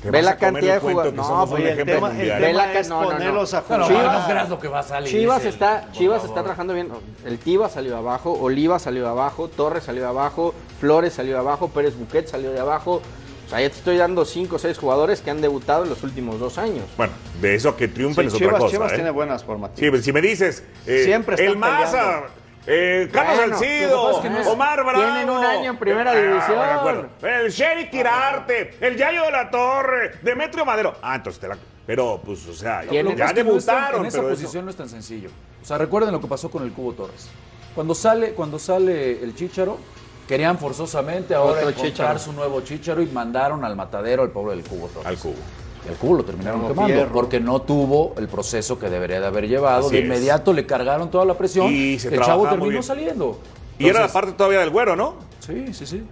Te 0.02 0.12
Ve 0.12 0.22
la 0.22 0.38
cantidad 0.38 0.76
de 0.76 0.80
jugadores. 0.80 1.14
No, 1.16 1.48
pues, 1.50 1.64
el 1.64 1.86
tema- 1.86 2.12
el 2.12 2.40
tema 2.40 2.74
es 2.74 2.88
no, 2.88 3.02
no, 3.02 3.02
no. 3.10 3.14
ponerlos 3.16 3.54
a 3.56 3.62
jugar. 3.62 3.80
no 3.80 4.28
creas 4.28 4.50
lo 4.50 4.60
que 4.60 4.68
va 4.68 4.80
a 4.80 4.84
salir. 4.84 5.10
Chivas 5.10 5.44
está, 5.44 5.92
Chivas 5.92 6.24
está 6.24 6.42
trabajando 6.42 6.74
bien. 6.76 6.90
El 7.26 7.40
Tiva 7.40 7.68
salió 7.68 7.92
de 7.92 7.98
abajo, 7.98 8.32
Oliva 8.40 8.78
salió 8.78 9.04
de 9.04 9.10
abajo, 9.10 9.48
Torres 9.48 9.84
salió 9.84 10.04
de 10.04 10.08
abajo, 10.10 10.54
Flores 10.80 11.14
salió 11.14 11.34
de 11.34 11.40
abajo, 11.40 11.70
Pérez 11.70 11.98
Buquet 11.98 12.28
salió 12.28 12.52
de 12.52 12.60
abajo. 12.60 13.02
O 13.48 13.50
sea, 13.50 13.62
ya 13.62 13.70
te 13.70 13.78
estoy 13.78 13.96
dando 13.98 14.26
5 14.26 14.58
o 14.58 14.60
6 14.60 14.78
jugadores 14.78 15.22
que 15.22 15.32
han 15.32 15.40
debutado 15.42 15.84
en 15.84 15.90
los 15.90 16.04
últimos 16.04 16.38
dos 16.40 16.58
años. 16.58 16.84
Bueno, 16.98 17.14
de 17.42 17.56
eso 17.56 17.76
que 17.78 17.88
triunfen 17.88 18.30
Sí, 18.30 18.36
es 18.36 18.40
Chivas, 18.40 18.56
otra 18.56 18.60
cosa. 18.66 18.72
Chivas 18.76 18.92
¿eh? 18.92 18.96
tiene 18.96 19.10
buenas 19.12 19.44
formativas. 19.46 19.80
Sí, 19.80 19.90
pues, 19.90 20.04
si 20.04 20.12
me 20.12 20.22
dices, 20.22 20.64
eh, 20.86 21.04
Siempre 21.06 21.36
están 21.36 21.48
el 21.52 21.58
Maza, 21.58 22.24
eh, 22.66 23.08
Carlos 23.10 23.58
Bueno, 23.60 24.22
que 24.22 24.30
no 24.30 24.40
es- 24.40 24.48
Omar 24.48 24.84
Bravo. 24.84 25.00
tienen 25.02 25.30
un 25.30 25.46
año 25.46 25.72
en 25.72 25.78
primera 25.78 26.12
Ah, 26.12 26.16
división. 26.16 27.10
El 27.22 27.50
Sherry 27.50 27.90
Quirarte, 27.90 28.76
el 28.82 28.98
Yayo 28.98 29.24
de 29.24 29.32
la 29.32 29.50
Torre, 29.50 30.12
Demetrio 30.22 30.66
Madero. 30.66 30.96
Ah, 31.02 31.16
entonces 31.16 31.40
te 31.40 31.48
la... 31.48 31.58
Pero, 31.86 32.22
pues, 32.26 32.46
o 32.48 32.54
sea, 32.54 32.84
ya 32.84 33.02
no 33.02 33.16
tan- 33.16 33.34
debutaron. 33.34 34.02
en 34.02 34.08
esa 34.08 34.18
pero 34.18 34.34
eso- 34.34 34.42
posición 34.42 34.66
no 34.66 34.72
es 34.72 34.76
tan 34.78 34.90
sencillo. 34.90 35.30
O 35.62 35.66
sea, 35.66 35.78
recuerden 35.78 36.12
lo 36.12 36.20
que 36.20 36.28
pasó 36.28 36.52
con 36.52 36.64
el 36.64 36.74
Cubo 36.74 36.92
Torres. 36.92 37.30
Cuando 37.74 37.96
sale, 37.96 38.32
cuando 38.32 38.60
sale 38.60 39.24
el 39.24 39.34
Chícharo, 39.36 39.78
querían 40.28 40.58
forzosamente 40.58 41.34
ahora 41.34 41.58
Otro 41.60 41.70
encontrar 41.70 41.92
Chícharo. 41.92 42.20
su 42.20 42.34
nuevo 42.34 42.62
Chícharo 42.62 43.02
y 43.02 43.08
mandaron 43.08 43.64
al 43.64 43.76
matadero 43.76 44.24
al 44.24 44.30
pobre 44.30 44.56
del 44.56 44.66
Cubo 44.66 44.88
Torres. 44.88 45.08
Al 45.08 45.18
cubo. 45.18 45.36
Y 45.86 45.90
al 45.90 45.96
Cubo 45.96 46.16
lo 46.18 46.24
terminaron 46.26 46.62
Como 46.62 46.74
quemando 46.74 46.94
fierro. 46.96 47.14
porque 47.14 47.40
no 47.40 47.62
tuvo 47.62 48.14
el 48.18 48.28
proceso 48.28 48.78
que 48.78 48.90
debería 48.90 49.20
de 49.22 49.28
haber 49.28 49.48
llevado. 49.48 49.86
Así 49.88 49.96
de 49.96 50.00
es. 50.00 50.06
inmediato 50.06 50.52
le 50.54 50.66
cargaron 50.66 51.10
toda 51.10 51.24
la 51.26 51.36
presión. 51.38 51.72
Y 51.72 51.98
se 51.98 52.10
el 52.14 52.22
chavo 52.22 52.48
terminó 52.50 52.84
saliendo. 52.84 53.40
Y 53.80 53.88
era 53.88 54.02
la 54.02 54.08
parte 54.12 54.32
todavía 54.34 54.60
del 54.60 54.70
güero, 54.72 54.96
¿no? 54.96 55.14
Sí, 55.40 55.74
sí, 55.74 55.86
sí. 55.86 56.04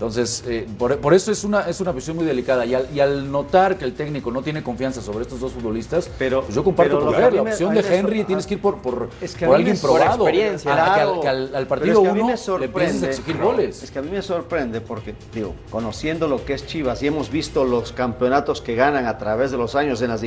Entonces, 0.00 0.42
eh, 0.46 0.66
por, 0.78 0.96
por 0.96 1.12
eso 1.12 1.30
es 1.30 1.44
una, 1.44 1.68
es 1.68 1.78
una 1.82 1.92
visión 1.92 2.16
muy 2.16 2.24
delicada. 2.24 2.64
Y 2.64 2.72
al, 2.74 2.88
y 2.90 3.00
al 3.00 3.30
notar 3.30 3.76
que 3.76 3.84
el 3.84 3.92
técnico 3.92 4.30
no 4.30 4.40
tiene 4.40 4.62
confianza 4.62 5.02
sobre 5.02 5.24
estos 5.24 5.40
dos 5.40 5.52
futbolistas, 5.52 6.08
Pero- 6.18 6.40
pues 6.40 6.54
yo 6.54 6.64
comparto 6.64 6.98
con 7.00 7.08
mí 7.14 7.36
la 7.36 7.42
opción 7.42 7.74
de 7.74 7.80
Henry 7.80 8.24
tienes 8.24 8.46
que 8.46 8.54
ir 8.54 8.62
por, 8.62 8.78
por, 8.78 9.10
Es 9.20 9.34
que 9.34 9.44
por 9.44 9.56
alguien 9.56 9.76
probado. 9.76 10.16
por 10.16 10.28
experiencia. 10.30 10.72
A- 10.72 10.92
a 10.94 11.20
que 11.20 11.28
al- 11.28 11.54
al, 11.54 11.66
partido 11.66 11.92
es 11.92 11.98
que 12.00 12.08
a 12.08 12.14
mí 12.14 12.20
uno 12.22 12.28
me 12.34 12.58
le 12.60 12.64
empieces 12.64 13.02
a 13.02 13.06
exigir 13.08 13.36
No, 13.36 13.44
goles. 13.44 13.82
Es 13.82 13.90
que 13.90 13.98
a 13.98 14.02
mí 14.02 14.08
me 14.10 14.22
sorprende 14.22 14.80
porque, 14.80 15.14
digo, 15.34 15.54
conociendo 15.70 16.28
lo 16.28 16.46
que 16.46 16.54
es 16.54 16.66
Chivas 16.66 17.02
y 17.02 17.06
hemos 17.08 17.30
visto 17.30 17.66
los 17.66 17.92
campeonatos 17.92 18.62
que 18.62 18.74
ganan 18.76 19.04
a 19.04 19.18
través 19.18 19.50
de 19.50 19.58
los 19.58 19.74
años 19.74 20.00
en 20.00 20.08
las, 20.08 20.22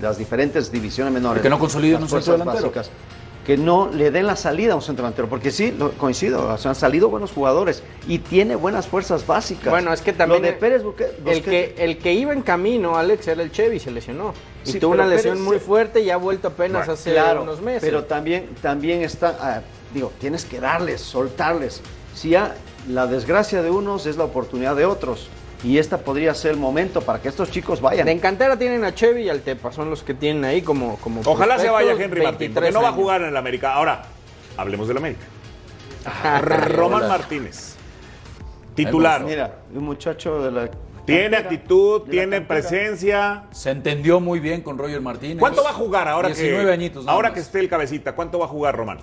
las 0.00 0.18
diferentes 0.18 0.72
divisiones 0.72 1.14
menores. 1.14 1.44
Que 1.44 1.48
no 1.48 1.60
consoliden 1.60 2.00
las 2.00 2.02
un 2.02 2.08
centro 2.08 2.32
delantero. 2.32 2.72
básicas, 2.72 2.90
que 3.46 3.56
no 3.56 3.88
le 3.92 4.10
den 4.12 4.26
la 4.26 4.36
salida 4.36 4.72
a 4.72 4.76
un 4.76 4.82
centro 4.82 5.02
delantero, 5.04 5.28
porque 5.28 5.50
sí, 5.50 5.72
lo- 5.76 5.90
coincido, 5.92 6.48
o 6.52 6.58
sea, 6.58 6.70
han 6.70 6.74
salido 6.76 7.08
buenos 7.08 7.32
jugadores 7.32 7.82
y 8.06 8.18
tiene 8.18 8.54
buenas 8.54 8.86
fuerzas 8.86 9.26
básicas. 9.26 9.70
Bueno, 9.70 9.92
es 9.92 10.00
que 10.00 10.12
también 10.12 10.42
Lo 10.42 10.46
de 10.46 10.52
el- 10.54 10.58
Pérez 10.60 10.82
el 11.26 11.42
que, 11.42 11.74
el 11.78 11.98
que 11.98 12.12
iba 12.12 12.32
en 12.32 12.42
camino, 12.42 12.96
Alex, 12.96 13.26
era 13.26 13.42
el 13.42 13.50
Chevy, 13.50 13.80
se 13.80 13.90
lesionó. 13.90 14.32
Y 14.64 14.72
Sí, 14.72 14.78
tuvo 14.78 14.92
una 14.92 15.06
lesión 15.06 15.38
Pérez- 15.38 15.42
muy 15.44 15.58
fuerte 15.58 16.00
y 16.02 16.10
ha 16.10 16.16
vuelto 16.18 16.48
apenas 16.48 16.82
Bueno, 16.86 16.92
hace 16.92 17.12
Claro, 17.12 17.42
unos 17.42 17.60
meses. 17.60 17.82
pero 17.82 18.04
también, 18.04 18.48
también 18.62 19.02
está, 19.02 19.36
ah, 19.40 19.60
digo, 19.92 20.12
tienes 20.20 20.44
que 20.44 20.60
darles, 20.60 21.00
soltarles. 21.00 21.80
Si 22.14 22.30
ya 22.30 22.54
la 22.88 23.06
desgracia 23.08 23.60
de 23.62 23.70
unos 23.70 24.06
es 24.06 24.16
la 24.16 24.24
oportunidad 24.24 24.76
de 24.76 24.84
otros. 24.86 25.28
Y 25.64 25.78
esta 25.78 25.98
podría 25.98 26.34
ser 26.34 26.52
el 26.52 26.56
momento 26.56 27.02
para 27.02 27.20
que 27.20 27.28
estos 27.28 27.50
chicos 27.50 27.80
vayan. 27.80 28.06
De 28.06 28.12
encantera 28.12 28.58
tienen 28.58 28.82
a 28.84 28.94
Chevy 28.94 29.22
y 29.22 29.28
al 29.28 29.42
Tepa, 29.42 29.70
son 29.70 29.90
los 29.90 30.02
que 30.02 30.14
tienen 30.14 30.44
ahí 30.44 30.62
como. 30.62 30.96
como 30.96 31.20
Ojalá 31.24 31.58
se 31.58 31.70
vaya 31.70 31.92
Henry 31.92 32.22
Martín, 32.22 32.52
porque 32.52 32.70
23 32.70 32.74
no 32.74 32.82
va 32.82 32.88
a 32.88 32.92
jugar 32.92 33.22
en 33.22 33.28
el 33.28 33.36
América. 33.36 33.74
Ahora, 33.74 34.02
hablemos 34.56 34.88
del 34.88 34.96
América. 34.96 35.22
Ah, 36.04 36.40
Román 36.40 37.06
Martínez, 37.06 37.76
titular. 38.74 39.22
Mira, 39.22 39.60
un 39.72 39.84
muchacho 39.84 40.42
de 40.42 40.50
la. 40.50 40.70
Tiene 41.04 41.22
cantera, 41.22 41.38
actitud, 41.42 42.02
tiene 42.02 42.38
cantera. 42.38 42.48
presencia. 42.48 43.44
Se 43.52 43.70
entendió 43.70 44.18
muy 44.20 44.40
bien 44.40 44.62
con 44.62 44.78
Roger 44.78 45.00
Martínez. 45.00 45.38
¿Cuánto 45.38 45.62
va 45.62 45.70
a 45.70 45.74
jugar 45.74 46.08
ahora 46.08 46.28
19 46.28 46.64
que 46.64 46.72
añitos 46.72 47.08
ahora 47.08 47.28
más. 47.28 47.34
que 47.34 47.40
esté 47.40 47.60
el 47.60 47.68
cabecita? 47.68 48.14
¿Cuánto 48.14 48.38
va 48.38 48.46
a 48.46 48.48
jugar 48.48 48.76
Román? 48.76 48.98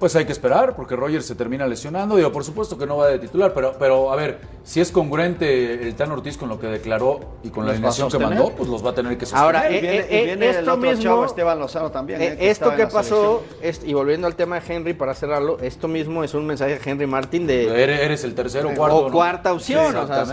Pues 0.00 0.16
hay 0.16 0.24
que 0.24 0.32
esperar, 0.32 0.74
porque 0.74 0.96
Roger 0.96 1.22
se 1.22 1.34
termina 1.34 1.66
lesionando. 1.66 2.16
Digo, 2.16 2.32
por 2.32 2.42
supuesto 2.42 2.78
que 2.78 2.86
no 2.86 2.96
va 2.96 3.08
de 3.08 3.18
titular, 3.18 3.52
pero, 3.54 3.74
pero 3.78 4.10
a 4.10 4.16
ver, 4.16 4.40
si 4.64 4.80
es 4.80 4.90
congruente 4.90 5.86
el 5.86 5.94
Tan 5.94 6.10
Ortiz 6.10 6.38
con 6.38 6.48
lo 6.48 6.58
que 6.58 6.68
declaró 6.68 7.20
y 7.42 7.50
con 7.50 7.66
la 7.66 7.72
a 7.72 7.74
alineación 7.74 8.10
que 8.10 8.18
mandó, 8.18 8.48
pues 8.56 8.68
los 8.70 8.84
va 8.84 8.90
a 8.90 8.94
tener 8.94 9.18
que 9.18 9.26
sostener. 9.26 9.44
Ahora, 9.44 9.70
Y 9.70 9.76
eh, 9.76 9.80
viene, 9.82 9.96
eh, 9.98 10.06
y 10.22 10.24
viene 10.24 10.48
el 10.48 10.56
esto 10.56 10.72
otro 10.72 10.76
mismo- 10.90 11.02
chavo, 11.02 11.24
Esteban 11.26 11.58
Lozano 11.58 11.90
también. 11.90 12.22
Eh, 12.22 12.26
eh, 12.32 12.36
que 12.38 12.50
esto 12.50 12.74
que 12.74 12.86
pasó, 12.86 13.42
es- 13.60 13.82
y 13.84 13.92
volviendo 13.92 14.26
al 14.26 14.36
tema 14.36 14.58
de 14.58 14.74
Henry 14.74 14.94
para 14.94 15.12
cerrarlo, 15.12 15.58
esto 15.60 15.86
mismo 15.86 16.24
es 16.24 16.32
un 16.32 16.46
mensaje 16.46 16.78
de 16.78 16.90
Henry 16.90 17.06
Martin 17.06 17.46
de 17.46 17.82
Eres, 17.82 18.00
eres 18.00 18.24
el 18.24 18.34
tercero 18.34 18.70
o 18.70 18.74
cuarto. 18.74 18.96
o 18.96 19.06
¿no? 19.08 19.12
cuarta 19.12 19.52
opción. 19.52 19.94
o 19.94 20.06
sea, 20.06 20.24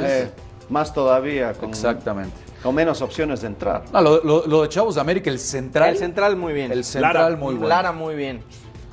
más 0.69 0.93
todavía, 0.93 1.51
con, 1.53 1.69
Exactamente. 1.69 2.35
con 2.63 2.73
menos 2.75 3.01
opciones 3.01 3.41
de 3.41 3.47
entrar. 3.47 3.83
No, 3.91 4.01
lo, 4.01 4.23
lo- 4.23 4.47
lo 4.47 4.61
de 4.63 4.69
Chavos 4.69 4.95
de 4.95 5.01
América, 5.01 5.29
el 5.29 5.39
central. 5.39 5.89
el 5.89 5.97
central 5.97 6.35
muy 6.37 6.53
bien. 6.53 6.71
El 6.71 6.83
central 6.85 7.13
Lara. 7.13 7.35
muy 7.35 7.53
bueno. 7.55 7.67
Lara 7.67 7.91
muy 7.91 8.15
bien. 8.15 8.41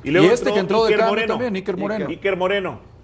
Y 0.05 0.15
este 0.17 0.53
que 0.53 0.59
entró 0.59 0.85
de 0.85 0.95
cambio 0.95 1.25
también, 1.25 1.55
Iker 1.55 1.77
Moreno. 1.77 2.07
Iker 2.07 2.37
Moreno. 2.37 2.95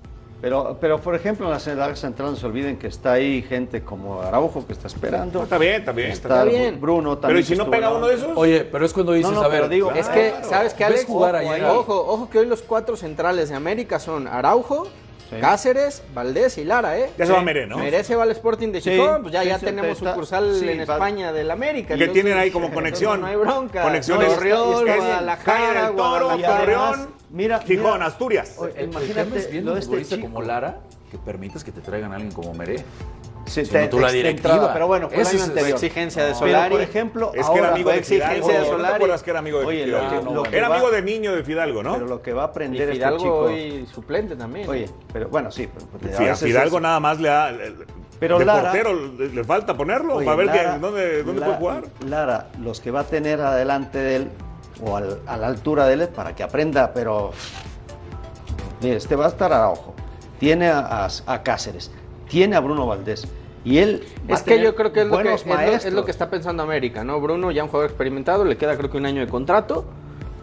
Pero, 0.42 0.78
pero 0.82 1.00
por 1.00 1.14
ejemplo, 1.14 1.46
en 1.46 1.52
la 1.52 1.60
central 1.60 1.96
central 1.96 2.32
no 2.32 2.36
se 2.36 2.46
olviden 2.48 2.78
que 2.78 2.88
está 2.88 3.12
ahí 3.14 3.44
gente 3.44 3.82
como 3.84 4.24
Araujo 4.24 4.66
que 4.66 4.74
está 4.74 4.88
esperando. 4.88 5.44
Está 5.44 5.60
bien, 5.60 5.76
está 5.76 5.92
bien. 5.92 6.10
Está 6.10 6.44
bien. 6.44 6.82
Bruno 6.82 7.20
también. 7.20 7.28
Pero 7.28 7.40
¿y 7.40 7.44
si 7.44 7.56
no 7.56 7.70
pega 7.70 7.92
uno 7.96 8.08
de 8.08 8.16
esos? 8.16 8.36
Oye, 8.36 8.62
pero 8.64 8.84
es 8.84 8.92
cuando 8.92 9.14
dices, 9.14 9.32
no, 9.32 9.42
a 9.42 9.48
ver, 9.48 9.70
digo, 9.70 9.92
Es 9.92 10.08
Claro. 10.10 10.38
que, 10.42 10.44
¿sabes 10.48 10.74
qué, 10.74 10.86
¿Ves 10.86 10.94
Alex? 10.94 11.06
jugar 11.06 11.44
ojo, 11.70 11.94
ojo 12.08 12.30
que 12.32 12.40
hoy 12.40 12.48
los 12.48 12.64
cuatro 12.64 12.96
centrales 12.98 13.50
de 13.50 13.56
América 13.56 14.00
son 14.00 14.28
Araujo, 14.28 14.88
Sí. 15.32 15.38
Cáceres, 15.40 16.04
Valdés 16.14 16.58
y 16.58 16.66
Lara, 16.66 16.98
¿eh? 17.00 17.10
Ya 17.18 17.26
se 17.26 17.32
va 17.32 17.42
Meré, 17.42 17.66
¿no? 17.66 17.78
Merece 17.78 18.16
va 18.16 18.24
al 18.24 18.32
Sporting 18.32 18.68
de 18.74 18.82
Sí, 18.82 18.92
Gijón, 18.92 19.22
pues 19.22 19.34
ya, 19.34 19.42
sí, 19.44 19.48
ya 19.48 19.60
sí, 19.60 19.66
tenemos 19.66 19.92
está- 19.98 20.10
sucursal 20.12 20.56
sí, 20.60 20.68
en 20.70 20.80
va- 20.80 20.84
España 20.84 21.32
del 21.32 21.50
América. 21.50 21.96
Que 21.96 22.10
tienen 22.10 22.38
ahí 22.38 22.52
como 22.52 22.70
conexión. 22.74 23.22
No 23.22 23.28
hay 23.28 23.38
bronca. 23.38 23.82
Conexiones. 23.82 24.34
Es- 24.34 24.40
Guadalajara, 24.98 25.88
del 25.88 25.96
Toro. 25.96 26.28
Torreón, 26.38 27.10
Mira, 27.30 27.60
Gijón, 27.60 27.94
mira. 27.94 28.06
Asturias. 28.06 28.56
Oye, 28.58 28.84
Imagínate 28.84 29.62
lo 29.62 29.78
este 29.78 30.20
como 30.20 30.42
Lara 30.42 30.80
que 31.10 31.18
permitas 31.18 31.64
que 31.64 31.72
te 31.72 31.80
traigan 31.82 32.12
a 32.12 32.16
alguien 32.16 32.34
como 32.34 32.54
Meré. 32.54 32.84
Sí, 33.52 33.62
no, 33.72 33.90
tú 33.90 34.00
la 34.00 34.08
te- 34.08 34.14
te 34.14 34.18
directiva. 34.18 34.72
Pero 34.74 34.88
bueno, 34.88 35.08
fue 35.10 35.16
el 35.18 35.22
Ese 35.24 35.42
año 35.44 35.54
es- 35.56 35.68
exigencia 35.74 36.24
de 36.24 36.30
Pero, 36.30 36.40
Solari. 36.40 36.72
por 36.72 36.82
ejemplo, 36.82 37.32
Es 37.34 37.50
que 37.50 37.58
era 37.60 37.70
amigo 37.72 37.84
fue 37.86 37.94
de 37.94 38.00
exigencia 38.00 38.32
Fidalgo. 38.36 38.48
de 38.48 38.54
¿No 38.58 38.64
te 38.64 38.70
Solari. 38.72 38.96
acuerdas 38.96 39.24
que 39.24 39.30
era 39.30 39.40
amigo 39.40 39.60
de 39.60 39.66
Oye, 39.66 39.88
lo 39.88 39.98
Fidalgo? 40.00 40.28
que- 40.30 40.34
lo 40.36 40.44
que 40.44 40.58
Era 40.58 40.70
va- 40.70 40.76
amigo 40.76 40.92
de 40.92 41.02
niño 41.02 41.36
de 41.36 41.44
Fidalgo, 41.44 41.84
¿no? 41.84 41.94
Pero 41.94 42.08
lo 42.08 42.22
que 42.22 42.34
va 42.34 42.44
a 42.44 42.46
Y 42.46 42.50
aprender 42.50 42.82
este 42.84 42.94
Fidalgo 42.96 43.18
chico. 43.18 43.40
hoy 43.40 43.88
suplente 43.94 44.36
también. 44.36 44.70
Oye, 44.70 44.90
pero 45.12 45.28
bueno, 45.30 45.52
sí. 45.52 45.68
Pero, 45.74 45.86
pues, 45.88 46.40
Sí, 46.40 46.46
Fidalgo 46.46 46.78
es- 46.78 46.84
nada 46.84 47.00
más 47.00 47.20
le 47.20 47.28
da. 47.30 47.52
le- 47.52 47.74
Pero 48.20 48.38
de 48.40 48.46
Lara- 48.46 48.62
portero 48.72 48.94
le, 48.94 49.30
le 49.30 49.44
falta 49.44 49.76
ponerlo 49.76 50.16
Oye, 50.16 50.26
para 50.26 50.38
ver 50.38 50.46
Lara- 50.46 50.74
que- 50.76 50.80
dónde, 50.80 51.24
dónde 51.24 51.40
La- 51.42 51.46
puede 51.48 51.58
jugar. 51.58 51.84
Lara, 52.08 52.48
los 52.62 52.80
que 52.80 52.92
va 52.92 53.00
a 53.02 53.04
tener 53.06 53.42
adelante 53.42 53.98
de 53.98 54.16
él 54.18 54.28
o 54.84 54.96
al- 54.96 55.20
a 55.28 55.38
la 55.38 55.48
altura 55.48 55.88
de 55.88 55.94
él 55.96 56.08
para 56.10 56.36
que 56.36 56.44
aprenda, 56.44 56.94
pero 56.94 57.32
mire, 58.82 58.96
este 58.98 59.16
va 59.16 59.26
a 59.26 59.30
estar 59.30 59.52
a 59.54 59.70
ojo. 59.70 59.94
Tiene 60.40 60.70
a, 60.70 60.80
a- 61.06 61.10
a 61.28 61.44
Cáceres, 61.44 61.92
tiene 62.30 62.56
a 62.56 62.60
Bruno 62.60 62.86
Valdés 62.88 63.28
y 63.64 63.78
él 63.78 64.04
Es 64.28 64.42
que 64.44 64.60
yo 64.62 64.76
creo 64.76 64.92
que 64.92 65.02
es 65.02 65.08
lo 65.08 65.18
que, 65.18 65.24
buenos 65.24 65.42
es 65.42 65.48
lo- 65.48 65.54
es 65.54 65.60
maestros. 65.68 65.94
lo 65.94 66.06
que 66.06 66.12
está 66.12 66.30
pensando 66.30 66.64
América, 66.64 67.04
¿no? 67.04 67.20
Bruno 67.22 67.52
ya 67.52 67.64
un 67.64 67.70
jugador 67.70 67.90
experimentado, 67.90 68.44
le 68.46 68.58
queda 68.58 68.76
creo 68.78 68.90
que 68.90 68.98
un 68.98 69.06
año 69.06 69.22
de 69.22 69.28
contrato 69.28 69.86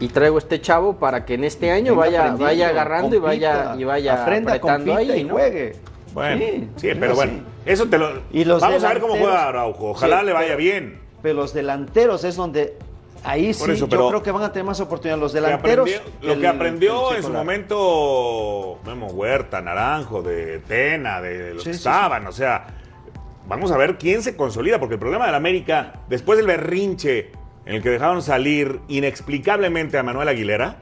y 0.01 0.09
traigo 0.09 0.39
este 0.39 0.61
chavo 0.61 0.97
para 0.97 1.25
que 1.25 1.35
en 1.35 1.45
este 1.45 1.71
año 1.73 1.95
vaya, 1.97 2.35
vaya 2.39 2.69
agarrando 2.69 3.17
y 3.17 3.19
vaya 3.19 3.75
y 3.77 3.85
vaya 3.85 4.23
aprenda, 4.23 4.53
apretando 4.53 4.95
ahí, 4.97 5.11
y 5.21 5.25
¿no? 5.25 5.35
juegue. 5.35 5.77
Bueno, 6.15 6.39
sí, 6.45 6.69
Sí, 6.77 6.89
pero 6.99 7.15
bueno, 7.15 7.33
eso 7.67 7.87
te 7.87 7.99
lo. 7.99 8.23
Y 8.33 8.45
los 8.45 8.61
Vamos 8.63 8.83
a 8.83 8.89
ver 8.89 9.01
cómo 9.01 9.15
juega 9.17 9.49
Araujo. 9.49 9.91
Ojalá 9.91 10.21
Sí, 10.21 10.27
le 10.27 10.33
vaya 10.33 10.47
pero- 10.49 10.59
bien. 10.59 11.01
Pero 11.21 11.35
los 11.35 11.53
delanteros 11.53 12.23
es 12.25 12.37
donde 12.37 12.77
ahí 13.25 13.53
sí 13.53 13.71
eso, 13.73 13.87
yo 13.87 13.89
creo 14.09 14.23
que 14.23 14.31
van 14.31 14.45
a 14.45 14.53
tener 14.53 14.65
más 14.65 14.79
oportunidad 14.81 15.19
los 15.19 15.33
Que 15.33 15.41
delanteros. 15.41 15.91
que 15.91 16.01
lo 16.27 16.33
el- 16.35 16.41
que 16.41 16.47
aprendió 16.47 17.15
en 17.15 17.23
su 17.25 17.31
momento 17.31 18.79
Memo 18.87 19.09
Huerta, 19.09 19.61
Naranjo, 19.61 20.23
de 20.23 20.61
Tena, 20.61 21.21
de 21.21 21.55
los 21.55 21.65
Sí, 21.65 21.71
que 21.71 21.75
sí, 21.75 21.79
estaban, 21.79 22.27
o 22.27 22.33
sea, 22.33 22.78
vamos 23.49 23.71
a 23.73 23.77
ver 23.77 23.99
quién 23.99 24.23
se 24.23 24.37
consolida, 24.37 24.79
porque 24.79 24.95
el 24.95 25.01
problema 25.01 25.27
del 25.27 25.35
América, 25.35 26.01
después 26.09 26.37
del 26.39 26.47
berrinche 26.47 27.33
en 27.67 27.77
el 27.77 27.83
que 27.83 27.91
dejaron 27.91 28.23
salir 28.23 28.81
inexplicablemente 28.89 29.99
a 29.99 30.03
Manuel 30.03 30.29
Aguilera, 30.29 30.77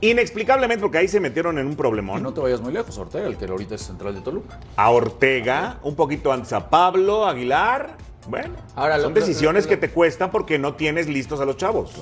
inexplicablemente 0.00 0.82
porque 0.82 0.98
ahí 0.98 1.08
se 1.08 1.20
metieron 1.20 1.58
en 1.58 1.66
un 1.66 1.72
Y 1.72 1.76
problemón, 1.76 2.22
no 2.22 2.32
te 2.34 2.40
vayas 2.40 2.60
muy 2.60 2.72
lejos, 2.72 2.96
Ortega, 2.98 3.26
el 3.26 3.36
que 3.36 3.46
ahorita 3.46 3.74
es 3.74 3.82
central 3.82 4.14
de 4.14 4.20
Toluca. 4.20 4.58
a 4.76 4.90
Ortega, 4.90 5.78
un 5.82 5.94
poquito 5.96 6.32
antes 6.32 6.52
a 6.52 6.68
Pablo 6.68 7.26
Aguilar, 7.26 7.96
bueno, 8.28 8.54
Ahora, 8.74 8.98
son 9.00 9.14
lo- 9.14 9.20
decisiones 9.20 9.64
lo- 9.64 9.70
que 9.70 9.76
te 9.76 9.90
cuestan 9.90 10.30
porque 10.30 10.58
no 10.58 10.74
tienes 10.74 11.08
listos 11.08 11.40
a 11.40 11.44
los 11.44 11.56
chavos. 11.56 11.92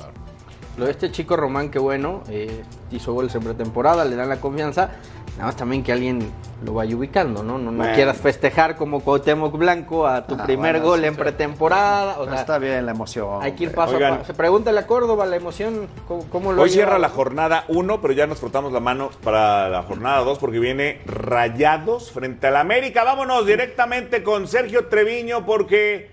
Lo 0.79 0.87
de 0.87 0.91
este 0.93 1.11
chico 1.12 1.37
Román, 1.37 1.69
que 1.71 1.79
bueno, 1.79 2.23
eh, 2.31 2.62
hizo 2.91 3.12
goles 3.12 3.35
en 3.35 3.43
pretemporada, 3.43 4.05
le 4.05 4.17
dan 4.17 4.29
la 4.31 4.41
confianza. 4.41 4.93
Nada 5.33 5.47
más 5.47 5.57
también 5.57 5.83
que 5.83 5.90
alguien 5.92 6.31
lo 6.62 6.75
vaya 6.75 6.95
ubicando, 6.95 7.42
¿no? 7.42 7.57
No, 7.59 7.71
no 7.73 7.79
Bueno. 7.79 7.95
quieras 7.95 8.18
festejar 8.18 8.77
como 8.77 9.01
Cuauhtémoc 9.01 9.57
Blanco 9.57 10.07
a 10.07 10.27
tu 10.27 10.35
Ah, 10.38 10.45
primer 10.45 10.75
bueno, 10.75 10.87
gol 10.87 11.01
sí, 11.01 11.07
en 11.07 11.16
pretemporada. 11.16 12.21
O 12.21 12.27
sea, 12.27 12.35
está 12.35 12.59
bien 12.59 12.85
la 12.85 12.92
emoción. 12.92 13.42
hay 13.42 13.53
que 13.53 13.64
ir 13.64 13.73
paso 13.75 13.95
Oigan. 13.97 14.12
a 14.12 14.16
paso. 14.18 14.27
Se 14.27 14.35
pregúntale 14.35 14.79
a 14.79 14.87
Córdoba 14.87 15.25
la 15.25 15.37
emoción, 15.37 15.88
¿cómo, 16.07 16.25
cómo 16.31 16.53
lo 16.53 16.62
Hoy 16.62 16.68
cierra 16.71 16.99
la 16.99 17.09
jornada 17.09 17.64
1, 17.68 18.01
pero 18.03 18.12
ya 18.12 18.27
nos 18.27 18.40
frotamos 18.40 18.73
la 18.73 18.81
mano 18.81 19.11
para 19.25 19.71
la 19.71 19.83
jornada 19.83 20.18
2 20.21 20.38
porque 20.38 20.59
viene 20.59 21.01
Rayados 21.07 22.12
frente 22.12 22.47
al 22.49 22.57
América. 22.57 23.03
Vámonos 23.03 23.47
directamente 23.47 24.23
con 24.23 24.47
Sergio 24.47 24.87
Treviño 24.88 25.47
porque 25.47 26.11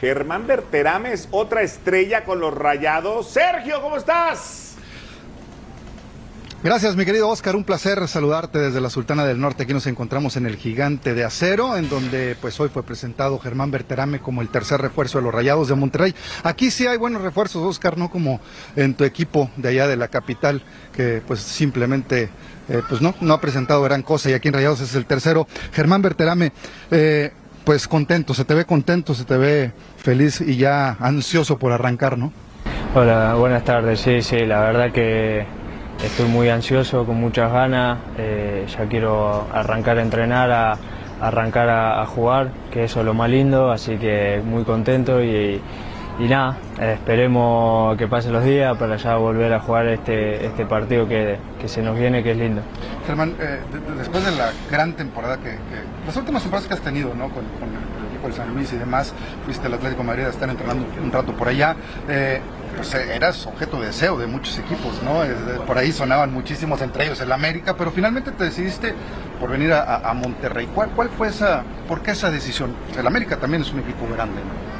Germán 0.00 0.46
Berterame 0.46 1.12
es 1.12 1.28
otra 1.32 1.62
estrella 1.62 2.24
con 2.24 2.40
los 2.40 2.54
Rayados. 2.54 3.26
Sergio, 3.28 3.82
¿cómo 3.82 3.96
estás? 3.96 4.69
Gracias, 6.62 6.94
mi 6.94 7.06
querido 7.06 7.26
Oscar. 7.30 7.56
Un 7.56 7.64
placer 7.64 8.06
saludarte 8.06 8.58
desde 8.58 8.82
la 8.82 8.90
Sultana 8.90 9.24
del 9.24 9.40
Norte. 9.40 9.62
Aquí 9.62 9.72
nos 9.72 9.86
encontramos 9.86 10.36
en 10.36 10.44
el 10.44 10.56
Gigante 10.56 11.14
de 11.14 11.24
Acero, 11.24 11.78
en 11.78 11.88
donde 11.88 12.36
pues 12.38 12.60
hoy 12.60 12.68
fue 12.68 12.82
presentado 12.82 13.38
Germán 13.38 13.70
Berterame 13.70 14.18
como 14.18 14.42
el 14.42 14.50
tercer 14.50 14.78
refuerzo 14.78 15.16
de 15.16 15.24
los 15.24 15.34
Rayados 15.34 15.68
de 15.68 15.74
Monterrey. 15.74 16.14
Aquí 16.42 16.70
sí 16.70 16.86
hay 16.86 16.98
buenos 16.98 17.22
refuerzos, 17.22 17.62
Oscar, 17.62 17.96
no 17.96 18.10
como 18.10 18.42
en 18.76 18.92
tu 18.92 19.04
equipo 19.04 19.50
de 19.56 19.70
allá 19.70 19.88
de 19.88 19.96
la 19.96 20.08
capital, 20.08 20.62
que 20.94 21.22
pues 21.26 21.40
simplemente 21.40 22.28
eh, 22.68 22.82
pues 22.86 23.00
no, 23.00 23.14
no 23.22 23.32
ha 23.32 23.40
presentado 23.40 23.80
gran 23.80 24.02
cosa 24.02 24.28
y 24.28 24.34
aquí 24.34 24.48
en 24.48 24.54
Rayados 24.54 24.82
es 24.82 24.94
el 24.94 25.06
tercero. 25.06 25.48
Germán 25.72 26.02
Berterame, 26.02 26.52
eh, 26.90 27.32
pues 27.64 27.88
contento, 27.88 28.34
se 28.34 28.44
te 28.44 28.52
ve 28.52 28.66
contento, 28.66 29.14
se 29.14 29.24
te 29.24 29.38
ve 29.38 29.72
feliz 29.96 30.42
y 30.42 30.56
ya 30.56 30.98
ansioso 31.00 31.58
por 31.58 31.72
arrancar, 31.72 32.18
¿no? 32.18 32.34
Hola, 32.94 33.32
buenas 33.34 33.64
tardes. 33.64 33.98
Sí, 34.00 34.20
sí, 34.20 34.44
la 34.44 34.60
verdad 34.60 34.92
que 34.92 35.46
estoy 36.04 36.26
muy 36.28 36.48
ansioso, 36.48 37.04
con 37.04 37.16
muchas 37.20 37.52
ganas. 37.52 37.98
eh, 38.18 38.66
ya 38.68 38.84
quiero 38.86 39.46
arrancar 39.52 39.98
a 39.98 40.02
entrenar, 40.02 40.50
a, 40.50 40.78
arrancar 41.20 41.68
a, 41.68 42.04
jugar, 42.06 42.48
que 42.70 42.84
eso 42.84 43.00
es 43.00 43.06
lo 43.06 43.14
más 43.14 43.30
lindo. 43.30 43.70
Así 43.70 43.96
que 43.96 44.40
muy 44.44 44.64
contento 44.64 45.22
y, 45.22 45.60
nada, 46.18 46.56
esperemos 46.80 47.96
que 47.96 48.06
pasen 48.06 48.32
los 48.32 48.44
días 48.44 48.76
para 48.76 48.96
ya 48.96 49.16
volver 49.16 49.52
a 49.54 49.60
jugar 49.60 49.86
este, 49.86 50.46
este 50.46 50.66
partido 50.66 51.08
que, 51.08 51.38
que 51.60 51.68
se 51.68 51.82
nos 51.82 51.98
viene, 51.98 52.22
que 52.22 52.32
es 52.32 52.36
lindo. 52.36 52.60
Germán, 53.06 53.34
eh, 53.40 53.58
de- 53.72 53.80
de- 53.92 53.98
después 53.98 54.24
de 54.24 54.30
la 54.32 54.50
gran 54.70 54.92
temporada 54.94 55.36
que, 55.38 55.50
que- 55.50 56.06
las 56.06 56.16
últimas 56.16 56.42
temporadas 56.42 56.68
que 56.68 56.74
has 56.74 56.80
tenido, 56.80 57.14
¿no? 57.14 57.28
Con, 57.30 57.44
el 57.44 58.06
equipo 58.10 58.26
del 58.28 58.34
San 58.34 58.54
Luis 58.54 58.70
y 58.72 58.76
demás, 58.76 59.14
fuiste 59.46 59.66
al 59.66 59.74
Atlético 59.74 60.02
de 60.02 60.06
Madrid 60.08 60.24
a 60.24 60.28
estar 60.28 60.48
entrenando 60.48 60.84
un 61.02 61.10
rato 61.10 61.32
por 61.32 61.48
allá. 61.48 61.74
eh, 62.08 62.40
pues 62.76 62.94
eh, 62.94 63.14
eras 63.14 63.46
objeto 63.46 63.80
de 63.80 63.86
deseo 63.86 64.16
de 64.18 64.26
muchos 64.26 64.58
equipos, 64.58 65.02
¿no? 65.02 65.24
Eh, 65.24 65.28
de- 65.28 65.60
por 65.60 65.78
ahí 65.78 65.92
sonaban 65.92 66.32
muchísimos, 66.32 66.80
entre 66.82 67.04
ellos 67.06 67.20
el 67.20 67.32
América, 67.32 67.74
pero 67.76 67.90
finalmente 67.90 68.32
te 68.32 68.44
decidiste 68.44 68.94
por 69.38 69.50
venir 69.50 69.72
a, 69.72 70.12
Monterrey. 70.14 70.68
¿Cuál, 70.74 70.90
¿Cuál 70.90 71.08
fue 71.08 71.28
esa, 71.28 71.62
por 71.88 72.02
qué 72.02 72.10
esa 72.10 72.30
decisión? 72.30 72.74
El 72.98 73.06
América 73.06 73.36
también 73.36 73.62
es 73.62 73.72
un 73.72 73.80
equipo 73.80 74.06
grande, 74.12 74.40
¿no? 74.40 74.70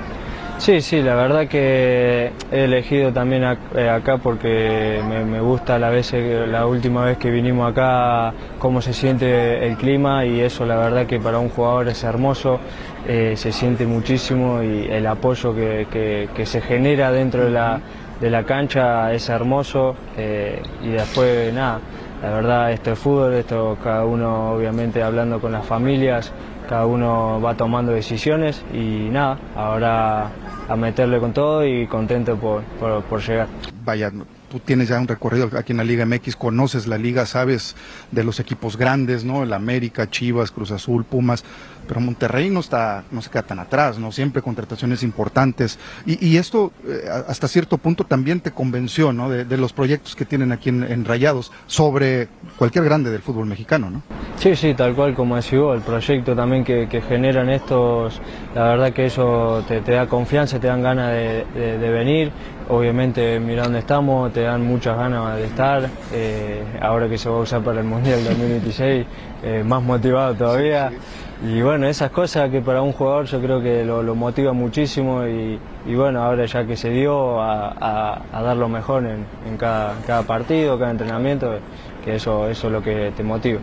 Sí, 0.61 0.83
sí, 0.83 1.01
la 1.01 1.15
verdad 1.15 1.49
que 1.49 2.33
he 2.53 2.65
elegido 2.65 3.11
también 3.15 3.43
eh, 3.75 3.89
acá 3.89 4.19
porque 4.19 5.03
me, 5.09 5.25
me 5.25 5.41
gusta 5.41 5.79
la, 5.79 5.89
vez, 5.89 6.13
eh, 6.13 6.45
la 6.47 6.67
última 6.67 7.03
vez 7.03 7.17
que 7.17 7.31
vinimos 7.31 7.73
acá 7.73 8.35
cómo 8.59 8.83
se 8.83 8.93
siente 8.93 9.67
el 9.67 9.79
clima 9.79 10.27
y 10.27 10.41
eso 10.41 10.67
la 10.67 10.77
verdad 10.77 11.07
que 11.07 11.19
para 11.19 11.39
un 11.39 11.49
jugador 11.49 11.89
es 11.89 12.05
hermoso, 12.05 12.61
eh, 13.07 13.35
se 13.37 13.53
siente 13.53 13.87
muchísimo 13.87 14.63
y 14.63 14.87
el 14.91 15.07
apoyo 15.07 15.55
que, 15.55 15.87
que- 16.35 16.47
se 16.47 16.61
genera 16.61 17.11
dentro 17.13 17.45
de 17.45 17.51
la, 17.51 17.81
de 18.21 18.31
la 18.31 18.45
cancha 18.45 19.13
es 19.13 19.29
hermoso 19.29 19.95
eh, 20.17 20.63
y 20.83 20.89
después 20.89 21.53
nada, 21.55 21.81
la 22.23 22.31
verdad 22.31 22.73
esto 22.73 22.93
es 22.93 22.99
fútbol, 22.99 23.35
esto 23.35 23.79
cada 23.83 24.05
uno 24.05 24.53
obviamente 24.53 25.03
hablando 25.03 25.41
con 25.41 25.53
las 25.53 25.65
familias, 25.67 26.33
cada 26.69 26.87
uno 26.87 27.41
va 27.41 27.55
tomando 27.57 27.93
decisiones 27.93 28.63
y 28.73 29.09
nada, 29.11 29.39
ahora 29.57 30.29
a 30.69 30.77
meterle 30.77 31.19
con 31.19 31.33
todo 31.33 31.65
y 31.67 31.87
contento 31.87 32.37
por, 32.37 32.63
por, 32.79 33.03
por 33.05 33.21
llegar. 33.21 33.49
vaya, 33.85 34.13
tú 34.51 34.61
tienes 34.61 34.89
ya 34.89 35.01
un 35.01 35.09
recorrido 35.09 35.51
aquí 35.59 35.73
en 35.73 35.79
la 35.79 35.85
Liga 35.85 36.05
MX, 36.07 36.37
conoces 36.37 36.87
la 36.87 36.97
liga, 36.99 37.27
sabes 37.27 37.75
de 38.13 38.23
los 38.23 38.39
equipos 38.39 38.77
grandes, 38.77 39.25
¿no? 39.25 39.43
El 39.43 39.53
América, 39.53 40.09
Chivas, 40.09 40.51
Cruz 40.53 40.71
Azul, 40.71 41.05
Pumas, 41.05 41.45
pero 41.91 42.01
Monterrey 42.01 42.51
no 42.51 42.61
está, 42.61 43.03
no 43.11 43.21
se 43.21 43.31
queda 43.31 43.43
tan 43.43 43.59
atrás, 43.59 43.99
¿no? 43.99 44.13
Siempre 44.13 44.43
contrataciones 44.43 45.03
importantes. 45.03 45.77
Y, 46.07 46.25
y 46.25 46.37
esto 46.37 46.71
eh, 46.87 47.01
hasta 47.27 47.49
cierto 47.49 47.79
punto 47.79 48.05
también 48.05 48.39
te 48.39 48.53
convenció, 48.53 49.13
¿no? 49.13 49.29
De, 49.29 49.45
de 49.45 49.57
los 49.57 49.73
proyectos 49.73 50.15
que 50.15 50.25
tienen 50.25 50.53
aquí 50.53 50.69
en, 50.69 50.85
en 50.85 51.05
Rayados 51.05 51.51
sobre 51.67 52.29
cualquier 52.57 52.85
grande 52.85 53.11
del 53.11 53.23
fútbol 53.23 53.47
mexicano, 53.47 53.91
¿no? 53.91 54.03
Sí, 54.37 54.55
sí, 54.55 54.73
tal 54.75 54.95
cual 54.95 55.15
como 55.15 55.35
decís 55.35 55.59
vos, 55.59 55.75
el 55.77 55.83
proyecto 55.83 56.37
también 56.37 56.63
que, 56.63 56.87
que 56.89 57.01
generan 57.03 57.51
estos, 57.51 58.21
la 58.55 58.63
verdad 58.69 58.93
que 58.93 59.07
eso 59.07 59.65
te, 59.67 59.81
te 59.81 59.91
da 59.91 60.07
confianza, 60.07 60.61
te 60.61 60.69
dan 60.69 60.83
ganas 60.83 61.11
de, 61.11 61.45
de- 61.53 61.79
de 61.79 61.91
venir, 61.91 62.31
obviamente 62.69 63.41
mira 63.41 63.65
dónde 63.65 63.81
estamos, 63.81 64.33
te 64.33 64.43
dan 64.43 64.65
muchas 64.65 64.97
ganas 64.97 65.37
de 65.37 65.45
estar, 65.45 65.91
eh, 66.13 66.63
ahora 66.81 67.09
que 67.09 67.19
se 67.19 67.29
va 67.29 67.37
a 67.37 67.41
usar 67.41 67.63
para 67.63 67.81
el 67.81 67.87
Mundial 67.87 68.23
2026, 68.25 69.07
eh, 69.43 69.65
más 69.67 69.83
motivado 69.83 70.35
todavía. 70.35 70.93
Y 71.43 71.63
bueno, 71.63 71.87
esas 71.87 72.11
cosas 72.11 72.51
que 72.51 72.61
para 72.61 72.83
un 72.83 72.93
jugador 72.93 73.25
yo 73.25 73.41
creo 73.41 73.63
que 73.63 73.83
lo, 73.85 74.15
motiva 74.15 74.53
muchísimo 74.53 75.25
y, 75.27 75.59
bueno, 75.95 76.23
ahora 76.23 76.45
ya 76.45 76.67
que 76.67 76.77
se 76.77 76.91
dio 76.91 77.41
a, 77.41 77.69
a- 77.81 78.23
a 78.31 78.43
dar 78.43 78.57
lo 78.59 78.69
mejor 78.69 79.07
en, 79.07 79.25
en 79.49 79.57
cada, 79.57 79.95
cada 80.07 80.23
partido, 80.23 80.79
cada 80.79 80.91
entrenamiento, 80.91 81.59
que 82.05 82.17
eso, 82.17 82.47
eso 82.49 82.67
es 82.67 82.73
lo 82.73 82.83
que 82.83 83.13
te 83.17 83.23
motiva. 83.23 83.61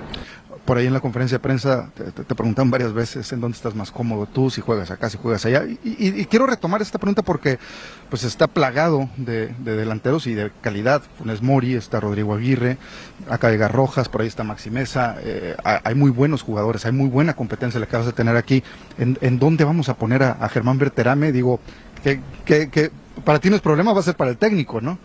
Por 0.68 0.78
ahí 0.78 0.86
en 0.86 0.92
la 0.92 1.00
conferencia 1.00 1.38
de 1.38 1.42
prensa 1.42 1.90
te, 1.96 2.36
preguntan 2.36 2.70
varias 2.70 2.92
veces 2.92 3.32
en 3.32 3.40
dónde 3.40 3.56
estás 3.56 3.74
más 3.74 3.90
cómodo 3.90 4.26
tú, 4.26 4.50
si 4.50 4.60
juegas 4.60 4.92
acá, 4.92 5.10
si 5.10 5.18
juegas 5.18 5.46
allá. 5.46 5.64
Y, 5.66 6.26
quiero 6.26 6.46
retomar 6.46 6.82
esta 6.82 7.00
pregunta 7.00 7.22
porque 7.22 7.58
pues 8.10 8.26
está 8.26 8.48
plagado 8.48 9.10
de, 9.16 9.48
de 9.60 9.76
delanteros 9.78 10.28
y 10.28 10.34
de 10.34 10.52
calidad. 10.60 11.02
Funes 11.18 11.42
Mori, 11.42 11.76
está 11.76 12.02
Rodrigo 12.02 12.34
Aguirre, 12.34 12.78
acá 13.30 13.48
hay 13.48 13.58
Rojas, 13.58 14.10
por 14.10 14.20
ahí 14.20 14.28
está 14.28 14.44
Maxi 14.44 14.70
Mesa. 14.70 15.16
eh, 15.24 15.56
hay 15.64 15.96
muy 15.96 16.12
buenos 16.12 16.42
jugadores, 16.42 16.86
hay 16.86 16.92
muy 16.92 17.08
buena 17.08 17.34
competencia 17.34 17.80
la 17.80 17.86
que 17.86 17.96
vas 17.96 18.08
a 18.08 18.12
tener 18.12 18.36
aquí. 18.36 18.62
¿En, 18.98 19.18
en 19.22 19.40
dónde 19.40 19.64
vamos 19.64 19.88
a 19.88 19.96
poner 19.96 20.22
a, 20.22 20.34
a 20.34 20.50
Germán 20.50 20.78
Berterame? 20.78 21.32
Digo, 21.32 21.62
que, 22.04 22.20
que, 22.44 22.70
que 22.70 22.92
para 23.24 23.40
ti 23.40 23.50
no 23.50 23.56
es 23.56 23.62
problema, 23.62 23.94
va 23.94 24.02
a 24.02 24.04
ser 24.04 24.16
para 24.16 24.32
el 24.32 24.38
técnico, 24.38 24.82
¿no? 24.82 25.00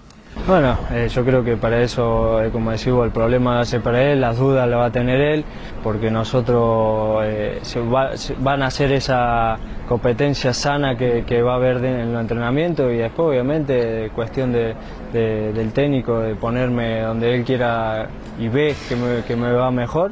Bueno, 0.47 0.77
eh, 0.91 1.09
yo 1.09 1.25
creo 1.25 1.45
que 1.45 1.57
para 1.57 1.81
eso, 1.83 2.43
eh, 2.43 2.51
como 2.51 2.73
decimos, 2.73 3.05
el 3.05 3.13
problema 3.13 3.55
va 3.57 3.61
a 3.61 3.65
ser 3.65 3.81
para 3.81 4.03
él, 4.03 4.21
las 4.21 4.39
dudas 4.39 4.67
las 4.69 4.79
va 4.81 4.87
a 4.87 4.91
tener 4.91 5.21
él, 5.21 5.45
porque 5.85 6.11
nosotros 6.11 7.23
eh, 7.25 7.59
se 7.63 7.81
va- 7.81 8.17
se- 8.17 8.35
van 8.41 8.63
a 8.63 8.67
hacer 8.67 8.91
esa 8.93 9.57
competencia 9.89 10.53
sana 10.53 10.97
que, 10.97 11.23
que 11.27 11.43
va 11.43 11.53
a 11.53 11.57
haber 11.57 11.81
de- 11.81 11.91
en 12.03 12.09
el 12.09 12.17
entrenamiento 12.17 12.91
y 12.91 12.97
después, 12.97 13.29
obviamente, 13.29 14.11
cuestión 14.17 14.53
de, 14.53 14.75
de- 15.13 15.53
del 15.53 15.73
técnico, 15.73 16.19
de 16.21 16.35
ponerme 16.35 17.03
donde 17.03 17.35
él 17.37 17.45
quiera 17.45 18.09
y 18.41 18.49
ve 18.49 18.75
que 18.89 18.97
me, 18.97 19.23
que 19.23 19.37
me 19.37 19.53
va 19.53 19.71
mejor, 19.71 20.11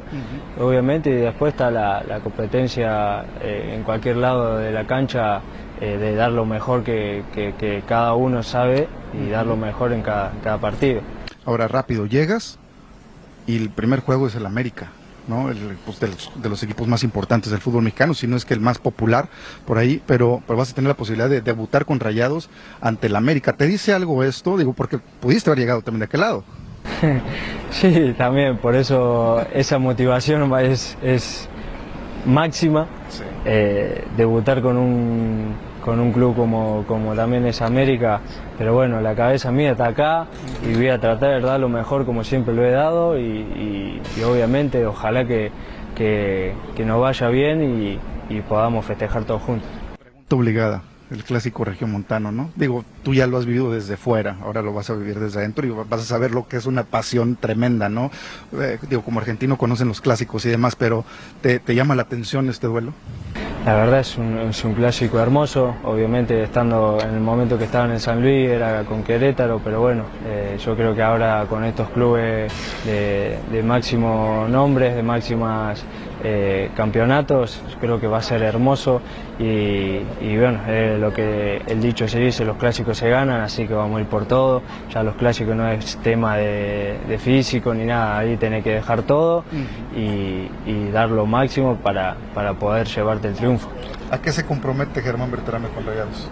obviamente, 0.61 1.09
y 1.09 1.13
después 1.15 1.53
está 1.53 1.69
la, 1.71 2.03
la 2.07 2.19
competencia 2.19 3.25
eh, 3.41 3.73
en 3.75 3.83
cualquier 3.83 4.17
lado 4.17 4.59
de 4.59 4.71
la 4.71 4.85
cancha 4.85 5.41
eh, 5.81 5.97
de 5.97 6.15
dar 6.15 6.31
lo 6.31 6.45
mejor 6.45 6.83
que, 6.83 7.23
que- 7.33 7.53
que 7.57 7.83
cada 7.87 8.13
uno 8.13 8.43
sabe 8.43 8.87
y 9.13 9.29
dar 9.29 9.45
lo 9.45 9.57
mejor 9.57 9.91
en 9.93 10.01
cada, 10.03 10.31
cada 10.43 10.57
partido. 10.59 11.01
Ahora 11.45 11.67
rápido, 11.67 12.05
llegas 12.05 12.57
y 13.47 13.57
el 13.57 13.69
primer 13.71 13.99
juego 14.01 14.27
es 14.27 14.35
el 14.35 14.45
América, 14.45 14.91
¿no? 15.27 15.49
El, 15.49 15.57
pues, 15.85 15.99
de, 15.99 16.07
los, 16.09 16.31
de 16.35 16.49
los 16.49 16.61
equipos 16.63 16.87
más 16.87 17.03
importantes 17.03 17.51
del 17.51 17.59
fútbol 17.59 17.81
mexicano, 17.83 18.13
si 18.13 18.27
no 18.27 18.37
es 18.37 18.45
que 18.45 18.53
el 18.53 18.59
más 18.61 18.77
popular 18.77 19.27
por 19.65 19.79
ahí, 19.79 20.01
pero, 20.05 20.41
pero 20.45 20.57
vas 20.57 20.71
a 20.71 20.75
tener 20.75 20.87
la 20.89 20.95
posibilidad 20.95 21.29
de 21.29 21.41
debutar 21.41 21.85
con 21.85 21.99
Rayados 21.99 22.49
ante 22.79 23.07
el 23.07 23.15
América. 23.15 23.53
¿Te 23.53 23.65
dice 23.65 23.93
algo 23.93 24.23
esto? 24.23 24.57
Digo, 24.57 24.73
porque 24.73 24.99
pudiste 24.99 25.49
haber 25.49 25.59
llegado 25.59 25.81
también 25.81 25.99
de 26.01 26.05
aquel 26.05 26.21
lado. 26.21 26.43
Sí, 27.71 28.13
también, 28.17 28.57
por 28.57 28.75
eso 28.75 29.39
esa 29.53 29.79
motivación 29.79 30.51
va- 30.51 30.61
es, 30.61 30.97
es 31.01 31.47
máxima. 32.25 32.85
Eh, 33.45 34.05
debutar 34.17 34.61
con 34.61 34.75
un, 34.77 35.55
con 35.83 35.99
un 35.99 36.11
club 36.11 36.35
como, 36.35 36.85
como 36.87 37.15
también 37.15 37.45
es 37.47 37.61
América, 37.61 38.21
pero 38.57 38.73
bueno, 38.73 39.01
la 39.01 39.15
cabeza 39.15 39.51
mía 39.51 39.71
está 39.71 39.87
acá 39.87 40.27
y 40.67 40.73
voy 40.75 40.89
a 40.89 40.99
tratar 40.99 41.41
de 41.41 41.47
dar 41.47 41.59
lo 41.59 41.69
mejor 41.69 42.05
como 42.05 42.23
siempre 42.23 42.53
lo 42.53 42.63
he 42.63 42.71
dado 42.71 43.17
y, 43.19 43.23
y- 43.23 44.01
y 44.17 44.23
obviamente 44.23 44.85
ojalá 44.85 45.25
que, 45.25 45.51
que, 45.95 46.53
que 46.75 46.85
nos 46.85 47.01
vaya 47.01 47.27
bien 47.29 47.61
y, 48.29 48.33
y 48.33 48.41
podamos 48.41 48.85
festejar 48.85 49.23
todos 49.23 49.41
juntos. 49.41 49.67
Obligada, 50.29 50.83
el 51.09 51.23
clásico 51.23 51.65
regiomontano, 51.65 52.31
¿no? 52.31 52.51
Digo, 52.55 52.85
tú 53.03 53.13
ya 53.13 53.27
lo 53.27 53.37
has 53.37 53.45
vivido 53.45 53.71
desde 53.73 53.97
fuera, 53.97 54.37
ahora 54.43 54.61
lo 54.61 54.73
vas 54.73 54.89
a 54.89 54.93
vivir 54.93 55.19
desde 55.19 55.39
adentro 55.39 55.65
y 55.67 55.71
vas 55.71 56.01
a 56.01 56.05
saber 56.05 56.31
lo 56.31 56.47
que 56.47 56.57
es 56.57 56.65
una 56.67 56.83
pasión 56.83 57.35
tremenda, 57.35 57.89
¿no? 57.89 58.11
Eh, 58.53 58.77
digo, 58.89 59.01
como 59.01 59.19
argentino 59.19 59.57
conocen 59.57 59.87
los 59.89 59.99
clásicos 59.99 60.45
y 60.45 60.49
demás, 60.49 60.75
pero 60.77 61.03
¿te, 61.41 61.59
te 61.59 61.75
llama 61.75 61.95
la 61.95 62.03
atención 62.03 62.49
este 62.49 62.67
duelo? 62.67 62.93
La 63.65 63.75
verdad 63.75 63.99
es 63.99 64.17
un, 64.17 64.73
clásico 64.73 65.19
hermoso, 65.19 65.75
obviamente 65.83 66.43
estando 66.43 66.97
en 66.99 67.13
el 67.13 67.19
momento 67.19 67.59
que 67.59 67.65
estaba 67.65 67.85
en 67.85 67.99
San 67.99 68.19
Luis 68.19 68.49
era 68.49 68.83
con 68.85 69.03
Querétaro, 69.03 69.61
pero 69.63 69.79
bueno, 69.79 70.03
eh, 70.25 70.57
yo 70.59 70.75
creo 70.75 70.95
que 70.95 71.03
ahora 71.03 71.45
con 71.47 71.63
estos 71.63 71.87
clubes 71.89 72.51
de, 72.83 73.37
de 73.51 73.63
máximo 73.63 74.47
nombres, 74.49 74.95
de 74.95 75.03
máximas 75.03 75.85
eh, 76.23 76.69
campeonatos, 76.75 77.61
creo 77.79 77.99
que 77.99 78.07
va 78.07 78.17
a 78.17 78.21
ser 78.21 78.41
hermoso 78.43 79.01
y, 79.39 80.01
y 80.21 80.37
bueno, 80.37 80.59
eh, 80.67 80.97
lo 80.99 81.13
que 81.13 81.61
el 81.65 81.81
dicho 81.81 82.07
se 82.07 82.19
dice, 82.19 82.45
los 82.45 82.57
clásicos 82.57 82.97
se 82.97 83.09
ganan, 83.09 83.41
así 83.41 83.67
que 83.67 83.73
vamos 83.73 83.97
a 83.97 84.01
ir 84.01 84.07
por 84.07 84.25
todo, 84.25 84.61
ya 84.93 85.03
los 85.03 85.15
clásicos 85.15 85.55
no 85.55 85.67
es 85.67 85.97
tema 85.97 86.37
de, 86.37 86.97
de 87.07 87.17
físico 87.17 87.73
ni 87.73 87.85
nada, 87.85 88.19
ahí 88.19 88.37
tenés 88.37 88.63
que 88.63 88.71
dejar 88.71 89.03
todo 89.03 89.43
y, 89.95 90.47
y 90.65 90.89
dar 90.91 91.09
lo 91.09 91.25
máximo 91.25 91.77
para, 91.77 92.15
para 92.33 92.53
poder 92.53 92.87
llevarte 92.87 93.27
el 93.29 93.33
triunfo. 93.33 93.69
¿A 94.11 94.19
qué 94.19 94.31
se 94.31 94.45
compromete 94.45 95.01
Germán 95.01 95.31
Berterame 95.31 95.69
con 95.69 95.85
Rayados? 95.85 96.29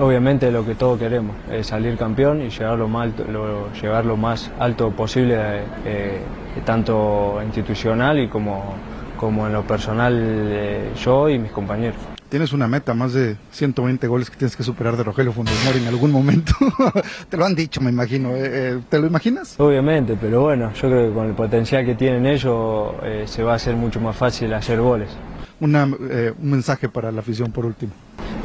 Obviamente 0.00 0.52
lo 0.52 0.64
que 0.64 0.76
todos 0.76 0.96
queremos 0.96 1.34
es 1.50 1.66
salir 1.66 1.96
campeón 1.96 2.40
y 2.40 2.50
llegar 2.50 2.78
lo 2.78 2.86
más 2.86 3.06
alto, 3.06 3.24
lo, 3.24 3.72
llegar 3.72 4.04
lo 4.04 4.16
más 4.16 4.48
alto 4.60 4.92
posible, 4.92 5.34
eh, 5.36 5.62
eh, 5.84 6.20
tanto 6.64 7.40
institucional 7.44 8.20
y 8.20 8.28
como, 8.28 8.74
como 9.18 9.46
en 9.46 9.52
lo 9.52 9.62
personal 9.66 10.14
eh, 10.18 10.92
yo 11.04 11.28
y 11.28 11.38
mis 11.38 11.50
compañeros. 11.52 11.96
Tienes 12.30 12.52
una 12.52 12.68
meta, 12.68 12.92
más 12.92 13.14
de 13.14 13.36
120 13.52 14.06
goles 14.06 14.28
que 14.28 14.36
tienes 14.36 14.54
que 14.54 14.62
superar 14.62 14.96
de 14.98 15.02
Rogelio 15.02 15.32
Funes 15.32 15.54
Mori 15.64 15.78
en 15.78 15.86
algún 15.88 16.10
momento. 16.12 16.52
Te 17.30 17.36
lo 17.38 17.46
han 17.46 17.54
dicho, 17.54 17.80
me 17.80 17.90
imagino. 17.90 18.30
eh, 18.36 18.42
eh, 18.44 18.80
¿Te 18.88 18.98
lo 18.98 19.06
imaginas? 19.06 19.58
Obviamente, 19.58 20.16
pero 20.20 20.42
bueno, 20.42 20.70
yo 20.74 20.88
creo 20.88 21.08
que 21.08 21.14
con 21.14 21.26
el 21.26 21.32
potencial 21.32 21.84
que 21.86 21.94
tienen 21.94 22.26
ellos 22.26 22.92
eh, 23.02 23.24
se 23.26 23.42
va 23.42 23.52
a 23.52 23.56
hacer 23.56 23.76
mucho 23.76 23.98
más 24.00 24.14
fácil 24.14 24.52
hacer 24.52 24.78
goles. 24.80 25.08
Una, 25.60 25.88
eh, 26.10 26.32
un 26.38 26.50
mensaje 26.50 26.88
para 26.90 27.10
la 27.10 27.20
afición 27.20 27.50
por 27.50 27.64
último. 27.64 27.92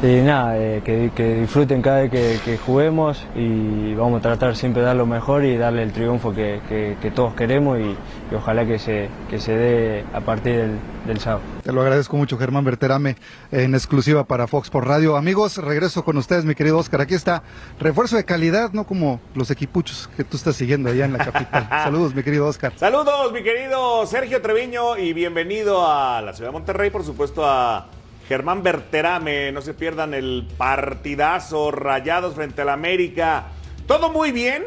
Y 0.02 0.20
nada, 0.20 0.58
eh, 0.58 0.82
que, 0.84 1.12
que 1.16 1.34
disfruten 1.36 1.80
cada 1.80 2.02
vez 2.02 2.10
que, 2.10 2.38
que 2.44 2.58
juguemos 2.58 3.26
y 3.34 3.94
vamos 3.94 4.18
a 4.18 4.22
tratar 4.22 4.54
siempre 4.54 4.82
de 4.82 4.88
dar 4.88 4.96
lo 4.96 5.06
mejor 5.06 5.44
y 5.46 5.56
darle 5.56 5.82
el 5.82 5.92
triunfo 5.92 6.34
que, 6.34 6.60
que- 6.68 6.98
que 7.00 7.10
todos 7.10 7.32
queremos 7.34 7.78
y, 7.78 7.82
y 8.30 8.34
ojalá 8.34 8.66
que 8.66 8.78
se, 8.78 9.08
que 9.30 9.40
se 9.40 9.56
dé 9.56 10.04
a 10.12 10.20
partir 10.20 10.56
del, 10.56 10.78
del 11.06 11.20
sábado. 11.20 11.40
Te 11.62 11.72
lo 11.72 11.80
agradezco 11.80 12.18
mucho, 12.18 12.36
Germán 12.36 12.64
Berterame, 12.64 13.16
en 13.50 13.74
exclusiva 13.74 14.24
para 14.24 14.46
Fox 14.46 14.68
por 14.68 14.86
Radio. 14.86 15.16
Amigos, 15.16 15.56
regreso 15.56 16.04
con 16.04 16.18
ustedes, 16.18 16.44
mi 16.44 16.54
querido 16.54 16.76
Oscar. 16.76 17.00
Aquí 17.00 17.14
está 17.14 17.42
refuerzo 17.80 18.16
de 18.16 18.24
calidad, 18.24 18.72
no 18.74 18.84
como 18.84 19.20
los 19.34 19.50
equipuchos 19.50 20.10
que 20.18 20.24
tú 20.24 20.36
estás 20.36 20.56
siguiendo 20.56 20.90
allá 20.90 21.06
en 21.06 21.14
la 21.14 21.24
capital. 21.24 21.66
Saludos, 21.82 22.14
mi 22.14 22.22
querido 22.22 22.46
Oscar. 22.46 22.74
Saludos, 22.76 23.32
mi 23.32 23.42
querido 23.42 24.04
Sergio 24.06 24.42
Treviño, 24.42 24.98
y 24.98 25.14
bienvenido 25.14 25.86
a 25.90 26.20
la 26.20 26.34
ciudad 26.34 26.50
de 26.50 26.52
Monterrey, 26.52 26.90
por 26.90 27.04
supuesto 27.04 27.46
a 27.46 27.86
Germán 28.28 28.62
Berterame. 28.62 29.52
No 29.52 29.60
se 29.62 29.74
pierdan 29.74 30.14
el 30.14 30.46
partidazo 30.56 31.70
Rayados 31.70 32.34
frente 32.34 32.62
al 32.62 32.68
América. 32.70 33.46
Todo 33.86 34.10
muy 34.10 34.32
bien, 34.32 34.64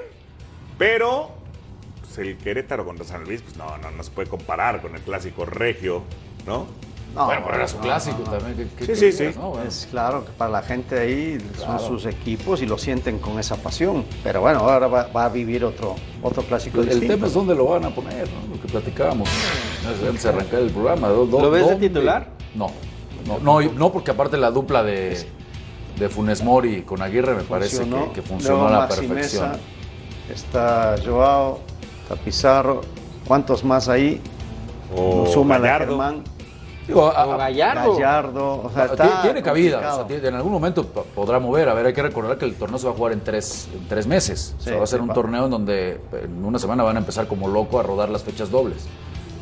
pero 0.77 1.31
pues, 2.01 2.17
el 2.19 2.37
Querétaro 2.37 2.85
contra 2.85 3.05
San 3.05 3.23
Luis, 3.23 3.41
pues 3.41 3.57
no, 3.57 3.77
no, 3.77 3.91
no 3.91 4.03
se 4.03 4.11
puede 4.11 4.29
comparar 4.29 4.81
con 4.81 4.95
el 4.95 5.01
clásico 5.01 5.45
regio, 5.45 6.03
¿no? 6.45 6.67
bueno, 7.15 7.41
pero 7.45 7.55
era 7.55 7.67
su 7.67 7.77
clásico 7.79 8.21
también. 8.23 8.69
¿qué- 8.77 8.85
qué 8.85 8.95
Sí, 8.95 9.11
sí, 9.11 9.31
sí. 9.31 9.39
no? 9.39 9.49
Bueno. 9.51 9.67
Es 9.67 9.87
claro 9.89 10.23
que 10.23 10.31
para 10.33 10.51
la 10.51 10.61
gente 10.61 10.99
ahí 10.99 11.39
Claro. 11.55 11.79
son 11.79 11.87
sus 11.87 12.05
equipos 12.05 12.61
y 12.61 12.67
lo 12.67 12.77
sienten 12.77 13.17
con 13.17 13.39
esa 13.39 13.55
pasión. 13.55 14.05
Pero 14.23 14.41
bueno, 14.41 14.59
ahora 14.59 14.85
va, 14.85 15.07
va 15.07 15.25
a 15.25 15.29
vivir 15.29 15.65
otro, 15.65 15.95
otro 16.21 16.43
clásico 16.43 16.81
El, 16.81 16.89
distinto. 16.89 17.15
tema 17.15 17.25
es 17.25 17.33
dónde 17.33 17.55
lo 17.55 17.65
van 17.65 17.85
a 17.85 17.89
poner, 17.89 18.27
¿no? 18.29 18.55
lo 18.55 18.61
que 18.61 18.67
platicábamos 18.67 19.27
antes 20.05 20.21
de 20.21 20.29
arrancar 20.29 20.59
el 20.59 20.69
programa. 20.69 21.07
¿Dó- 21.07 21.25
dó- 21.25 21.41
¿Lo 21.41 21.49
ves 21.49 21.67
de 21.67 21.75
titular? 21.77 22.27
No, 22.53 22.71
no, 23.41 23.61
no, 23.61 23.91
porque 23.91 24.11
aparte 24.11 24.37
la 24.37 24.51
dupla 24.51 24.83
de, 24.83 25.27
de 25.97 26.09
Funes 26.09 26.43
Mori 26.43 26.83
con 26.83 27.01
Aguirre 27.01 27.35
me 27.35 27.43
parece 27.43 27.77
Funcionó. 27.77 28.07
que, 28.07 28.13
que 28.13 28.21
funcionó 28.21 28.57
Luego 28.59 28.67
a 28.75 28.79
la 28.79 28.87
perfección. 28.87 29.51
Mesa, 29.51 29.59
está 30.33 30.95
Joao, 31.05 31.59
está 32.03 32.15
Pizarro. 32.15 32.81
¿Cuántos 33.27 33.63
más 33.63 33.89
ahí? 33.89 34.21
O 34.95 35.25
Suma 35.27 35.57
Gallardo. 35.57 35.87
Germán. 35.87 36.23
Digo, 36.87 37.07
a- 37.11 37.25
O 37.27 37.37
Gallardo. 37.37 37.93
Gallardo. 37.95 38.61
O 38.63 38.71
sea, 38.73 38.85
está 38.85 39.21
tiene, 39.21 39.43
cabida, 39.43 39.71
o 39.75 39.79
complicado. 39.81 39.97
sea, 39.97 40.07
tiene- 40.07 40.27
en 40.29 40.35
algún 40.35 40.53
momento 40.53 40.85
po- 40.87 41.03
podrá 41.13 41.37
mover. 41.39 41.67
A 41.67 41.73
ver, 41.73 41.87
hay 41.87 41.93
que 41.93 42.01
recordar 42.01 42.37
que 42.37 42.45
el 42.45 42.55
torneo 42.55 42.79
se 42.79 42.87
va 42.87 42.93
a 42.93 42.95
jugar 42.95 43.11
en 43.11 43.19
tres, 43.19 43.67
en 43.73 43.85
tres 43.89 44.07
meses. 44.07 44.55
O 44.57 44.61
sea, 44.61 44.71
Sí, 44.73 44.77
va 44.77 44.83
a 44.85 44.87
ser 44.87 44.99
sí, 44.99 45.03
un 45.03 45.09
va. 45.09 45.13
torneo 45.13 45.43
en 45.45 45.51
donde 45.51 45.99
en 46.23 46.45
una 46.45 46.57
semana 46.59 46.83
van 46.83 46.95
a 46.95 46.99
empezar 46.99 47.27
como 47.27 47.49
loco 47.49 47.77
a 47.77 47.83
rodar 47.83 48.07
las 48.07 48.23
fechas 48.23 48.49
dobles. 48.49 48.85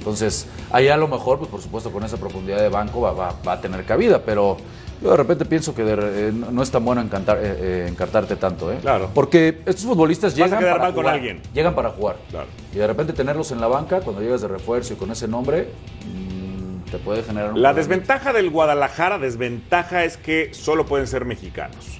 Entonces, 0.10 0.46
ahí 0.72 0.88
a 0.88 0.98
lo 0.98 1.08
mejor, 1.08 1.40
pues 1.40 1.50
por 1.50 1.60
supuesto, 1.62 1.92
con 1.92 2.04
esa 2.04 2.18
profundidad 2.18 2.60
de 2.60 2.70
banco 2.70 3.02
va, 3.02 3.12
va- 3.12 3.34
va 3.46 3.54
a 3.54 3.60
tener 3.60 3.84
cabida, 3.86 4.22
pero 4.24 4.56
yo 5.02 5.10
de 5.10 5.18
repente 5.18 5.46
pienso 5.46 5.74
que 5.74 5.84
de- 5.84 6.28
eh, 6.30 6.32
no 6.32 6.62
es 6.62 6.70
tan 6.70 6.86
bueno 6.86 7.02
encantar, 7.02 7.40
eh, 7.40 7.42
eh, 7.60 7.86
encartarte 7.90 8.36
tanto, 8.36 8.72
¿eh? 8.72 8.78
Claro. 8.82 9.10
Porque 9.16 9.62
estos 9.66 9.86
futbolistas 9.86 10.36
llegan 10.36 10.60
para 10.62 10.78
mal 10.78 10.94
con 10.94 11.02
jugar, 11.06 11.16
alguien. 11.16 11.42
Llegan 11.56 11.74
para 11.74 11.90
jugar. 11.90 12.18
Claro. 12.30 12.46
Y 12.72 12.78
de 12.78 12.86
repente 12.86 13.14
tenerlos 13.14 13.50
en 13.52 13.60
la 13.60 13.66
banca, 13.68 14.02
cuando 14.02 14.22
llegas 14.22 14.42
de 14.42 14.48
refuerzo 14.48 14.94
y 14.94 14.96
con 14.96 15.10
ese 15.10 15.28
nombre, 15.28 15.70
mm, 16.06 16.92
te 16.92 17.00
puede 17.00 17.24
generar 17.24 17.54
un 17.54 17.64
La 17.64 17.70
problema. 17.70 17.74
desventaja 17.74 18.32
del 18.32 18.52
Guadalajara, 18.52 19.18
desventaja 19.18 20.04
es 20.04 20.18
que 20.18 20.54
solo 20.54 20.86
pueden 20.86 21.08
ser 21.08 21.26
mexicanos. 21.26 22.00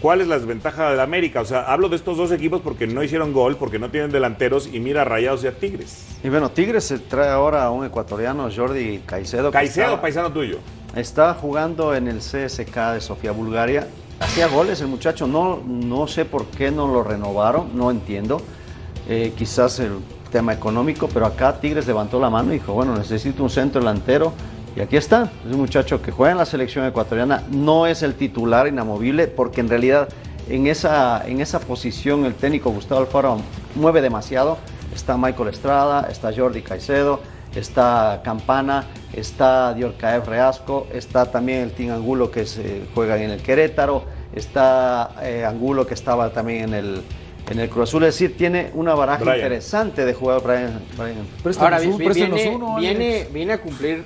¿Cuál 0.00 0.20
es 0.20 0.28
la 0.28 0.38
desventaja 0.38 0.90
del 0.90 1.00
América? 1.00 1.40
O 1.40 1.44
sea, 1.44 1.62
hablo 1.72 1.88
de 1.88 1.96
estos 1.96 2.16
dos 2.16 2.30
equipos 2.30 2.60
porque 2.62 2.86
no 2.86 3.02
hicieron 3.02 3.32
gol, 3.32 3.56
porque 3.56 3.78
no 3.80 3.90
tienen 3.90 4.12
delanteros 4.12 4.68
y 4.72 4.78
mira 4.78 5.04
Rayados 5.04 5.42
y 5.42 5.48
a 5.48 5.52
Tigres. 5.52 6.06
Y 6.22 6.28
bueno, 6.28 6.50
Tigres 6.50 6.84
se 6.84 6.98
trae 7.00 7.30
ahora 7.30 7.64
a 7.64 7.70
un 7.70 7.84
ecuatoriano, 7.84 8.48
Jordi 8.54 9.00
Caicedo. 9.04 9.50
Caicedo, 9.50 9.84
estaba- 9.86 10.00
paisano 10.00 10.32
tuyo. 10.32 10.58
Está 10.94 11.34
jugando 11.34 11.94
en 11.94 12.06
el 12.06 12.18
CSK 12.20 12.92
de 12.94 13.00
Sofía, 13.00 13.32
Bulgaria. 13.32 13.88
Hacía 14.20 14.46
goles 14.48 14.80
el 14.80 14.86
muchacho, 14.88 15.26
no, 15.26 15.60
no 15.66 16.06
sé 16.06 16.24
por 16.24 16.46
qué 16.46 16.70
no 16.70 16.86
lo 16.88 17.02
renovaron, 17.02 17.76
no 17.76 17.90
entiendo. 17.90 18.40
Eh, 19.08 19.32
quizás 19.36 19.78
el 19.80 19.92
tema 20.30 20.52
económico, 20.52 21.08
pero 21.12 21.26
acá 21.26 21.60
Tigres 21.60 21.86
levantó 21.86 22.20
la 22.20 22.30
mano 22.30 22.50
y 22.52 22.58
dijo, 22.58 22.72
bueno, 22.72 22.94
necesito 22.96 23.42
un 23.42 23.50
centro 23.50 23.80
delantero. 23.80 24.32
Y 24.78 24.80
aquí 24.80 24.96
está, 24.96 25.32
es 25.44 25.52
un 25.52 25.58
muchacho 25.58 26.00
que 26.00 26.12
juega 26.12 26.30
en 26.30 26.38
la 26.38 26.46
selección 26.46 26.86
ecuatoriana, 26.86 27.42
no 27.50 27.88
es 27.88 28.04
el 28.04 28.14
titular 28.14 28.68
inamovible, 28.68 29.26
porque 29.26 29.60
en 29.60 29.68
realidad 29.68 30.08
en 30.48 30.68
esa, 30.68 31.26
en 31.26 31.40
esa 31.40 31.58
posición 31.58 32.24
el 32.24 32.34
técnico 32.34 32.70
Gustavo 32.70 33.00
Alfaro 33.00 33.40
mueve 33.74 34.00
demasiado. 34.00 34.56
Está 34.94 35.16
Michael 35.16 35.48
Estrada, 35.48 36.06
está 36.08 36.32
Jordi 36.32 36.62
Caicedo, 36.62 37.18
está 37.56 38.20
Campana, 38.22 38.84
está 39.12 39.74
Diorcaev 39.74 40.28
Reasco, 40.28 40.86
está 40.92 41.28
también 41.28 41.62
el 41.62 41.72
Team 41.72 41.92
Angulo 41.92 42.30
que 42.30 42.46
se 42.46 42.82
juega 42.94 43.20
en 43.20 43.30
el 43.30 43.42
Querétaro, 43.42 44.04
está 44.32 45.10
eh, 45.22 45.44
Angulo 45.44 45.88
que 45.88 45.94
estaba 45.94 46.30
también 46.30 46.68
en 46.68 46.74
el, 46.74 47.02
en 47.50 47.58
el 47.58 47.68
Cruz 47.68 47.88
Azul. 47.88 48.04
Es 48.04 48.14
decir, 48.14 48.36
tiene 48.36 48.70
una 48.74 48.94
baraja 48.94 49.24
Brian. 49.24 49.38
interesante 49.38 50.04
de 50.04 50.14
jugador 50.14 50.44
Brian. 50.44 50.80
Brian. 50.96 51.26
Ahora 51.58 51.80
viene, 51.80 52.52
uno, 52.54 52.76
viene, 52.76 53.26
viene 53.32 53.54
a 53.54 53.60
cumplir, 53.60 54.04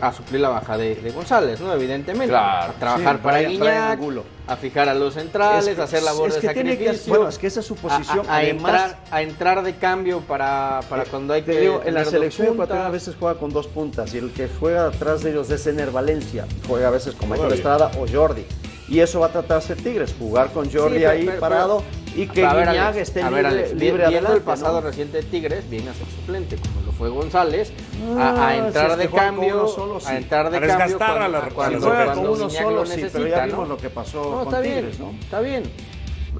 a 0.00 0.12
suplir 0.12 0.40
la 0.40 0.48
baja 0.48 0.76
de, 0.76 0.94
de 0.96 1.10
González, 1.10 1.60
¿no? 1.60 1.72
Evidentemente. 1.72 2.28
Claro. 2.28 2.72
A 2.72 2.74
trabajar 2.74 3.16
Sí, 3.16 3.22
para 3.22 3.38
Brian 3.38 3.52
Guiñac, 3.52 4.00
a 4.46 4.56
fijar 4.56 4.88
a 4.88 4.94
los 4.94 5.14
centrales, 5.14 5.66
Es 5.68 5.74
que- 5.76 5.80
a 5.80 5.84
hacer 5.84 6.02
labor 6.02 6.28
es 6.30 6.34
de 6.36 6.40
tiene 6.52 6.76
que- 6.76 6.84
sacrificio. 6.86 7.12
bueno, 7.14 7.28
es 7.28 7.38
que 7.38 7.46
esa 7.46 7.60
es 7.60 7.66
su 7.66 7.76
posición, 7.76 8.26
A, 8.28 8.32
a- 8.32 8.36
a 8.36 8.38
además- 8.38 8.72
entrar, 8.82 8.98
a 9.10 9.22
entrar 9.22 9.62
de 9.62 9.76
cambio 9.76 10.20
para, 10.20 10.80
para 10.88 11.04
cuando 11.04 11.34
hay 11.34 11.42
Te 11.42 11.52
que. 11.52 11.60
digo, 11.60 11.82
en 11.84 11.94
la 11.94 12.04
selección 12.04 12.48
ecuatoriana 12.48 12.88
a 12.88 12.90
veces 12.90 13.14
juega 13.18 13.38
con 13.38 13.50
dos 13.52 13.66
puntas 13.68 14.12
y 14.14 14.18
el 14.18 14.32
que 14.32 14.48
juega 14.58 14.86
atrás 14.86 15.22
de 15.22 15.30
ellos 15.30 15.50
es 15.50 15.66
Ener 15.66 15.90
Valencia, 15.90 16.46
juega 16.66 16.88
a 16.88 16.90
veces 16.90 17.14
con 17.14 17.28
Michael 17.28 17.48
bien. 17.48 17.58
Estrada 17.58 17.90
o 17.98 18.06
Jordi. 18.10 18.44
Y 18.90 18.98
eso 19.00 19.20
va 19.20 19.26
a 19.26 19.32
tratar 19.32 19.58
de 19.60 19.64
hacer 19.64 19.76
Tigres, 19.76 20.14
jugar 20.18 20.52
con 20.52 20.64
Jordi 20.70 20.94
Sí, 20.96 20.98
pero- 21.00 21.10
ahí 21.10 21.24
pero- 21.26 21.40
parado 21.40 21.82
y 22.16 22.26
que 22.26 22.42
ver, 22.42 22.68
Alex, 22.68 22.96
esté 22.98 23.22
a 23.22 23.26
libre, 23.30 23.42
ver, 23.44 23.52
Alex, 23.52 23.70
libre 23.70 23.86
viendo 23.88 24.06
adelante, 24.08 24.36
el 24.38 24.42
pasado 24.42 24.80
¿no? 24.80 24.86
reciente 24.88 25.18
de 25.18 25.22
Tigres, 25.22 25.70
viene 25.70 25.90
a 25.90 25.94
ser 25.94 26.06
suplente, 26.08 26.56
como 26.56 26.84
lo 26.86 26.92
fue 26.92 27.08
González, 27.08 27.72
a- 28.18 28.30
Ah, 28.36 28.48
a, 28.48 28.56
entrar 28.56 28.96
de 28.96 29.08
cambio, 29.08 29.68
solo, 29.68 30.00
sí. 30.00 30.06
a 30.08 30.16
entrar 30.16 30.50
de 30.50 30.56
A 30.56 30.60
cambio 30.60 30.76
desgastar 30.76 31.10
a 31.10 31.14
cuando, 31.14 31.28
la- 31.38 31.38
a 31.44 31.50
cuando, 31.50 31.88
la 31.88 32.04
cuando 32.06 32.22
con 32.22 32.30
uno 32.40 32.50
solo, 32.50 32.70
lo 32.70 32.84
sí, 32.86 32.90
necesita, 32.96 33.18
pero 33.18 33.28
ya 33.30 33.46
¿no? 33.46 33.52
vimos 33.52 33.68
lo 33.68 33.76
que 33.76 33.90
pasó 33.90 34.22
No, 34.24 34.30
con 34.30 34.42
está 34.48 34.60
bien, 34.60 34.74
Tigres, 34.74 34.98
¿no? 34.98 35.10
está 35.20 35.40
bien. 35.40 35.62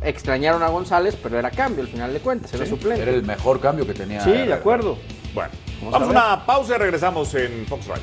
Extrañaron 0.02 0.62
a 0.64 0.68
González, 0.68 1.16
pero 1.22 1.38
era 1.38 1.50
cambio 1.52 1.82
al 1.82 1.88
final 1.88 2.12
de 2.12 2.18
cuentas, 2.20 2.52
era 2.52 2.66
suplente. 2.66 3.02
Era 3.02 3.12
el 3.12 3.22
mejor 3.22 3.60
cambio 3.60 3.86
que 3.86 3.94
tenía. 3.94 4.20
Sí, 4.24 4.32
de 4.32 4.52
acuerdo. 4.52 4.96
Bueno, 5.34 5.50
Vamos 5.82 5.92
vamos 5.92 6.08
a 6.08 6.10
una 6.10 6.46
pausa 6.46 6.74
y 6.74 6.78
regresamos 6.78 7.32
en 7.34 7.64
Fox 7.68 7.86
Radio. 7.86 8.02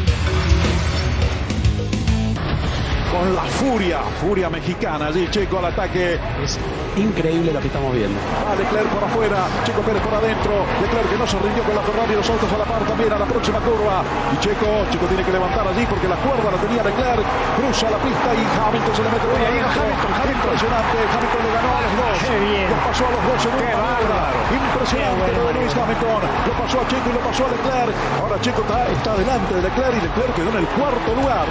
Con 3.21 3.37
la 3.37 3.45
furia, 3.45 4.01
furia 4.17 4.49
mexicana, 4.49 5.13
allí 5.13 5.29
Checo 5.29 5.61
al 5.61 5.69
ataque. 5.69 6.17
Es 6.41 6.57
increíble 6.97 7.53
lo 7.53 7.61
que 7.61 7.69
estamos 7.69 7.93
viendo. 7.93 8.17
A 8.17 8.57
Leclerc 8.57 8.89
por 8.89 9.03
afuera, 9.05 9.45
Checo 9.61 9.85
Pérez 9.85 10.01
por 10.01 10.17
adentro. 10.17 10.65
Leclerc 10.81 11.05
que 11.05 11.17
no 11.21 11.27
se 11.29 11.37
rindió 11.37 11.61
con 11.61 11.77
la 11.77 11.85
Ferrari, 11.85 12.17
los 12.17 12.25
autos 12.25 12.49
a 12.49 12.57
la 12.57 12.65
par 12.65 12.81
también 12.81 13.13
a 13.13 13.21
la 13.21 13.29
próxima 13.29 13.61
curva. 13.61 14.01
Y 14.33 14.41
Checo, 14.41 14.89
Checo 14.89 15.05
tiene 15.05 15.21
que 15.21 15.37
levantar 15.37 15.61
allí 15.69 15.85
porque 15.85 16.09
la 16.09 16.17
cuerda 16.17 16.49
la 16.49 16.57
tenía 16.65 16.81
Leclerc. 16.81 17.21
Cruza 17.61 17.93
la 17.93 18.01
pista 18.01 18.29
y 18.33 18.41
Hamilton 18.41 18.93
se 18.97 19.03
le 19.05 19.09
mete 19.13 19.27
por 19.29 19.37
ahí. 19.37 19.57
Hamilton, 19.69 20.11
Hamilton, 20.17 20.41
impresionante. 20.41 20.97
Hamilton 21.13 21.41
le 21.45 21.51
ganó 21.53 21.69
a 21.77 21.81
los 21.85 21.93
dos. 22.01 22.15
Qué 22.25 22.37
bien. 22.41 22.67
Los 22.73 22.81
pasó 22.89 23.03
a 23.05 23.11
los 23.13 23.21
dos 23.21 23.41
en 23.45 23.53
Qué 23.53 23.69
una 23.69 23.85
bárbaro. 23.85 24.37
Impresionante 24.49 25.29
Qué 25.29 25.37
lo 25.37 25.43
de 25.45 25.53
Lewis 25.61 25.75
Hamilton. 25.77 26.21
Lo 26.25 26.53
pasó 26.57 26.75
a 26.81 26.83
Checo 26.89 27.05
y 27.05 27.13
lo 27.13 27.21
pasó 27.21 27.41
a 27.45 27.49
Leclerc. 27.53 27.93
Ahora 28.17 28.35
Checo 28.41 28.61
está, 28.65 28.79
está 28.89 29.11
delante 29.13 29.51
de 29.53 29.61
Leclerc 29.61 29.93
y 29.93 30.01
Leclerc 30.09 30.33
quedó 30.33 30.49
en 30.57 30.57
el 30.65 30.67
cuarto 30.73 31.09
lugar. 31.21 31.45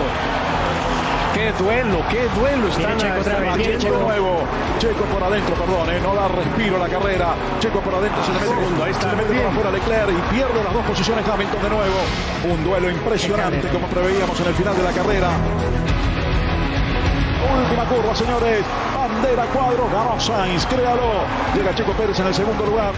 Qué 1.35 1.53
duelo, 1.53 2.03
qué 2.11 2.29
duelo 2.39 2.69
está 2.69 2.97
Checo 2.97 3.79
Checo 3.79 3.99
nuevo. 3.99 4.43
Checo 4.79 5.05
por 5.05 5.23
adentro, 5.23 5.55
perdón, 5.55 5.91
eh, 5.91 6.01
no 6.03 6.15
da 6.15 6.29
respiro 6.29 6.77
a 6.77 6.79
la 6.81 6.89
carrera. 6.89 7.35
Checo 7.61 7.81
por 7.81 7.95
adentro 7.95 8.23
se 8.25 8.33
le 8.33 8.41
mete, 8.41 8.55
Segundo, 8.55 8.85
ahí 8.85 8.91
está, 8.91 9.11
se 9.11 9.17
le 9.17 9.23
mete 9.23 9.35
por 9.41 9.47
afuera 9.47 9.71
Leclerc 9.71 10.11
y 10.11 10.35
pierde 10.35 10.65
las 10.65 10.73
dos 10.73 10.85
posiciones 10.87 11.29
Hamilton 11.29 11.63
de 11.63 11.71
nuevo. 11.71 11.99
Un 12.51 12.65
duelo 12.65 12.91
impresionante 12.91 13.69
como 13.69 13.87
preveíamos 13.87 14.41
en 14.41 14.47
el 14.47 14.55
final 14.55 14.77
de 14.77 14.83
la 14.83 14.93
carrera. 14.93 15.31
Última 17.63 17.85
curva, 17.85 18.15
señores. 18.15 18.65
Bandera 18.97 19.45
cuadro, 19.47 19.89
ganó 19.93 20.19
Sainz, 20.19 20.67
créalo. 20.67 21.25
Llega 21.55 21.75
Checo 21.75 21.93
Pérez 21.93 22.19
en 22.19 22.27
el 22.27 22.35
segundo 22.35 22.67
lugar. 22.67 22.93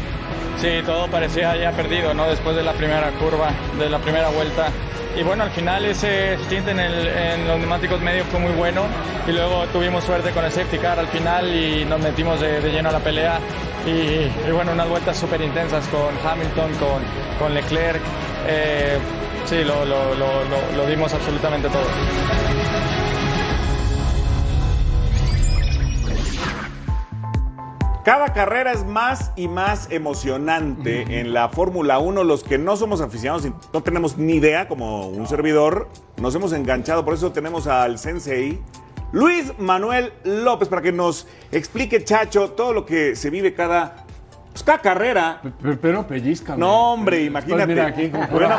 Sí, 0.58 0.80
todo 0.86 1.08
parecía 1.08 1.56
ya 1.56 1.72
perdido, 1.72 2.14
¿no? 2.14 2.26
Después 2.26 2.54
de 2.56 2.62
la 2.62 2.72
primera 2.72 3.10
curva, 3.12 3.50
de 3.78 3.90
la 3.90 3.98
primera 3.98 4.28
vuelta. 4.28 4.68
Y 5.16 5.22
bueno, 5.22 5.44
al 5.44 5.50
final 5.50 5.84
ese 5.84 6.36
stint 6.44 6.68
en, 6.68 7.46
los 7.46 7.58
neumáticos 7.58 8.00
medios 8.00 8.26
fue 8.28 8.40
muy 8.40 8.52
bueno. 8.52 8.84
Y 9.26 9.32
luego 9.32 9.66
tuvimos 9.72 10.04
suerte 10.04 10.30
con 10.30 10.44
el 10.44 10.50
safety 10.52 10.78
car 10.78 10.98
al 10.98 11.08
final 11.08 11.54
y 11.54 11.84
nos 11.84 12.00
metimos 12.00 12.40
de, 12.40 12.60
lleno 12.70 12.88
a 12.88 12.92
la 12.92 13.00
pelea. 13.00 13.38
Y, 13.86 14.50
bueno, 14.50 14.72
unas 14.72 14.88
vueltas 14.88 15.16
súper 15.18 15.40
intensas 15.42 15.86
con 15.88 16.14
Hamilton, 16.26 16.70
con, 16.74 17.02
con 17.38 17.54
Leclerc. 17.54 18.00
Eh, 18.46 18.98
sí, 19.44 19.62
lo, 19.64 19.84
lo- 19.84 20.14
lo 20.14 20.86
dimos 20.86 21.12
absolutamente 21.12 21.68
todo. 21.68 21.84
Cada 28.04 28.32
carrera 28.32 28.72
es 28.72 28.84
más 28.84 29.30
y 29.36 29.46
más 29.46 29.88
emocionante 29.92 31.20
en 31.20 31.32
la 31.32 31.48
Fórmula 31.50 32.00
1. 32.00 32.24
Los 32.24 32.42
que 32.42 32.58
no 32.58 32.76
somos 32.76 33.00
aficionados 33.00 33.46
y 33.46 33.52
no 33.72 33.82
tenemos 33.82 34.18
ni 34.18 34.34
idea, 34.34 34.66
como 34.66 35.06
un 35.06 35.28
servidor, 35.28 35.88
nos 36.16 36.34
hemos 36.34 36.52
enganchado. 36.52 37.04
Por 37.04 37.14
eso 37.14 37.30
tenemos 37.30 37.68
al 37.68 38.00
sensei 38.00 38.60
Luis 39.12 39.52
Manuel 39.56 40.12
López 40.24 40.68
para 40.68 40.82
que 40.82 40.90
nos 40.90 41.28
explique, 41.52 42.02
Chacho, 42.02 42.50
todo 42.50 42.72
lo 42.72 42.84
que 42.84 43.14
se 43.14 43.30
vive 43.30 43.54
cada, 43.54 44.04
pues, 44.50 44.64
cada 44.64 44.78
carrera. 44.80 45.40
Pero, 45.62 45.80
pero 45.80 46.06
pellizca. 46.06 46.56
No, 46.56 46.94
hombre, 46.94 47.22
imagínate. 47.22 47.66
Mira 47.66 47.86
aquí 47.86 48.10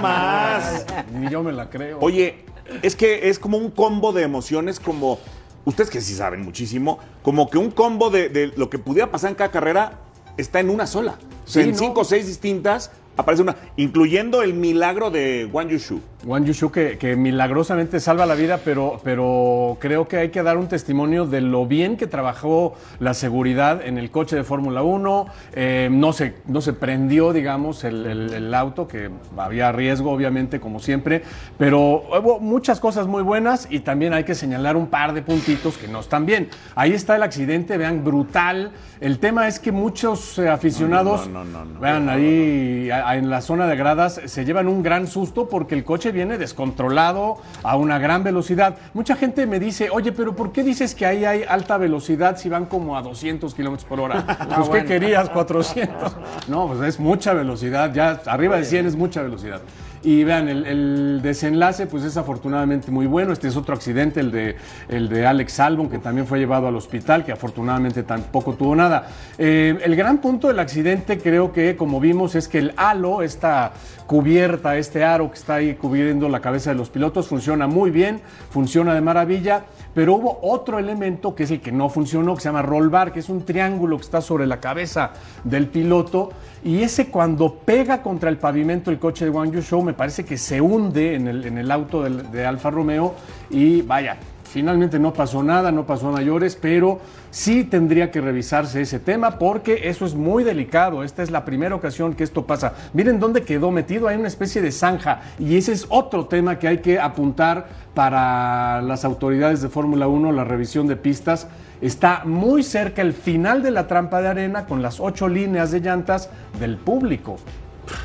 más. 0.01 0.85
Ni 1.11 1.29
yo 1.29 1.43
me 1.43 1.51
la 1.51 1.69
creo. 1.69 1.97
Oye, 1.99 2.45
es 2.81 2.95
que 2.95 3.27
es 3.27 3.39
como 3.39 3.57
un 3.57 3.71
combo 3.71 4.13
de 4.13 4.23
emociones, 4.23 4.79
como 4.79 5.19
ustedes 5.65 5.89
que 5.89 6.01
sí 6.01 6.13
saben 6.13 6.41
muchísimo, 6.43 6.99
como 7.21 7.49
que 7.49 7.57
un 7.57 7.71
combo 7.71 8.09
de, 8.09 8.29
de 8.29 8.47
lo 8.55 8.69
que 8.69 8.79
pudiera 8.79 9.11
pasar 9.11 9.29
en 9.29 9.35
cada 9.35 9.51
carrera 9.51 9.99
está 10.37 10.59
en 10.59 10.69
una 10.69 10.87
sola. 10.87 11.17
O 11.45 11.47
sea, 11.47 11.61
Sí, 11.63 11.69
en 11.69 11.75
¿no? 11.75 11.79
cinco 11.79 12.01
o 12.01 12.03
seis 12.03 12.27
distintas 12.27 12.91
aparece 13.17 13.43
una, 13.43 13.55
incluyendo 13.77 14.41
el 14.41 14.53
milagro 14.53 15.11
de 15.11 15.47
Wang 15.51 15.69
Yushu. 15.69 15.99
Juan 16.25 16.45
Yushu 16.45 16.71
que, 16.71 16.97
que 16.97 17.17
milagrosamente 17.17 17.99
salva 17.99 18.25
la 18.25 18.35
vida, 18.35 18.59
pero, 18.63 18.99
pero 19.03 19.75
creo 19.81 20.07
que 20.07 20.17
hay 20.17 20.29
que 20.29 20.41
dar 20.41 20.57
un 20.57 20.67
testimonio 20.69 21.25
de 21.25 21.41
lo 21.41 21.65
bien 21.65 21.97
que 21.97 22.07
trabajó 22.07 22.75
la 22.99 23.13
seguridad 23.13 23.85
en 23.85 23.97
el 23.97 24.09
coche 24.09 24.37
de 24.37 24.45
Fórmula 24.45 24.83
1. 24.83 25.25
Eh, 25.53 25.89
no, 25.91 26.13
se, 26.13 26.35
no 26.47 26.61
se 26.61 26.71
prendió, 26.71 27.33
digamos, 27.33 27.83
el, 27.83 28.05
el- 28.05 28.33
el 28.33 28.53
auto, 28.53 28.87
que 28.87 29.09
había 29.35 29.71
riesgo, 29.73 30.11
obviamente, 30.11 30.61
como 30.61 30.79
siempre, 30.79 31.23
pero 31.57 31.79
hubo 32.17 32.39
muchas 32.39 32.79
cosas 32.79 33.05
muy 33.05 33.21
buenas 33.21 33.67
y 33.69 33.81
también 33.81 34.13
hay 34.13 34.23
que 34.23 34.33
señalar 34.35 34.77
un 34.77 34.87
par 34.87 35.13
de 35.13 35.23
puntitos 35.23 35.77
que 35.77 35.89
no 35.89 35.99
están 35.99 36.25
bien. 36.25 36.47
Ahí 36.75 36.93
está 36.93 37.17
el 37.17 37.23
accidente, 37.23 37.75
vean, 37.77 38.03
brutal. 38.05 38.71
El 39.01 39.19
tema 39.19 39.49
es 39.49 39.59
que 39.59 39.73
muchos 39.73 40.39
eh, 40.39 40.47
aficionados, 40.47 41.27
No, 41.27 41.43
no, 41.43 41.51
no, 41.51 41.65
no, 41.65 41.73
no. 41.73 41.79
vean 41.81 42.07
ahí 42.07 42.89
en 43.17 43.29
la 43.29 43.41
zona 43.41 43.67
de 43.67 43.75
gradas, 43.75 44.21
se 44.23 44.45
llevan 44.45 44.69
un 44.69 44.81
gran 44.83 45.07
susto 45.07 45.49
porque 45.49 45.75
el 45.75 45.83
coche 45.83 46.12
viene 46.13 46.37
descontrolado 46.37 47.37
a 47.63 47.75
una 47.75 47.99
gran 47.99 48.23
velocidad. 48.23 48.77
Mucha 48.93 49.15
gente 49.15 49.45
me 49.45 49.59
dice, 49.59 49.89
oye, 49.89 50.13
pero 50.13 50.35
¿por 50.35 50.53
qué 50.53 50.63
dices 50.63 50.95
que 50.95 51.05
ahí 51.05 51.25
hay 51.25 51.43
alta 51.43 51.77
velocidad 51.77 52.37
si 52.37 52.47
van 52.47 52.65
como 52.67 52.95
a 52.95 53.01
200 53.01 53.53
kilómetros 53.53 53.87
por 53.87 53.99
hora? 53.99 54.23
Pues, 54.53 54.67
¿qué 54.67 54.69
bueno. 54.69 54.87
querías? 54.87 55.29
400. 55.29 56.15
No, 56.47 56.67
pues 56.67 56.81
es 56.81 56.99
mucha 56.99 57.33
velocidad, 57.33 57.91
ya 57.93 58.21
arriba 58.27 58.57
de 58.57 58.65
100 58.65 58.85
es 58.85 58.95
mucha 58.95 59.21
velocidad. 59.21 59.61
Y 60.03 60.25
vean, 60.25 60.49
el, 60.49 60.65
el 60.65 61.21
desenlace 61.21 61.87
pues 61.87 62.03
es 62.03 62.17
afortunadamente 62.17 62.91
muy 62.91 63.05
bueno. 63.05 63.31
Este 63.31 63.47
es 63.47 63.55
otro 63.55 63.73
accidente, 63.73 64.19
el 64.19 64.31
de, 64.31 64.57
el 64.89 65.07
de 65.07 65.25
Alex 65.25 65.61
Albon, 65.61 65.89
que 65.89 65.97
también 65.97 66.27
fue 66.27 66.39
llevado 66.39 66.67
al 66.67 66.75
hospital, 66.75 67.23
que 67.23 67.31
afortunadamente 67.31 68.03
tampoco 68.03 68.53
tuvo 68.53 68.75
nada. 68.75 69.07
Eh, 69.37 69.79
el 69.81 69.95
gran 69.95 70.17
punto 70.17 70.49
del 70.49 70.59
accidente 70.59 71.17
creo 71.19 71.53
que, 71.53 71.77
como 71.77 72.01
vimos, 72.01 72.35
es 72.35 72.49
que 72.49 72.57
el 72.57 72.73
halo, 72.75 73.21
esta 73.21 73.71
cubierta, 74.07 74.77
este 74.77 75.03
aro 75.03 75.29
que 75.29 75.37
está 75.37 75.55
ahí 75.55 75.75
cubriendo 75.75 76.29
la 76.29 76.39
cabeza 76.39 76.71
de 76.71 76.75
los 76.75 76.89
pilotos, 76.89 77.27
funciona 77.27 77.67
muy 77.67 77.91
bien, 77.91 78.21
funciona 78.49 78.93
de 78.93 79.01
maravilla, 79.01 79.65
pero 79.93 80.15
hubo 80.15 80.39
otro 80.41 80.79
elemento 80.79 81.35
que 81.35 81.43
es 81.43 81.51
el 81.51 81.61
que 81.61 81.71
no 81.71 81.89
funcionó, 81.89 82.35
que 82.35 82.41
se 82.41 82.49
llama 82.49 82.61
roll 82.61 82.89
bar, 82.89 83.13
que 83.13 83.19
es 83.19 83.29
un 83.29 83.43
triángulo 83.45 83.97
que 83.97 84.03
está 84.03 84.21
sobre 84.21 84.47
la 84.47 84.59
cabeza 84.59 85.11
del 85.43 85.67
piloto, 85.67 86.31
y 86.63 86.81
ese 86.81 87.07
cuando 87.07 87.55
pega 87.55 88.01
contra 88.01 88.29
el 88.29 88.37
pavimento 88.37 88.91
el 88.91 88.99
coche 88.99 89.25
de 89.25 89.31
Wang 89.31 89.51
Yushu, 89.51 89.81
me 89.81 89.93
parece 89.93 90.25
que 90.25 90.37
se 90.37 90.61
hunde 90.61 91.15
en 91.15 91.27
el, 91.27 91.45
en 91.45 91.57
el 91.57 91.71
auto 91.71 92.03
de 92.03 92.45
Alfa 92.45 92.69
Romeo, 92.71 93.15
y 93.49 93.81
vaya, 93.81 94.17
Finalmente 94.53 94.99
no 94.99 95.13
pasó 95.13 95.41
nada, 95.41 95.71
no 95.71 95.87
pasó 95.87 96.09
a 96.09 96.11
mayores, 96.11 96.55
pero 96.55 96.99
sí 97.31 97.63
tendría 97.63 98.11
que 98.11 98.21
revisarse 98.21 98.81
ese 98.81 98.99
tema 98.99 99.39
porque 99.39 99.89
eso 99.89 100.05
es 100.05 100.13
muy 100.13 100.43
delicado. 100.43 101.03
Esta 101.03 101.23
es 101.23 101.31
la 101.31 101.43
primera 101.43 101.73
ocasión 101.73 102.13
que 102.13 102.23
esto 102.23 102.45
pasa. 102.45 102.73
Miren 102.93 103.19
dónde 103.19 103.41
quedó 103.41 103.71
metido, 103.71 104.07
hay 104.07 104.15
una 104.15 104.27
especie 104.27 104.61
de 104.61 104.71
zanja 104.71 105.21
y 105.39 105.57
ese 105.57 105.71
es 105.71 105.87
otro 105.89 106.27
tema 106.27 106.59
que 106.59 106.67
hay 106.67 106.77
que 106.77 106.99
apuntar 106.99 107.65
para 107.95 108.83
las 108.83 109.03
autoridades 109.05 109.63
de 109.63 109.69
Fórmula 109.69 110.07
1, 110.07 110.31
la 110.31 110.43
revisión 110.43 110.85
de 110.85 110.97
pistas. 110.97 111.47
Está 111.81 112.21
muy 112.23 112.61
cerca 112.61 113.01
el 113.01 113.13
final 113.13 113.63
de 113.63 113.71
la 113.71 113.87
trampa 113.87 114.21
de 114.21 114.27
arena 114.27 114.67
con 114.67 114.83
las 114.83 114.99
ocho 114.99 115.27
líneas 115.27 115.71
de 115.71 115.79
llantas 115.79 116.29
del 116.59 116.77
público. 116.77 117.37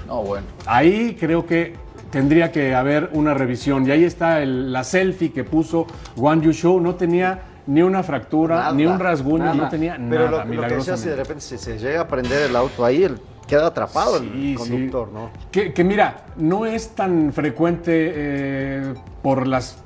No, 0.07 0.23
bueno. 0.23 0.47
Ahí 0.65 1.15
creo 1.21 1.45
que 1.45 1.75
tendría 2.11 2.51
que 2.53 2.75
haber 2.75 3.11
una 3.13 3.35
revisión. 3.35 3.87
Y 3.87 3.91
ahí 3.91 4.05
está 4.05 4.43
el- 4.43 4.73
la 4.73 4.85
selfie 4.85 5.33
que 5.33 5.45
puso 5.45 5.87
Wang 6.17 6.43
Yushu. 6.43 6.81
No 6.81 6.95
tenía 6.95 7.41
ni 7.67 7.83
una 7.83 8.03
fractura, 8.03 8.57
Nada, 8.57 8.73
ni 8.73 8.87
un 8.87 8.99
rasguño, 8.99 9.45
nada. 9.45 9.55
no 9.55 9.69
tenía 9.69 9.97
Pero 10.09 10.31
nada, 10.31 10.45
lo, 10.45 10.55
lo 10.55 10.67
que 10.69 10.75
decía, 10.77 10.97
si 10.97 11.09
de 11.09 11.17
repente 11.17 11.41
se, 11.43 11.59
se 11.59 11.79
llega 11.79 12.01
a 12.03 12.09
prender 12.09 12.49
el 12.51 12.57
auto 12.57 12.85
ahí, 12.85 13.05
el- 13.05 13.19
queda 13.47 13.67
atrapado 13.69 14.19
Sí, 14.19 14.53
el 14.53 14.59
conductor, 14.59 15.09
¿no? 15.13 15.31
Que, 15.51 15.73
que 15.73 15.83
mira, 15.85 16.25
no 16.37 16.67
es 16.67 16.91
tan 16.91 17.33
frecuente 17.33 18.13
eh, 18.15 18.95
por 19.23 19.47
las 19.47 19.83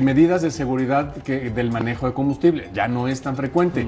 medidas 0.00 0.42
de 0.42 0.50
seguridad 0.50 1.14
que, 1.16 1.50
del 1.50 1.70
manejo 1.70 2.06
de 2.06 2.12
combustible. 2.12 2.70
Ya 2.72 2.88
no 2.88 3.08
es 3.08 3.22
tan 3.22 3.36
frecuente. 3.36 3.86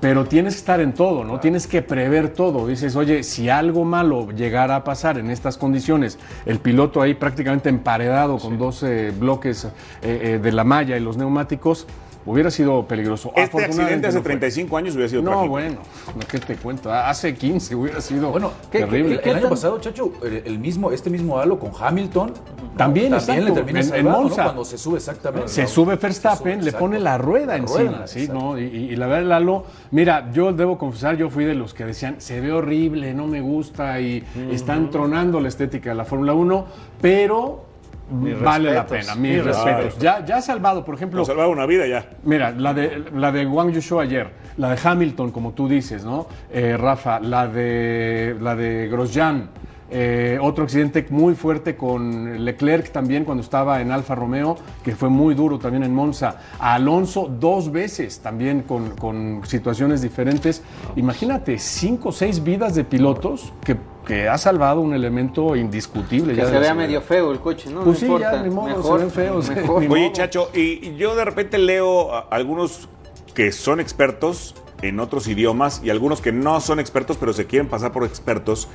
Pero 0.00 0.24
tienes 0.24 0.54
que 0.54 0.58
estar 0.58 0.80
en 0.80 0.94
todo, 0.94 1.22
¿no? 1.22 1.38
Tienes 1.38 1.68
que 1.68 1.80
prever 1.80 2.30
todo. 2.30 2.66
Dices, 2.66 2.96
oye, 2.96 3.22
si 3.22 3.48
algo 3.48 3.84
malo 3.84 4.30
llegara 4.32 4.74
a 4.74 4.84
pasar 4.84 5.16
en 5.16 5.30
estas 5.30 5.56
condiciones, 5.56 6.18
el 6.44 6.58
piloto 6.58 7.00
ahí 7.00 7.14
prácticamente 7.14 7.68
emparedado 7.68 8.38
con 8.38 8.58
12 8.58 9.12
bloques 9.12 9.64
eh, 9.64 9.70
eh, 10.02 10.40
de 10.42 10.52
la 10.52 10.64
malla 10.64 10.96
y 10.96 11.00
los 11.00 11.16
neumáticos, 11.16 11.86
hubiera 12.24 12.50
sido 12.50 12.86
peligroso. 12.86 13.32
Este 13.34 13.64
accidente 13.64 14.06
hace 14.06 14.18
no 14.18 14.22
fue. 14.22 14.30
35 14.30 14.76
años 14.76 14.94
hubiera 14.94 15.08
sido 15.08 15.22
No, 15.22 15.30
trágico. 15.30 15.48
bueno, 15.50 15.76
no, 16.14 16.26
¿qué 16.28 16.38
te 16.38 16.56
cuento? 16.56 16.92
Hace 16.92 17.34
15 17.34 17.74
hubiera 17.74 18.00
sido 18.00 18.30
Bueno, 18.30 18.52
¿qué- 18.70 18.80
terrible. 18.80 19.20
qué- 19.20 19.30
el, 19.30 19.36
año 19.36 19.48
pasado, 19.48 19.78
Chacho, 19.80 20.12
el, 20.24 20.42
el 20.46 20.58
mismo, 20.58 20.92
este 20.92 21.10
mismo 21.10 21.38
halo 21.38 21.58
con 21.58 21.70
Hamilton. 21.78 22.28
¿no? 22.28 22.34
También, 22.76 23.10
También 23.10 23.14
exacto, 23.14 23.44
le 23.44 23.52
termina 23.52 23.80
en- 23.96 24.04
¿no? 24.04 24.10
Monza. 24.22 24.44
Cuando 24.44 24.64
se 24.64 24.78
sube 24.78 24.96
exactamente. 24.98 25.48
Se 25.48 25.62
¿no? 25.62 25.68
sube 25.68 25.96
Verstappen, 25.96 26.60
Se 26.60 26.70
le 26.70 26.72
pone 26.78 26.98
la 27.00 27.18
rueda 27.18 27.46
La 27.48 27.56
encima, 27.56 27.90
rueda, 27.90 28.06
¿sí? 28.06 28.28
¿no? 28.32 28.58
Y, 28.58 28.94
la 28.96 29.06
verdad, 29.06 29.28
Lalo, 29.28 29.64
mira, 29.90 30.30
yo 30.32 30.52
debo 30.52 30.78
confesar, 30.78 31.16
yo 31.16 31.28
fui 31.30 31.44
de 31.44 31.54
los 31.54 31.74
que 31.74 31.84
decían, 31.84 32.16
se 32.18 32.40
ve 32.40 32.52
horrible, 32.52 33.14
no 33.14 33.26
me 33.26 33.40
gusta, 33.40 34.00
y 34.00 34.24
están 34.50 34.90
tronando 34.90 35.40
la 35.40 35.48
estética 35.48 35.90
de 35.90 35.96
la 35.96 36.04
Fórmula 36.04 36.34
1, 36.34 36.66
pero 37.00 37.64
vale 38.12 38.72
la 38.72 38.86
pena, 38.86 39.14
mis 39.14 39.36
mis 39.36 39.44
respetos. 39.44 39.84
respetos. 39.84 39.98
Ya, 40.02 40.24
ya 40.24 40.36
ha 40.36 40.42
salvado, 40.42 40.84
por 40.84 40.94
ejemplo. 40.94 41.18
Nos 41.18 41.28
salvaba 41.28 41.48
una 41.48 41.66
vida 41.66 41.86
ya. 41.86 42.04
Mira, 42.24 42.50
la 42.50 42.74
de, 42.74 43.04
la 43.14 43.32
de 43.32 43.46
Wang 43.46 43.72
Yushu 43.72 44.00
ayer, 44.00 44.28
la 44.56 44.74
de 44.74 44.88
Hamilton, 44.88 45.30
como 45.30 45.52
tú 45.52 45.68
dices, 45.68 46.04
¿no? 46.04 46.26
Eh, 46.50 46.76
Rafa, 46.76 47.20
la 47.20 47.46
de, 47.46 48.36
la 48.40 48.54
de 48.54 48.88
Grosjean, 48.88 49.48
eh, 49.94 50.38
otro 50.40 50.64
accidente 50.64 51.06
muy 51.10 51.34
fuerte 51.34 51.76
con 51.76 52.44
Leclerc 52.44 52.90
también 52.90 53.24
cuando 53.24 53.42
estaba 53.42 53.80
en 53.80 53.92
Alfa 53.92 54.14
Romeo, 54.14 54.56
que 54.82 54.96
fue 54.96 55.10
muy 55.10 55.34
duro 55.34 55.58
también 55.58 55.84
en 55.84 55.94
Monza. 55.94 56.40
A 56.58 56.74
Alonso 56.74 57.30
dos 57.30 57.70
veces 57.70 58.20
también 58.20 58.62
con, 58.62 58.96
con 58.96 59.42
situaciones 59.44 60.00
diferentes. 60.00 60.62
Imagínate, 60.96 61.58
cinco 61.58 62.08
o 62.08 62.12
seis 62.12 62.42
vidas 62.42 62.74
de 62.74 62.84
pilotos 62.84 63.52
que, 63.64 63.76
que 64.06 64.28
ha 64.28 64.38
salvado 64.38 64.80
un 64.80 64.94
elemento 64.94 65.54
indiscutible. 65.54 66.34
Que 66.34 66.40
ya 66.40 66.48
se 66.48 66.58
vea 66.58 66.74
medio 66.74 67.02
feo 67.02 67.30
el 67.30 67.40
coche, 67.40 67.70
¿no? 67.70 67.82
Pues 67.82 67.94
no 67.94 67.94
sí, 68.00 68.04
importa. 68.06 68.32
ya, 68.32 68.42
ni 68.42 68.50
modo, 68.50 68.68
se 68.70 68.76
mejor, 68.76 69.00
ven 69.00 69.10
feos, 69.10 69.50
mejor. 69.50 69.84
Oye. 69.88 70.12
Chacho, 70.12 70.48
y 70.54 70.72
y 70.82 70.96
yo 70.96 71.14
de 71.14 71.24
repente 71.24 71.58
leo 71.58 72.12
a 72.14 72.20
algunos 72.30 72.88
que 73.34 73.52
son 73.52 73.78
expertos 73.78 74.54
en 74.82 75.00
otros 75.00 75.28
idiomas 75.28 75.80
y 75.84 75.90
algunos 75.90 76.20
que 76.20 76.32
no 76.32 76.60
son 76.60 76.80
expertos, 76.80 77.16
pero 77.16 77.32
se 77.32 77.46
quieren 77.46 77.68
pasar 77.68 77.92
por 77.92 78.04
expertos. 78.04 78.68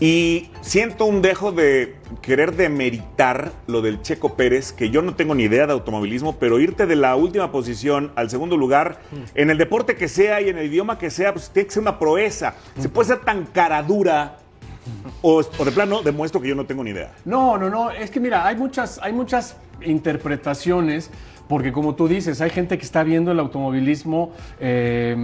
Y 0.00 0.50
siento 0.60 1.06
un 1.06 1.22
dejo 1.22 1.50
de 1.50 1.96
querer 2.22 2.54
demeritar 2.54 3.52
lo 3.66 3.82
del 3.82 4.00
Checo 4.00 4.36
Pérez, 4.36 4.72
que 4.72 4.90
yo 4.90 5.02
no 5.02 5.16
tengo 5.16 5.34
ni 5.34 5.44
idea 5.44 5.66
de 5.66 5.72
automovilismo, 5.72 6.36
pero 6.38 6.60
irte 6.60 6.86
de 6.86 6.94
la 6.94 7.16
última 7.16 7.50
posición 7.50 8.12
al 8.14 8.30
segundo 8.30 8.56
lugar, 8.56 9.00
en 9.34 9.50
el 9.50 9.58
deporte 9.58 9.96
que 9.96 10.06
sea 10.06 10.40
y 10.40 10.48
en 10.50 10.58
el 10.58 10.66
idioma 10.66 10.98
que 10.98 11.10
sea, 11.10 11.32
pues 11.32 11.50
tiene 11.50 11.66
que 11.66 11.74
ser 11.74 11.82
una 11.82 11.98
proeza. 11.98 12.54
Se 12.78 12.88
puede 12.88 13.08
ser 13.08 13.18
tan 13.24 13.46
cara 13.46 13.82
dura 13.82 14.38
o, 15.20 15.42
o 15.58 15.64
de 15.64 15.72
plano 15.72 16.02
demuestro 16.02 16.40
que 16.40 16.48
yo 16.48 16.54
no 16.54 16.64
tengo 16.64 16.84
ni 16.84 16.90
idea. 16.90 17.12
No, 17.24 17.58
no, 17.58 17.68
no. 17.68 17.90
Es 17.90 18.10
que 18.10 18.20
mira, 18.20 18.46
hay 18.46 18.54
muchas, 18.54 19.00
hay 19.02 19.12
muchas 19.12 19.56
interpretaciones. 19.82 21.10
Porque 21.48 21.72
como 21.72 21.94
tú 21.94 22.08
dices, 22.08 22.40
hay 22.40 22.50
gente 22.50 22.76
que 22.76 22.84
está 22.84 23.02
viendo 23.02 23.32
el 23.32 23.40
automovilismo, 23.40 24.32
eh, 24.60 25.16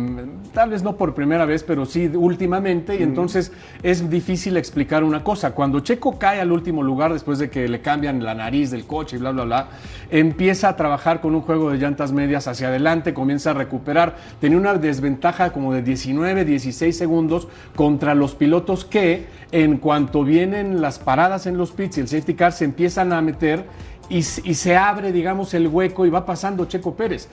tal 0.53 0.71
vez 0.71 0.83
no 0.83 0.97
por 0.97 1.15
primera 1.15 1.45
vez, 1.45 1.63
pero 1.63 1.85
sí 1.85 2.11
últimamente, 2.15 2.97
y 2.99 3.03
entonces 3.03 3.53
es 3.83 4.09
difícil 4.09 4.57
explicar 4.57 5.05
una 5.05 5.23
cosa. 5.23 5.55
Cuando 5.55 5.81
Checo 5.81 6.19
cae 6.19 6.41
al 6.41 6.51
último 6.51 6.83
lugar 6.83 7.13
después 7.13 7.39
de 7.39 7.51
que 7.51 7.69
le 7.69 7.81
cambian 7.81 8.25
la 8.25 8.35
nariz 8.35 8.71
del 8.71 8.87
coche 8.87 9.17
y 9.17 9.19
bla, 9.19 9.33
bla, 9.33 9.45
bla, 9.45 9.69
empieza 10.11 10.71
a 10.71 10.77
trabajar 10.77 11.21
con 11.21 11.35
un 11.35 11.43
juego 11.43 11.71
de 11.71 11.79
llantas 11.79 12.13
medias 12.13 12.49
hacia 12.49 12.69
adelante, 12.69 13.13
comienza 13.13 13.51
a 13.51 13.55
recuperar. 13.55 14.17
Tenía 14.41 14.57
una 14.57 14.75
desventaja 14.75 15.53
como 15.53 15.75
de 15.75 15.83
19, 15.83 16.45
16 16.45 16.97
segundos 16.97 17.49
contra 17.77 18.15
los 18.15 18.35
pilotos 18.35 18.85
que 18.85 19.27
en 19.53 19.77
cuanto 19.77 20.25
vienen 20.25 20.81
las 20.81 20.99
paradas 20.99 21.47
en 21.47 21.59
los 21.59 21.73
pits 21.73 21.99
y 21.99 22.01
el 22.01 22.09
safety 22.09 22.35
car 22.35 22.53
se 22.53 22.65
empiezan 22.65 23.13
a 23.13 23.21
meter 23.21 23.65
y, 24.09 24.23
se 24.23 24.77
abre, 24.77 25.13
digamos, 25.13 25.55
el 25.55 25.69
hueco 25.69 26.07
y 26.07 26.11
va 26.11 26.25
pasando 26.25 26.65
Checo 26.67 26.95
Pérez. 26.95 27.29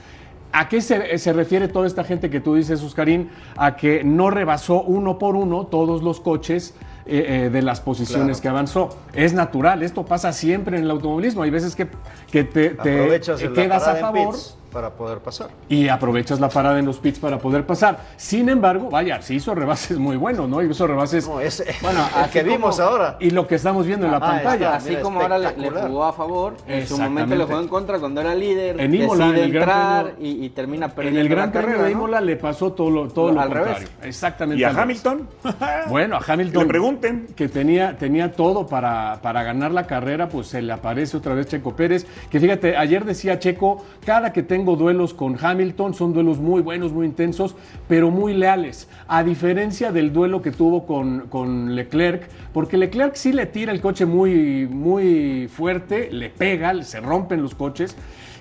¿A 0.53 0.67
qué 0.67 0.81
se, 0.81 1.17
se 1.17 1.31
refiere 1.31 1.67
toda 1.67 1.87
esta 1.87 2.03
gente 2.03 2.29
que 2.29 2.41
tú 2.41 2.55
dices, 2.55 2.83
Oscarín? 2.83 3.29
A 3.55 3.75
que 3.75 4.03
no 4.03 4.29
rebasó 4.29 4.81
uno 4.81 5.17
por 5.17 5.35
uno 5.35 5.65
todos 5.65 6.03
los 6.03 6.19
coches 6.19 6.73
eh, 7.05 7.45
eh, 7.45 7.49
de 7.49 7.61
las 7.61 7.79
posiciones 7.81 8.25
Claro. 8.37 8.41
que 8.41 8.47
avanzó. 8.49 8.89
Es 9.13 9.33
natural, 9.33 9.81
esto 9.81 10.05
pasa 10.05 10.33
siempre 10.33 10.77
en 10.77 10.83
el 10.83 10.91
automovilismo. 10.91 11.43
Hay 11.43 11.49
veces 11.49 11.75
que, 11.75 11.87
que 12.31 12.43
te, 12.43 12.71
te 12.71 13.21
quedas 13.53 13.87
a 13.87 13.95
favor 13.95 14.33
pits 14.33 14.57
para 14.71 14.91
poder 14.91 15.19
pasar. 15.19 15.49
y 15.69 15.87
aprovechas 15.89 16.39
la 16.39 16.49
parada 16.49 16.79
en 16.79 16.85
los 16.85 16.97
pits 16.99 17.19
para 17.19 17.37
poder 17.37 17.65
pasar. 17.65 17.99
Sin 18.17 18.49
embargo, 18.49 18.89
vaya, 18.89 19.21
sí 19.21 19.35
hizo 19.35 19.53
rebases 19.53 19.97
muy 19.97 20.17
buenos, 20.17 20.47
¿no? 20.49 20.61
Hizo 20.61 20.87
rebases. 20.87 21.27
No, 21.27 21.33
bueno, 21.81 21.99
el 22.15 22.21
así 22.23 22.31
que 22.31 22.43
vimos 22.43 22.77
como- 22.77 22.87
ahora. 22.89 23.17
Y 23.19 23.29
lo 23.31 23.47
que 23.47 23.55
estamos 23.55 23.85
viendo 23.85 24.05
en 24.05 24.11
la 24.11 24.17
Ah, 24.17 24.21
pantalla. 24.21 24.75
Así 24.75 24.95
como 24.97 25.21
ahora 25.21 25.37
le, 25.37 25.57
le 25.57 25.69
jugó 25.69 26.05
a 26.05 26.13
favor, 26.13 26.55
en 26.67 26.87
su 26.87 26.97
momento 26.97 27.35
le 27.35 27.43
jugó 27.45 27.59
en 27.59 27.67
contra 27.67 27.99
cuando 27.99 28.21
era 28.21 28.33
líder, 28.35 28.79
En 28.79 28.93
Imola, 28.95 29.25
decide 29.27 29.39
en 29.39 29.45
el 29.45 29.51
Gran 29.53 29.69
entrar 29.69 30.05
Premio- 30.15 30.25
y, 30.41 30.45
y 30.45 30.49
termina 30.49 30.85
En 30.87 30.91
perdiendo 30.91 31.21
el 31.21 31.29
Gran 31.29 31.51
Premio 31.51 31.67
carrera, 31.69 31.83
de 31.87 31.93
¿no? 31.93 31.97
Imola 31.99 32.21
le 32.21 32.35
pasó 32.37 32.71
todo 32.73 32.89
lo, 32.89 33.07
todo 33.09 33.31
lo 33.31 33.41
Al 33.41 33.47
contrario. 33.49 33.73
revés. 33.75 33.91
Exactamente. 34.03 34.61
¿Y 34.61 34.63
a. 34.63 34.69
Hamilton? 34.69 35.27
Bueno, 35.89 36.15
a 36.17 36.21
Hamilton. 36.25 36.63
Le 36.63 36.67
pregunten. 36.67 37.27
Que 37.35 37.49
tenía, 37.49 37.97
tenía 37.97 38.31
todo 38.31 38.67
para, 38.67 39.19
para 39.21 39.43
ganar 39.43 39.71
la 39.71 39.85
carrera, 39.87 40.29
pues 40.29 40.47
se 40.47 40.61
le 40.61 40.71
aparece 40.71 41.17
otra 41.17 41.33
vez 41.33 41.47
Checo 41.47 41.75
Pérez. 41.75 42.05
Que 42.29 42.39
fíjate, 42.39 42.77
ayer 42.77 43.03
decía 43.05 43.39
Checo, 43.39 43.83
cada 44.05 44.31
que 44.31 44.43
tengo 44.61 44.75
duelos 44.75 45.15
con 45.15 45.43
Hamilton 45.43 45.95
son 45.95 46.13
duelos 46.13 46.37
muy 46.37 46.61
buenos, 46.61 46.93
muy 46.93 47.07
intensos, 47.07 47.55
pero 47.87 48.11
muy 48.11 48.35
leales. 48.35 48.87
A 49.07 49.23
diferencia 49.23 49.91
del 49.91 50.13
duelo 50.13 50.43
que 50.43 50.51
tuvo 50.51 50.85
con, 50.85 51.21
con 51.29 51.73
Leclerc, 51.73 52.29
porque 52.53 52.77
Leclerc 52.77 53.15
sí 53.15 53.33
le 53.33 53.47
tira 53.47 53.71
el 53.71 53.81
coche 53.81 54.05
muy, 54.05 54.67
muy 54.67 55.47
fuerte, 55.47 56.11
le 56.11 56.29
pega, 56.29 56.79
se 56.83 56.99
rompen 56.99 57.41
los 57.41 57.55
coches. 57.55 57.95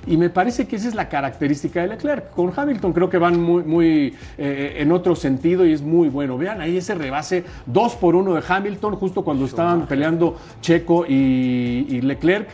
Y 0.06 0.18
me 0.18 0.28
parece 0.28 0.68
que 0.68 0.76
esa 0.76 0.88
es 0.88 0.94
la 0.94 1.08
característica 1.08 1.80
de 1.80 1.88
Leclerc. 1.88 2.32
Con 2.32 2.52
Hamilton 2.54 2.92
creo 2.92 3.08
que 3.08 3.16
van 3.16 3.40
muy, 3.40 3.62
muy 3.62 4.14
eh, 4.36 4.76
en 4.76 4.92
otro 4.92 5.16
sentido 5.16 5.64
y 5.64 5.72
es 5.72 5.80
muy 5.80 6.10
bueno. 6.10 6.36
Vean 6.36 6.60
ahí 6.60 6.76
ese 6.76 6.94
rebase 6.94 7.44
2 7.64 7.94
por 7.94 8.14
1 8.14 8.34
de 8.34 8.42
Hamilton 8.46 8.96
justo 8.96 9.24
cuando 9.24 9.46
estaban 9.46 9.86
peleando 9.86 10.36
Checo 10.60 11.06
y, 11.08 11.86
y 11.88 12.02
Leclerc. 12.02 12.50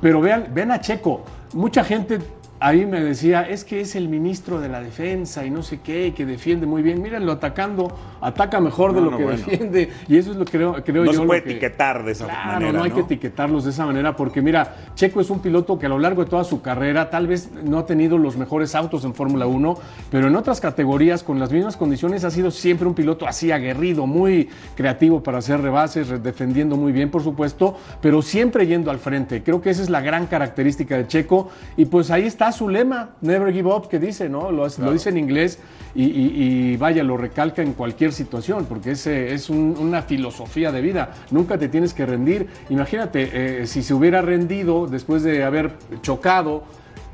Pero 0.00 0.20
vean, 0.20 0.50
vean 0.54 0.70
a 0.70 0.80
Checo. 0.80 1.24
Mucha 1.52 1.82
gente 1.82 2.20
ahí 2.62 2.86
me 2.86 3.00
decía, 3.00 3.42
es 3.42 3.64
que 3.64 3.80
es 3.80 3.96
el 3.96 4.08
ministro 4.08 4.60
de 4.60 4.68
la 4.68 4.80
defensa 4.80 5.44
y 5.44 5.50
no 5.50 5.62
sé 5.62 5.80
qué, 5.80 6.08
y 6.08 6.12
que 6.12 6.24
defiende 6.24 6.66
muy 6.66 6.82
bien. 6.82 7.02
Mírenlo 7.02 7.32
atacando, 7.32 7.94
ataca 8.20 8.60
mejor 8.60 8.94
de 8.94 9.00
No, 9.00 9.06
lo 9.06 9.10
no, 9.12 9.16
que 9.18 9.24
bueno. 9.24 9.38
defiende. 9.46 9.90
Y 10.08 10.16
eso 10.16 10.30
es 10.30 10.36
lo 10.36 10.44
que 10.44 10.52
creo, 10.52 10.74
creo 10.84 11.04
No 11.04 11.06
yo. 11.06 11.12
se 11.12 11.18
lo 11.18 11.26
puede 11.26 11.42
que- 11.42 11.50
etiquetar 11.50 12.04
de 12.04 12.12
esa 12.12 12.24
Claro, 12.26 12.52
manera. 12.52 12.72
no 12.72 12.82
hay 12.84 12.90
¿no? 12.90 12.94
que 12.96 13.00
etiquetarlos 13.02 13.64
de 13.64 13.70
esa 13.70 13.84
manera 13.86 14.14
porque 14.16 14.40
mira, 14.40 14.74
Checo 14.94 15.20
es 15.20 15.30
un 15.30 15.40
piloto 15.40 15.78
que 15.78 15.86
a 15.86 15.88
lo 15.88 15.98
largo 15.98 16.24
de 16.24 16.30
toda 16.30 16.44
su 16.44 16.62
carrera 16.62 17.10
tal 17.10 17.26
vez 17.26 17.50
no 17.64 17.78
ha 17.78 17.86
tenido 17.86 18.18
los 18.18 18.36
mejores 18.36 18.74
autos 18.74 19.04
en 19.04 19.14
Fórmula 19.14 19.46
1, 19.46 19.76
pero 20.10 20.28
en 20.28 20.36
otras 20.36 20.60
categorías 20.60 21.22
con 21.22 21.38
las 21.40 21.50
mismas 21.50 21.76
condiciones 21.76 22.24
ha 22.24 22.30
sido 22.30 22.50
siempre 22.50 22.86
un 22.86 22.94
piloto 22.94 23.26
así 23.26 23.50
aguerrido, 23.50 24.06
muy 24.06 24.48
creativo 24.76 25.22
para 25.22 25.38
hacer 25.38 25.60
rebases, 25.60 26.08
re- 26.08 26.18
defendiendo 26.18 26.76
muy 26.76 26.92
bien 26.92 27.10
por 27.10 27.22
supuesto, 27.22 27.76
pero 28.00 28.22
siempre 28.22 28.66
yendo 28.66 28.90
al 28.90 28.98
frente. 28.98 29.42
Creo 29.42 29.60
que 29.60 29.70
esa 29.70 29.82
es 29.82 29.90
la 29.90 30.00
gran 30.00 30.26
característica 30.26 30.96
de 30.96 31.06
Checo 31.06 31.50
y 31.76 31.86
pues 31.86 32.10
ahí 32.10 32.26
está 32.26 32.51
su 32.52 32.68
lema, 32.68 33.10
Never 33.20 33.52
Give 33.52 33.68
Up, 33.68 33.88
que 33.88 33.98
dice, 33.98 34.28
¿no? 34.28 34.52
Lo, 34.52 34.66
lo 34.78 34.92
dice 34.92 35.08
en 35.08 35.18
inglés 35.18 35.58
y, 35.94 36.04
y- 36.04 36.32
y 36.72 36.76
vaya, 36.76 37.02
lo 37.02 37.16
recalca 37.16 37.62
en 37.62 37.72
cualquier 37.72 38.12
situación 38.12 38.66
porque 38.66 38.92
ese 38.92 39.34
es 39.34 39.50
un- 39.50 39.76
una 39.78 40.02
filosofía 40.02 40.70
de 40.72 40.80
vida. 40.80 41.12
Nunca 41.30 41.58
te 41.58 41.68
tienes 41.68 41.92
que 41.94 42.06
rendir. 42.06 42.46
Imagínate, 42.70 43.62
eh, 43.62 43.66
si 43.66 43.82
se 43.82 43.92
hubiera 43.94 44.22
rendido 44.22 44.86
después 44.86 45.22
de 45.22 45.42
haber 45.44 45.72
chocado, 46.02 46.62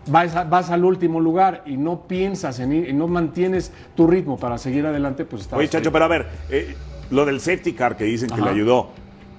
vas, 0.09 0.34
a- 0.36 0.45
vas 0.45 0.70
al 0.70 0.84
último 0.84 1.20
lugar 1.20 1.62
y 1.66 1.76
no 1.76 2.03
piensas 2.07 2.61
en 2.61 2.72
ir, 2.72 2.89
y 2.89 2.93
no 2.93 3.09
mantienes 3.09 3.72
tu 3.95 4.07
ritmo 4.07 4.36
para 4.39 4.59
seguir 4.59 4.86
adelante, 4.86 5.24
pues 5.24 5.43
estás. 5.43 5.59
Oye, 5.59 5.68
Chacho, 5.68 5.91
pero 5.93 6.05
a 6.05 6.09
ver, 6.09 6.26
eh, 6.51 6.74
lo 7.11 7.24
del 7.24 7.41
safety 7.41 7.72
car 7.72 7.97
que 7.97 8.05
dicen 8.05 8.28
que 8.28 8.41
le 8.41 8.51
ayudó. 8.51 8.91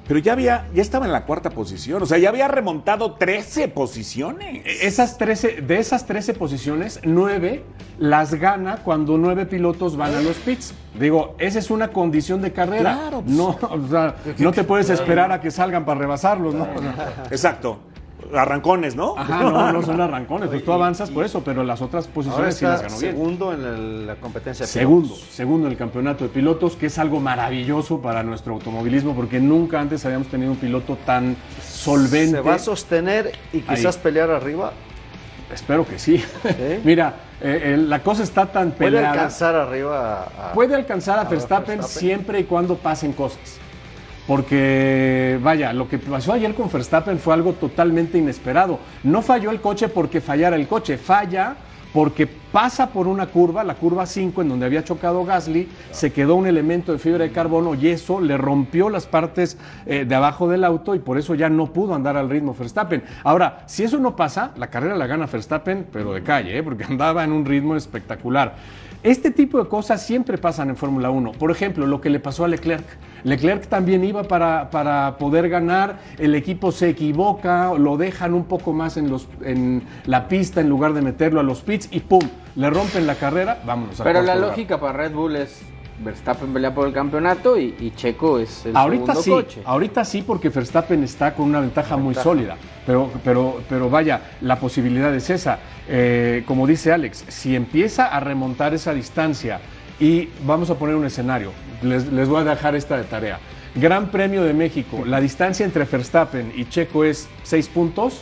Pero 0.09 0.21
ya 0.21 0.33
había, 0.33 0.65
ya 0.73 0.81
estaba 0.81 1.05
en 1.05 1.11
la 1.11 1.23
cuarta 1.25 1.51
posición. 1.51 2.01
O 2.01 2.05
sea, 2.07 2.17
ya 2.17 2.29
había 2.29 2.47
remontado 2.47 3.13
13 3.13 3.67
posiciones. 3.67 4.63
Esas 4.65 5.19
13, 5.19 5.61
de 5.61 5.77
esas 5.77 6.07
13 6.07 6.33
posiciones, 6.33 6.99
9 7.03 7.63
las 7.99 8.33
gana 8.33 8.77
cuando 8.77 9.19
9 9.19 9.45
pilotos 9.45 9.95
van 9.95 10.15
a 10.15 10.21
los 10.21 10.37
pits. 10.37 10.73
Digo, 10.99 11.35
esa 11.37 11.59
es 11.59 11.69
una 11.69 11.89
condición 11.89 12.41
de 12.41 12.51
carrera. 12.51 12.95
Claro, 12.95 13.21
pues. 13.21 13.35
no, 13.35 13.49
o 13.49 13.87
sea, 13.87 14.15
no 14.39 14.51
te 14.51 14.63
puedes 14.63 14.89
esperar 14.89 15.31
a 15.31 15.39
que 15.39 15.51
salgan 15.51 15.85
para 15.85 15.99
rebasarlos, 15.99 16.55
¿no? 16.55 16.67
Exacto. 17.29 17.77
Arrancones, 18.33 18.95
¿no? 18.95 19.15
Ajá, 19.17 19.41
no, 19.43 19.71
no 19.73 19.81
son 19.81 19.99
arrancones, 20.01 20.49
pues 20.49 20.63
tú 20.63 20.71
avanzas 20.71 21.09
por 21.09 21.25
eso, 21.25 21.41
pero 21.43 21.63
las 21.63 21.81
otras 21.81 22.07
posiciones 22.07 22.55
sí 22.55 22.65
las 22.65 22.81
ganó 22.83 22.99
bien. 22.99 23.11
segundo 23.13 23.53
en 23.53 23.61
el- 23.65 24.07
la 24.07 24.15
competencia. 24.15 24.65
de 24.65 24.71
Segundo, 24.71 25.07
pilotos. 25.13 25.27
segundo 25.33 25.65
en 25.67 25.71
el 25.71 25.77
campeonato 25.77 26.23
de 26.25 26.29
pilotos, 26.29 26.75
que 26.75 26.87
es 26.87 26.99
algo 26.99 27.19
maravilloso 27.19 28.01
para 28.01 28.21
nuestro 28.23 28.53
automovilismo, 28.53 29.15
porque 29.15 29.39
nunca 29.39 29.79
antes 29.79 30.05
habíamos 30.05 30.27
tenido 30.27 30.51
un 30.51 30.57
piloto 30.57 30.97
tan 31.05 31.35
solvente. 31.63 32.37
Se 32.37 32.41
va 32.41 32.55
a 32.55 32.59
sostener 32.59 33.31
y 33.53 33.61
quizás 33.61 33.95
Ahí. 33.95 34.01
pelear 34.03 34.29
arriba. 34.29 34.73
Espero 35.53 35.85
que 35.87 35.97
sí. 35.97 36.23
Mira, 36.83 37.13
eh, 37.41 37.73
eh, 37.73 37.77
la 37.77 38.03
cosa 38.03 38.21
está 38.23 38.45
tan 38.45 38.71
Puede 38.71 38.91
peleada. 38.91 39.11
alcanzar 39.13 39.55
arriba 39.55 40.23
a, 40.37 40.49
a- 40.49 40.53
Puede 40.53 40.75
alcanzar 40.75 41.17
a 41.17 41.21
a 41.21 41.23
Verstappen, 41.23 41.77
Verstappen. 41.79 41.99
siempre 42.07 42.39
y 42.41 42.43
cuando 42.43 42.75
pasen 42.75 43.13
cosas. 43.13 43.39
Porque, 44.29 45.39
vaya, 45.41 45.73
lo 45.73 45.89
que 45.89 45.97
pasó 45.97 46.33
ayer 46.33 46.53
con 46.53 46.71
Verstappen 46.71 47.17
fue 47.17 47.33
algo 47.33 47.53
totalmente 47.53 48.19
inesperado. 48.19 48.77
No 49.03 49.23
falló 49.23 49.49
el 49.49 49.59
coche 49.59 49.87
porque 49.87 50.21
fallara 50.21 50.55
el 50.55 50.67
coche, 50.67 50.99
falla 50.99 51.55
porque 51.93 52.27
pasa 52.27 52.91
por 52.91 53.07
una 53.07 53.25
curva, 53.25 53.63
la 53.63 53.73
curva 53.73 54.05
5, 54.05 54.43
en 54.43 54.49
donde 54.49 54.67
había 54.67 54.83
chocado 54.83 55.25
Gasly, 55.25 55.67
se 55.89 56.13
quedó 56.13 56.35
un 56.35 56.45
elemento 56.45 56.91
de 56.91 56.99
fibra 56.99 57.23
de 57.23 57.31
carbono 57.31 57.73
y 57.73 57.87
eso 57.87 58.21
le 58.21 58.37
rompió 58.37 58.91
las 58.91 59.07
partes 59.07 59.57
eh, 59.87 60.05
de 60.07 60.13
abajo 60.13 60.47
del 60.47 60.63
auto 60.63 60.93
y 60.93 60.99
por 60.99 61.17
eso 61.17 61.33
ya 61.33 61.49
no 61.49 61.73
pudo 61.73 61.95
andar 61.95 62.15
al 62.15 62.29
ritmo 62.29 62.53
Verstappen. 62.53 63.01
Ahora, 63.23 63.63
si 63.65 63.83
eso 63.83 63.97
no 63.97 64.15
pasa, 64.15 64.51
la 64.57 64.67
carrera 64.67 64.95
la 64.95 65.07
gana 65.07 65.25
Verstappen, 65.25 65.87
pero 65.91 66.13
de 66.13 66.21
calle, 66.21 66.55
¿eh? 66.55 66.61
porque 66.61 66.83
andaba 66.87 67.23
en 67.23 67.31
un 67.31 67.45
ritmo 67.45 67.75
espectacular. 67.75 68.53
Este 69.01 69.31
tipo 69.31 69.63
de 69.63 69.69
cosas 69.69 70.05
siempre 70.05 70.37
pasan 70.37 70.69
en 70.69 70.75
Fórmula 70.75 71.09
1. 71.09 71.31
Por 71.33 71.51
ejemplo, 71.51 71.87
lo 71.87 72.01
que 72.01 72.09
le 72.09 72.19
pasó 72.19 72.43
a 72.43 72.49
Leclerc. 72.49 72.85
Leclerc 73.23 73.67
también 73.67 74.03
iba 74.03 74.23
para, 74.23 74.69
para 74.69 75.17
poder 75.17 75.47
ganar, 75.47 75.99
el 76.17 76.35
equipo 76.35 76.73
se 76.73 76.89
equivoca, 76.89 77.73
lo 77.77 77.95
dejan 77.95 78.33
un 78.33 78.43
poco 78.43 78.73
más 78.73 78.97
en, 78.97 79.09
los, 79.09 79.27
en 79.41 79.83
la 80.05 80.27
pista 80.27 80.59
en 80.59 80.67
lugar 80.67 80.93
de 80.93 81.01
meterlo 81.01 81.39
a 81.39 81.43
los 81.43 81.61
pits 81.61 81.87
y 81.91 82.01
¡pum! 82.01 82.21
Le 82.55 82.69
rompen 82.69 83.07
la 83.07 83.15
carrera, 83.15 83.61
vámonos. 83.65 84.01
a 84.01 84.03
Pero 84.03 84.21
la 84.21 84.35
lógica 84.35 84.79
para 84.79 84.93
Red 84.93 85.13
Bull 85.13 85.37
es 85.37 85.61
Verstappen 86.03 86.53
pelea 86.53 86.73
por 86.73 86.87
el 86.87 86.93
campeonato 86.93 87.57
y, 87.57 87.75
y 87.79 87.91
Checo 87.95 88.39
es 88.39 88.65
el 88.65 88.75
Ahorita 88.75 89.15
segundo 89.15 89.21
sí, 89.21 89.29
coche. 89.31 89.61
ahorita 89.65 90.05
sí 90.05 90.21
porque 90.21 90.49
Verstappen 90.49 91.03
está 91.03 91.33
con 91.33 91.47
una 91.47 91.59
ventaja 91.59 91.97
muy 91.97 92.15
sólida, 92.15 92.57
pero, 92.85 93.11
pero, 93.23 93.61
pero 93.67 93.89
vaya, 93.89 94.21
la 94.41 94.59
posibilidad 94.59 95.13
es 95.13 95.29
esa. 95.29 95.59
Eh, 95.87 96.43
como 96.47 96.65
dice 96.67 96.91
Alex, 96.93 97.25
si 97.27 97.55
empieza 97.55 98.05
a 98.07 98.19
remontar 98.19 98.73
esa 98.73 98.93
distancia 98.93 99.59
y 99.99 100.29
vamos 100.45 100.69
a 100.69 100.75
poner 100.75 100.95
un 100.95 101.05
escenario, 101.05 101.51
les, 101.81 102.07
les 102.11 102.29
voy 102.29 102.41
a 102.41 102.43
dejar 102.45 102.75
esta 102.75 102.97
de 102.97 103.03
tarea. 103.03 103.39
Gran 103.75 104.09
Premio 104.09 104.43
de 104.43 104.53
México, 104.53 105.03
la 105.05 105.19
distancia 105.21 105.65
entre 105.65 105.83
Verstappen 105.85 106.51
y 106.55 106.65
Checo 106.65 107.03
es 107.03 107.27
6 107.43 107.67
puntos, 107.69 108.21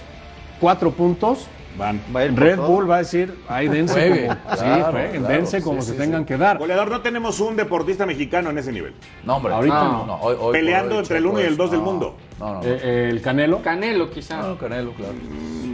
4 0.60 0.92
puntos. 0.92 1.48
Van. 1.78 2.02
Red 2.36 2.58
Bull 2.60 2.90
va 2.90 2.96
a 2.96 3.00
decir, 3.00 3.38
ay, 3.48 3.68
dense 3.70 3.94
Juegue. 3.94 4.28
como, 4.28 4.56
sí, 4.56 4.64
Claro, 4.64 4.92
jueguen, 4.92 5.20
claro. 5.22 5.34
dense 5.36 5.62
como 5.62 5.82
Sí, 5.82 5.88
se 5.88 5.94
sí, 5.94 5.98
tengan 6.00 6.22
sí. 6.22 6.26
que 6.28 6.38
dar. 6.38 6.58
Goleador, 6.58 6.90
no 6.90 7.02
tenemos 7.02 7.40
un 7.40 7.56
deportista 7.56 8.06
mexicano 8.06 8.50
en 8.50 8.58
ese 8.58 8.72
nivel. 8.72 8.94
No, 9.24 9.38
hombre. 9.38 9.54
Ahorita 9.54 9.84
no. 9.84 10.06
no. 10.06 10.16
hoy- 10.16 10.34
hoy 10.36 10.40
por 10.40 10.52
Peleando 10.54 10.96
hoy 10.96 11.00
entre 11.02 11.18
el 11.18 11.24
Checo 11.24 11.34
1 11.34 11.42
y 11.42 11.46
el 11.46 11.52
es- 11.52 11.58
2 11.58 11.72
del 11.72 11.80
no, 11.80 11.86
mundo. 11.86 12.16
No, 12.40 12.54
no. 12.56 12.62
Eh, 12.64 12.80
eh, 12.84 13.08
el 13.12 13.22
Canelo. 13.22 13.62
Canelo 13.62 14.10
quizá. 14.12 14.42
No, 14.42 14.58
Canelo, 14.58 14.92
claro. 14.94 15.14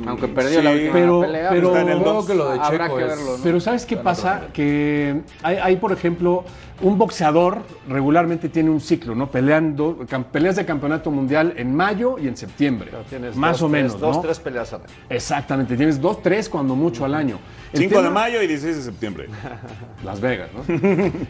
Aunque 0.05 0.27
perdió 0.27 0.61
la 0.61 0.71
última 0.71 0.93
pero, 0.93 1.21
pelea. 1.21 1.49
pero 1.49 1.67
Está 1.69 1.81
en 1.81 1.89
el 1.89 2.03
dos. 2.03 2.25
que 2.27 2.35
lo 2.35 2.49
de 2.51 2.59
Habrá 2.59 2.85
Checo 2.87 2.97
que 2.97 3.03
es- 3.03 3.09
verlo, 3.09 3.37
¿no? 3.37 3.43
Pero 3.43 3.59
¿sabes 3.61 3.85
qué 3.85 3.97
pasa? 3.97 4.47
Que 4.53 5.21
hay, 5.41 5.57
hay, 5.61 5.75
por 5.77 5.91
ejemplo, 5.93 6.43
un 6.81 6.97
boxeador 6.97 7.59
regularmente 7.87 8.49
tiene 8.49 8.69
un 8.69 8.81
ciclo, 8.81 9.15
¿no? 9.15 9.31
Peleando, 9.31 9.99
peleas 10.31 10.57
de 10.57 10.65
campeonato 10.65 11.09
mundial 11.09 11.53
en 11.55 11.73
mayo 11.73 12.17
y 12.19 12.27
en 12.27 12.35
septiembre. 12.35 12.89
Pero 12.91 13.03
tienes 13.03 13.35
más 13.37 13.59
dos, 13.59 13.61
o 13.61 13.71
tres- 13.71 13.83
menos, 13.83 13.99
Dos, 13.99 14.15
¿no? 14.17 14.21
tres 14.21 14.39
peleas 14.39 14.73
al 14.73 14.81
año. 14.81 14.89
Exactamente, 15.09 15.77
tienes 15.77 16.01
dos, 16.01 16.21
tres 16.21 16.49
cuando 16.49 16.75
mucho 16.75 17.05
al 17.05 17.13
año. 17.15 17.39
El 17.73 17.79
5 17.79 18.03
de 18.03 18.09
mayo 18.11 18.41
y 18.41 18.47
16 18.47 18.77
de 18.77 18.83
septiembre. 18.83 19.27
Las 20.05 20.21
Vegas, 20.21 20.49
¿no? 20.53 20.63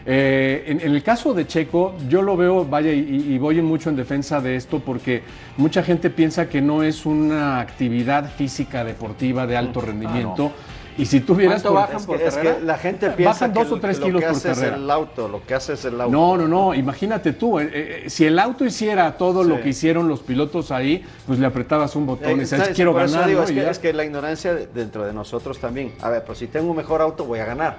Eh, 0.06 0.64
en, 0.66 0.80
en 0.80 0.94
el 0.94 1.02
caso 1.02 1.32
de 1.32 1.46
Checo, 1.46 1.94
yo 2.08 2.20
lo 2.22 2.36
veo, 2.36 2.64
vaya, 2.64 2.92
y, 2.92 3.32
y 3.32 3.38
voy 3.38 3.62
mucho 3.62 3.88
en 3.88 3.96
defensa 3.96 4.40
de 4.40 4.56
esto 4.56 4.80
porque 4.80 5.22
mucha 5.56 5.82
gente 5.82 6.10
piensa 6.10 6.48
que 6.48 6.60
no 6.60 6.82
es 6.82 7.06
una 7.06 7.60
actividad 7.60 8.30
física 8.30 8.84
deportiva 8.84 9.46
de 9.46 9.56
alto 9.56 9.80
rendimiento. 9.80 10.52
Y 10.96 11.06
si 11.06 11.20
tuvieras 11.20 11.62
¿Cuánto 11.62 11.74
bajan 11.74 11.96
Es 11.96 12.06
por 12.06 12.18
que, 12.18 12.26
es 12.26 12.36
que 12.36 12.60
la 12.62 12.78
gente 12.78 13.10
piensa 13.10 13.32
Bajan 13.46 13.52
que 13.52 13.58
dos 13.64 13.72
o 13.72 13.80
tres 13.80 13.98
que 13.98 14.04
kilos 14.04 14.22
lo 14.22 14.28
que 14.28 14.32
por 14.32 14.36
es 14.50 14.58
carrera. 14.58 14.76
el 14.76 14.90
auto, 14.90 15.28
lo 15.28 15.42
que 15.44 15.54
hace 15.54 15.72
es 15.72 15.84
el 15.84 16.00
auto. 16.00 16.12
No, 16.12 16.36
no, 16.36 16.46
no, 16.46 16.72
imagínate 16.74 17.32
tú, 17.32 17.58
eh, 17.58 17.68
eh, 17.72 18.04
si 18.10 18.24
el 18.26 18.38
auto 18.38 18.64
hiciera 18.64 19.16
todo 19.16 19.42
lo 19.42 19.60
que 19.60 19.70
hicieron 19.70 20.06
los 20.08 20.20
pilotos 20.20 20.70
ahí, 20.70 21.04
pues 21.26 21.38
le 21.40 21.46
apretabas 21.46 21.96
un 21.96 22.06
botón 22.06 22.30
y 22.30 22.34
Eh, 22.34 22.36
decías, 22.38 22.60
¿sabes? 22.60 22.76
quiero 22.76 22.92
Por 22.92 23.02
eso 23.02 23.12
ganar, 23.14 23.28
digo, 23.28 23.40
¿no? 23.40 23.46
es, 23.46 23.52
que, 23.52 23.70
es 23.70 23.78
que 23.80 23.92
la 23.92 24.04
ignorancia 24.04 24.54
de- 24.54 24.66
dentro 24.68 25.04
de 25.04 25.12
nosotros 25.12 25.58
también. 25.58 25.92
A 26.00 26.10
ver, 26.10 26.22
pues 26.24 26.38
si 26.38 26.46
tengo 26.46 26.70
un 26.70 26.76
mejor 26.76 27.00
auto, 27.02 27.24
voy 27.24 27.40
a 27.40 27.44
ganar. 27.44 27.76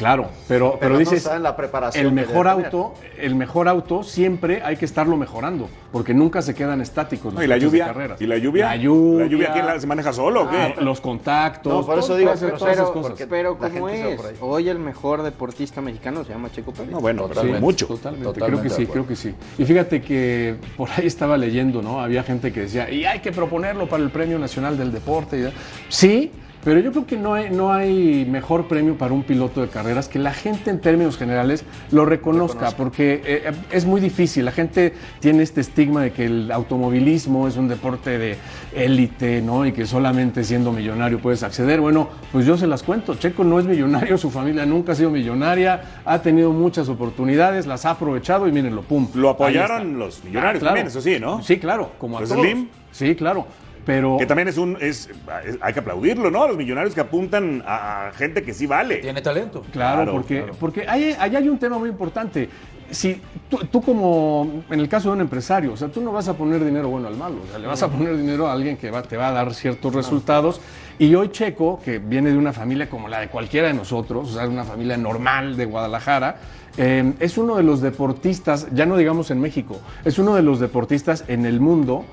Claro, 0.00 0.28
pero, 0.48 0.78
pero, 0.80 0.96
dices, 0.96 1.28
la 1.40 1.54
preparación 1.54 2.06
el 2.06 2.12
mejor 2.12 2.48
auto, 2.48 2.94
el 3.18 3.34
mejor 3.34 3.68
auto 3.68 4.02
siempre 4.02 4.62
hay 4.64 4.76
que 4.78 4.86
estarlo 4.86 5.18
mejorando, 5.18 5.68
porque 5.92 6.14
nunca 6.14 6.40
se 6.40 6.54
quedan 6.54 6.80
estáticos. 6.80 7.34
No, 7.34 7.40
los 7.40 7.44
y 7.44 7.48
la 7.48 7.54
de 7.56 7.60
lluvia. 7.60 7.86
carreras. 7.88 8.18
¿Y 8.22 8.26
la 8.26 8.38
lluvia? 8.38 8.64
La 8.68 8.76
lluvia. 8.76 9.24
¿La 9.26 9.30
lluvia 9.30 9.52
quién 9.52 9.66
la- 9.66 9.78
se 9.78 9.86
maneja 9.86 10.10
solo 10.14 10.44
o 10.44 10.48
qué? 10.48 10.56
Ah, 10.56 10.80
los 10.80 11.02
contactos. 11.02 11.70
No, 11.70 11.84
por 11.84 11.98
eso 11.98 12.08
todo- 12.08 12.16
digo, 12.16 12.32
pero- 12.40 12.56
todas 12.56 12.72
esas 12.74 12.88
Pero, 12.90 13.02
cosas. 13.02 13.26
pero 13.28 13.58
la 13.60 13.68
¿cómo 13.68 13.88
gente 13.88 14.16
se 14.16 14.22
va 14.22 14.30
es? 14.30 14.36
Hoy 14.40 14.68
el 14.70 14.78
mejor 14.78 15.22
deportista 15.22 15.82
mexicano 15.82 16.24
se 16.24 16.32
llama 16.32 16.50
Checo 16.50 16.72
Pérez. 16.72 16.92
No, 16.92 17.00
bueno, 17.00 17.24
Totalmente. 17.28 17.60
mucho. 17.60 17.86
Totalmente, 17.86 18.24
Totalmente 18.24 18.68
creo 18.68 18.76
que 18.76 18.82
sí, 18.86 18.90
creo 18.90 19.06
que 19.06 19.16
sí. 19.16 19.34
Y 19.58 19.66
fíjate 19.66 20.00
que 20.00 20.54
por 20.78 20.88
ahí 20.96 21.06
estaba 21.06 21.36
leyendo, 21.36 21.82
¿no? 21.82 22.00
Había 22.00 22.22
gente 22.22 22.54
que 22.54 22.60
decía, 22.60 22.90
y 22.90 23.04
hay 23.04 23.18
que 23.20 23.32
proponerlo 23.32 23.86
para 23.86 24.02
el 24.02 24.08
Premio 24.10 24.38
Nacional 24.38 24.78
del 24.78 24.92
Deporte. 24.92 25.38
y 25.38 25.52
Sí, 25.90 26.32
pero 26.64 26.80
yo 26.80 26.90
creo 26.92 27.06
que 27.06 27.16
no 27.16 27.34
hay, 27.34 27.50
no 27.50 27.72
hay 27.72 28.26
mejor 28.28 28.68
premio 28.68 28.96
para 28.96 29.14
un 29.14 29.22
piloto 29.22 29.60
de 29.62 29.68
carreras 29.68 30.08
que 30.08 30.18
la 30.18 30.32
gente 30.32 30.70
en 30.70 30.80
términos 30.80 31.16
generales 31.16 31.64
lo 31.90 32.04
reconozca, 32.04 32.70
porque 32.72 33.22
eh, 33.24 33.52
es 33.70 33.86
muy 33.86 34.00
difícil. 34.00 34.44
La 34.44 34.52
gente 34.52 34.92
tiene 35.20 35.42
este 35.42 35.60
estigma 35.60 36.02
de 36.02 36.12
que 36.12 36.26
el 36.26 36.52
automovilismo 36.52 37.48
es 37.48 37.56
un 37.56 37.68
deporte 37.68 38.18
de 38.18 38.36
élite, 38.74 39.42
¿no? 39.42 39.66
Y 39.66 39.72
que 39.72 39.86
solamente 39.86 40.44
siendo 40.44 40.72
millonario 40.72 41.18
puedes 41.18 41.42
acceder. 41.42 41.80
Bueno, 41.80 42.08
pues 42.32 42.46
yo 42.46 42.56
se 42.56 42.66
las 42.66 42.82
cuento. 42.82 43.14
Checo 43.14 43.44
no 43.44 43.58
es 43.58 43.64
millonario, 43.66 44.18
su 44.18 44.30
familia 44.30 44.66
nunca 44.66 44.92
ha 44.92 44.94
sido 44.94 45.10
millonaria, 45.10 46.00
ha 46.04 46.20
tenido 46.22 46.52
muchas 46.52 46.88
oportunidades, 46.88 47.66
las 47.66 47.84
ha 47.86 47.90
aprovechado 47.90 48.46
y 48.48 48.52
mírenlo, 48.52 48.82
pum. 48.82 49.08
Lo 49.14 49.30
apoyaron 49.30 49.98
los 49.98 50.22
millonarios 50.24 50.56
Ah, 50.56 50.58
claro. 50.60 50.66
también, 50.74 50.86
eso 50.86 51.00
sí, 51.00 51.18
¿no? 51.20 51.42
Sí, 51.42 51.58
claro, 51.58 51.92
como 51.98 52.18
a 52.18 52.20
Los 52.20 52.30
todos. 52.30 52.42
Slim. 52.44 52.68
Sí, 52.92 53.14
claro. 53.14 53.46
Pero 53.86 54.16
Que 54.18 54.26
también 54.26 54.48
es 54.48 54.58
un. 54.58 54.76
Es, 54.80 55.08
es- 55.46 55.58
hay 55.60 55.72
que 55.72 55.80
aplaudirlo, 55.80 56.30
¿no? 56.30 56.46
Los 56.48 56.56
millonarios 56.56 56.94
que 56.94 57.00
apuntan 57.00 57.62
a, 57.66 58.08
a 58.08 58.12
gente 58.12 58.42
que 58.42 58.52
sí 58.54 58.66
vale. 58.66 58.96
Tiene 58.96 59.22
talento. 59.22 59.62
Claro, 59.72 59.96
Claro, 60.02 60.12
porque, 60.12 60.38
claro. 60.38 60.52
porque 60.60 60.88
ahí, 60.88 61.16
ahí 61.18 61.36
hay 61.36 61.48
un 61.48 61.58
tema 61.58 61.78
muy 61.78 61.88
importante. 61.88 62.48
Si 62.90 63.20
tú, 63.48 63.58
tú 63.70 63.80
como, 63.80 64.64
en 64.68 64.80
el 64.80 64.88
caso 64.88 65.10
de 65.10 65.14
un 65.14 65.20
empresario, 65.20 65.72
o 65.72 65.76
sea, 65.76 65.86
tú 65.88 66.00
no 66.00 66.10
vas 66.10 66.26
a 66.26 66.34
poner 66.34 66.64
dinero 66.64 66.88
bueno 66.88 67.06
al 67.06 67.16
malo, 67.16 67.36
o 67.44 67.48
sea, 67.48 67.58
le 67.60 67.68
vas 67.68 67.80
a 67.84 67.88
poner 67.88 68.16
dinero 68.16 68.48
a 68.48 68.52
alguien 68.52 68.76
que 68.76 68.90
va, 68.90 69.02
te 69.02 69.16
va 69.16 69.28
a 69.28 69.32
dar 69.32 69.54
ciertos 69.54 69.94
resultados. 69.94 70.60
Y 70.98 71.14
hoy 71.14 71.28
Checo, 71.30 71.80
que 71.84 72.00
viene 72.00 72.32
de 72.32 72.36
una 72.36 72.52
familia 72.52 72.90
como 72.90 73.06
la 73.08 73.20
de 73.20 73.28
cualquiera 73.28 73.68
de 73.68 73.74
nosotros, 73.74 74.30
o 74.30 74.34
sea, 74.34 74.48
una 74.48 74.64
familia 74.64 74.96
normal 74.96 75.56
de 75.56 75.66
Guadalajara, 75.66 76.36
eh, 76.76 77.12
es 77.20 77.38
uno 77.38 77.54
de 77.56 77.62
los 77.62 77.80
deportistas, 77.80 78.66
ya 78.72 78.86
no 78.86 78.96
digamos 78.96 79.30
en 79.30 79.40
México, 79.40 79.78
es 80.04 80.18
uno 80.18 80.34
de 80.34 80.42
los 80.42 80.58
deportistas 80.58 81.24
en 81.28 81.46
el 81.46 81.60
mundo 81.60 82.04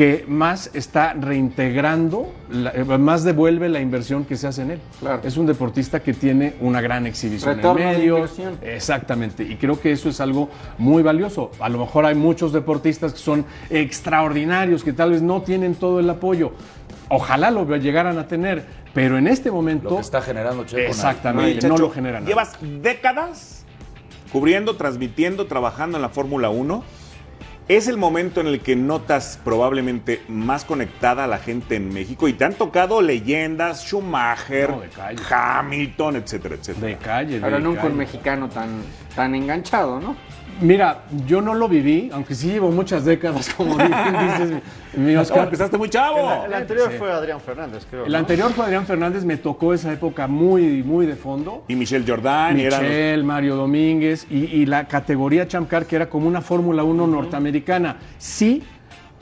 que 0.00 0.24
más 0.26 0.70
está 0.72 1.12
reintegrando, 1.12 2.32
eh, 2.50 2.84
más 2.84 3.22
devuelve 3.22 3.68
la 3.68 3.80
inversión 3.80 4.24
que 4.24 4.34
se 4.38 4.46
hace 4.46 4.62
en 4.62 4.70
él. 4.70 4.80
Claro. 4.98 5.20
Es 5.22 5.36
un 5.36 5.44
deportista 5.44 6.00
que 6.00 6.14
tiene 6.14 6.54
una 6.60 6.80
gran 6.80 7.06
exhibición 7.06 7.56
Retorno 7.56 7.82
en 7.82 7.98
medios. 7.98 8.18
inversión. 8.18 8.58
Exactamente, 8.62 9.42
y 9.42 9.56
creo 9.56 9.78
que 9.78 9.92
eso 9.92 10.08
es 10.08 10.18
algo 10.22 10.48
muy 10.78 11.02
valioso. 11.02 11.50
A 11.60 11.68
lo 11.68 11.80
mejor 11.80 12.06
hay 12.06 12.14
muchos 12.14 12.50
deportistas 12.50 13.12
que 13.12 13.18
son 13.18 13.44
extraordinarios, 13.68 14.82
que 14.82 14.94
tal 14.94 15.10
vez 15.10 15.20
no 15.20 15.42
tienen 15.42 15.74
todo 15.74 16.00
el 16.00 16.08
apoyo. 16.08 16.52
Ojalá 17.10 17.50
lo 17.50 17.66
llegaran 17.76 18.16
a 18.16 18.26
tener, 18.26 18.64
pero 18.94 19.18
en 19.18 19.28
este 19.28 19.50
momento... 19.50 19.90
Lo 19.90 19.96
que 19.96 20.00
está 20.00 20.22
generando 20.22 20.64
Checo. 20.64 20.80
Exactamente, 20.80 21.58
Oye, 21.58 21.68
no 21.68 21.76
lo 21.76 21.90
generan. 21.90 22.24
Llevas 22.24 22.56
décadas 22.62 23.66
cubriendo, 24.32 24.76
transmitiendo, 24.76 25.46
trabajando 25.46 25.98
en 25.98 26.02
la 26.02 26.08
Fórmula 26.08 26.48
1. 26.48 26.99
Es 27.70 27.86
el 27.86 27.96
momento 27.96 28.40
en 28.40 28.48
el 28.48 28.58
que 28.62 28.74
notas 28.74 29.38
probablemente 29.44 30.20
más 30.26 30.64
conectada 30.64 31.22
a 31.22 31.26
la 31.28 31.38
gente 31.38 31.76
en 31.76 31.94
México 31.94 32.26
y 32.26 32.32
te 32.32 32.44
han 32.44 32.54
tocado 32.54 33.00
leyendas, 33.00 33.84
Schumacher, 33.84 34.70
No, 34.70 34.80
de 34.80 34.88
calle. 34.88 35.22
Hamilton, 35.30 36.16
etcétera, 36.16 36.56
etcétera. 36.56 36.86
De 36.88 36.96
calle, 36.96 37.34
de 37.36 37.40
Pero 37.40 37.60
nunca 37.60 37.82
calle. 37.82 37.92
un 37.92 37.98
mexicano 37.98 38.48
tan, 38.48 38.82
tan 39.14 39.36
enganchado, 39.36 40.00
¿no? 40.00 40.16
Mira, 40.60 41.02
yo 41.26 41.40
no 41.40 41.54
lo 41.54 41.68
viví, 41.68 42.10
aunque 42.12 42.34
sí 42.34 42.48
llevo 42.48 42.70
muchas 42.70 43.04
décadas, 43.04 43.48
como 43.56 43.76
di- 43.78 43.84
dices, 43.84 44.62
mi, 44.94 45.16
Oscar. 45.16 45.44
empezaste 45.44 45.78
muy 45.78 45.88
chavo. 45.88 46.18
El, 46.44 46.46
el 46.48 46.54
anterior 46.54 46.88
Sí. 46.90 46.98
fue 46.98 47.10
Adrián 47.10 47.40
Fernández, 47.40 47.86
creo. 47.88 48.04
El 48.04 48.12
¿no? 48.12 48.18
anterior 48.18 48.50
fue 48.52 48.64
Adrián 48.66 48.84
Fernández, 48.86 49.24
me 49.24 49.36
tocó 49.38 49.72
esa 49.72 49.92
época 49.92 50.26
muy, 50.26 50.82
muy 50.82 51.06
de 51.06 51.16
fondo. 51.16 51.64
Y 51.68 51.76
Michelle 51.76 52.04
Jordan. 52.06 52.58
y 52.58 52.62
eran 52.64 52.82
los- 52.82 52.90
Michel, 52.90 53.24
Mario 53.24 53.56
Domínguez 53.56 54.26
y, 54.30 54.44
y 54.44 54.66
la 54.66 54.86
categoría 54.86 55.48
Champ 55.48 55.68
Car, 55.68 55.86
que 55.86 55.96
era 55.96 56.08
como 56.10 56.28
una 56.28 56.40
Fórmula 56.42 56.84
1 56.84 57.06
norteamericana. 57.06 57.96
Sí, 58.18 58.62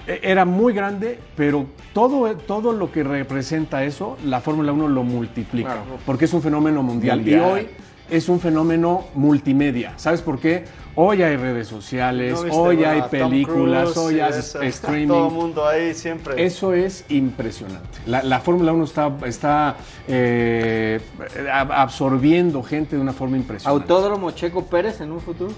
e- 0.06 0.20
era 0.22 0.44
muy 0.44 0.72
grande, 0.72 1.18
pero 1.36 1.66
todo, 1.92 2.34
todo 2.36 2.72
lo 2.72 2.90
que 2.90 3.04
representa 3.04 3.84
eso, 3.84 4.16
la 4.24 4.40
Fórmula 4.40 4.72
1 4.72 4.88
lo 4.88 5.02
multiplica, 5.04 5.68
Claro. 5.74 5.98
porque 6.04 6.24
es 6.24 6.32
un 6.34 6.42
fenómeno 6.42 6.82
mundial. 6.82 7.18
Mundial. 7.18 7.40
Y 7.40 7.42
hoy 7.44 7.68
es 8.10 8.28
un 8.30 8.40
fenómeno 8.40 9.04
multimedia. 9.14 9.92
¿Sabes 9.96 10.22
por 10.22 10.40
qué? 10.40 10.64
Hoy 11.00 11.22
hay 11.22 11.36
redes 11.36 11.68
sociales, 11.68 12.32
¿No 12.32 12.42
viste, 12.42 12.58
hoy 12.58 12.82
hay 12.82 13.02
películas, 13.02 13.92
Cruise 13.92 13.96
hoy 13.98 14.18
hay 14.18 14.30
eso? 14.36 14.60
streaming. 14.62 15.06
Todo 15.06 15.28
el 15.28 15.32
mundo 15.32 15.64
ahí 15.64 15.94
siempre. 15.94 16.44
Eso 16.44 16.72
es 16.74 17.04
impresionante. 17.08 18.00
La, 18.04 18.24
la 18.24 18.40
Fórmula 18.40 18.72
1 18.72 18.82
está, 18.82 19.12
está 19.24 19.76
eh, 20.08 20.98
ab- 21.52 21.70
absorbiendo 21.72 22.64
gente 22.64 22.96
de 22.96 23.02
una 23.02 23.12
forma 23.12 23.36
impresionante. 23.36 23.80
Autódromo 23.92 24.32
Checo 24.32 24.64
Pérez 24.66 25.00
en 25.00 25.12
un 25.12 25.20
futuro. 25.20 25.52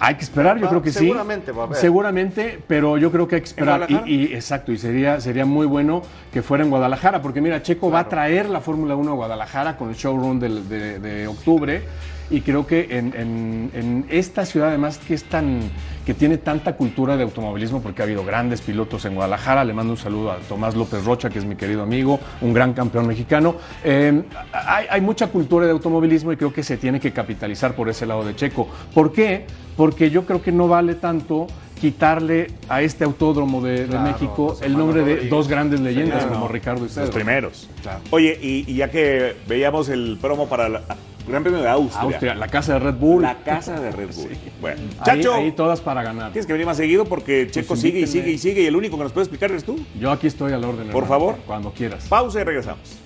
Hay 0.00 0.14
que 0.14 0.24
esperar, 0.24 0.56
yo 0.56 0.62
Va- 0.64 0.68
creo 0.70 0.82
que 0.82 0.92
sí. 0.92 1.00
seguramente 1.00 1.52
va 1.52 1.64
a 1.64 1.66
haber. 1.66 1.76
Seguramente, 1.76 2.58
pero 2.66 2.96
yo 2.96 3.12
creo 3.12 3.28
que 3.28 3.34
hay 3.34 3.40
que 3.42 3.48
esperar. 3.48 3.84
Y, 3.90 4.00
y- 4.06 4.34
exacto, 4.34 4.72
y 4.72 4.78
sería, 4.78 5.20
sería 5.20 5.44
muy 5.44 5.66
bueno 5.66 6.00
que 6.32 6.40
fuera 6.40 6.64
en 6.64 6.70
Guadalajara, 6.70 7.20
porque 7.20 7.42
mira, 7.42 7.62
Checo 7.62 7.90
va 7.90 7.98
a 8.00 8.08
traer 8.08 8.48
la 8.48 8.62
Fórmula 8.62 8.96
1 8.96 9.12
a 9.12 9.14
Guadalajara 9.14 9.76
con 9.76 9.90
el 9.90 9.94
showroom 9.94 10.40
del- 10.40 10.66
de, 10.70 10.98
de 11.00 11.26
octubre. 11.26 11.82
Y 12.30 12.40
creo 12.40 12.66
que 12.66 12.86
en, 12.90 14.06
esta 14.08 14.44
ciudad 14.46 14.68
además 14.68 14.98
que 14.98 15.14
es 15.14 15.24
tan 15.24 15.60
que 16.04 16.14
tiene 16.14 16.38
tanta 16.38 16.74
cultura 16.74 17.16
de 17.16 17.22
automovilismo 17.22 17.80
porque 17.80 18.02
ha 18.02 18.04
habido 18.04 18.24
grandes 18.24 18.60
pilotos 18.60 19.04
en 19.04 19.14
Guadalajara, 19.14 19.64
le 19.64 19.72
mando 19.72 19.92
un 19.92 19.98
saludo 19.98 20.32
a 20.32 20.38
Tomás 20.38 20.74
López 20.74 21.04
Rocha, 21.04 21.30
que 21.30 21.38
es 21.38 21.44
mi 21.44 21.54
querido 21.54 21.82
amigo, 21.82 22.18
un 22.40 22.52
gran 22.52 22.72
campeón 22.72 23.06
mexicano. 23.06 23.54
Eh, 23.84 24.22
hay 24.52 25.00
mucha 25.00 25.28
cultura 25.28 25.66
de 25.66 25.72
automovilismo 25.72 26.32
y 26.32 26.36
creo 26.36 26.52
que 26.52 26.64
se 26.64 26.76
tiene 26.76 26.98
que 26.98 27.12
capitalizar 27.12 27.76
por 27.76 27.88
ese 27.88 28.06
lado 28.06 28.24
de 28.24 28.34
Checo. 28.34 28.68
¿Por 28.92 29.12
qué? 29.12 29.46
Porque 29.76 30.10
yo 30.10 30.26
creo 30.26 30.42
que 30.42 30.50
no 30.50 30.66
vale 30.66 30.96
tanto 30.96 31.46
quitarle 31.82 32.46
a 32.68 32.80
este 32.80 33.02
autódromo 33.02 33.60
de, 33.60 33.88
México 33.88 34.56
el 34.62 34.78
nombre 34.78 35.00
de 35.00 35.14
Rodríguez. 35.14 35.30
dos 35.30 35.48
grandes 35.48 35.80
leyendas 35.80 36.22
Sí, 36.22 36.28
como 36.28 36.42
no, 36.42 36.48
Ricardo 36.48 36.86
y 36.86 36.88
Pedro. 36.88 37.00
Los 37.02 37.10
primeros. 37.10 37.68
Claro. 37.82 37.98
Oye, 38.10 38.38
y, 38.40 38.70
y 38.70 38.76
ya 38.76 38.88
que 38.88 39.34
veíamos 39.48 39.88
el 39.88 40.16
promo 40.22 40.48
para 40.48 40.68
el 40.68 40.78
Gran 41.26 41.42
Premio 41.42 41.60
de 41.60 41.68
Austria. 41.68 42.02
Austria, 42.02 42.34
la 42.36 42.46
casa 42.46 42.74
de 42.74 42.78
Red 42.78 42.94
Bull. 42.94 43.22
La 43.22 43.34
casa 43.42 43.80
de 43.80 43.90
Red 43.90 44.14
Bull. 44.14 44.30
Bueno, 44.60 44.80
Chacho, 45.04 45.34
ahí 45.34 45.50
todas 45.50 45.80
para 45.80 46.04
ganar. 46.04 46.30
tienes 46.30 46.46
que 46.46 46.52
venir 46.52 46.66
más 46.66 46.76
seguido 46.76 47.04
porque 47.04 47.48
Checo 47.50 47.74
sigue 47.74 47.98
y 47.98 48.06
sigue 48.06 48.30
y 48.30 48.38
sigue 48.38 48.62
y 48.62 48.66
el 48.66 48.76
único 48.76 48.96
que 48.96 49.02
nos 49.02 49.12
puede 49.12 49.24
explicar 49.24 49.50
eres 49.50 49.64
tú. 49.64 49.84
Yo 49.98 50.12
aquí 50.12 50.28
estoy 50.28 50.52
al 50.52 50.62
orden. 50.62 50.86
Por 50.90 51.02
hermano, 51.02 51.06
favor. 51.08 51.36
Cuando 51.44 51.72
quieras. 51.72 52.06
Pausa 52.08 52.42
y 52.42 52.44
regresamos. 52.44 52.96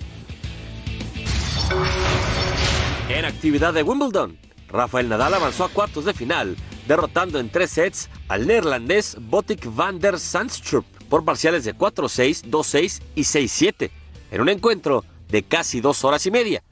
En 3.09 3.25
actividad 3.25 3.73
de 3.73 3.81
Wimbledon, 3.81 4.37
Rafael 4.67 5.09
Nadal 5.09 5.33
avanzó 5.33 5.63
a 5.63 5.69
cuartos 5.69 6.05
de 6.05 6.13
final, 6.13 6.55
derrotando 6.87 7.39
en 7.39 7.49
tres 7.49 7.71
sets 7.71 8.09
al 8.27 8.47
neerlandés 8.47 9.17
Botic 9.19 9.67
van 9.75 9.99
der 9.99 10.19
Sandstrup 10.19 10.85
por 11.09 11.23
parciales 11.23 11.63
de 11.63 11.75
4-6, 11.75 12.49
2-6 12.49 13.01
y 13.15 13.21
6-7, 13.21 13.91
en 14.31 14.41
un 14.41 14.49
encuentro 14.49 15.03
de 15.29 15.43
casi 15.43 15.81
dos 15.81 16.03
horas 16.03 16.25
y 16.25 16.31
media, 16.31 16.63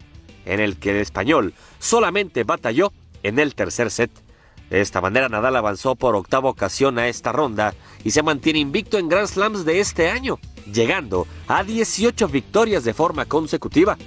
en 0.45 0.59
el 0.59 0.77
que 0.77 0.91
el 0.91 0.97
español 0.97 1.53
solamente 1.79 2.43
batalló 2.43 2.91
en 3.23 3.39
el 3.39 3.55
tercer 3.55 3.91
set. 3.91 4.11
De 4.69 4.81
esta 4.81 4.99
manera 4.99 5.29
Nadal 5.29 5.55
avanzó 5.55 5.95
por 5.95 6.15
octava 6.15 6.49
ocasión 6.49 6.97
a 6.97 7.07
esta 7.07 7.31
ronda 7.31 7.73
y 8.03 8.11
se 8.11 8.23
mantiene 8.23 8.59
invicto 8.59 8.97
en 8.97 9.09
Grand 9.09 9.27
Slams 9.27 9.63
de 9.63 9.79
este 9.79 10.09
año, 10.09 10.39
llegando 10.71 11.27
a 11.47 11.63
18 11.63 12.27
victorias 12.27 12.83
de 12.83 12.93
forma 12.93 13.25
consecutiva. 13.25 13.97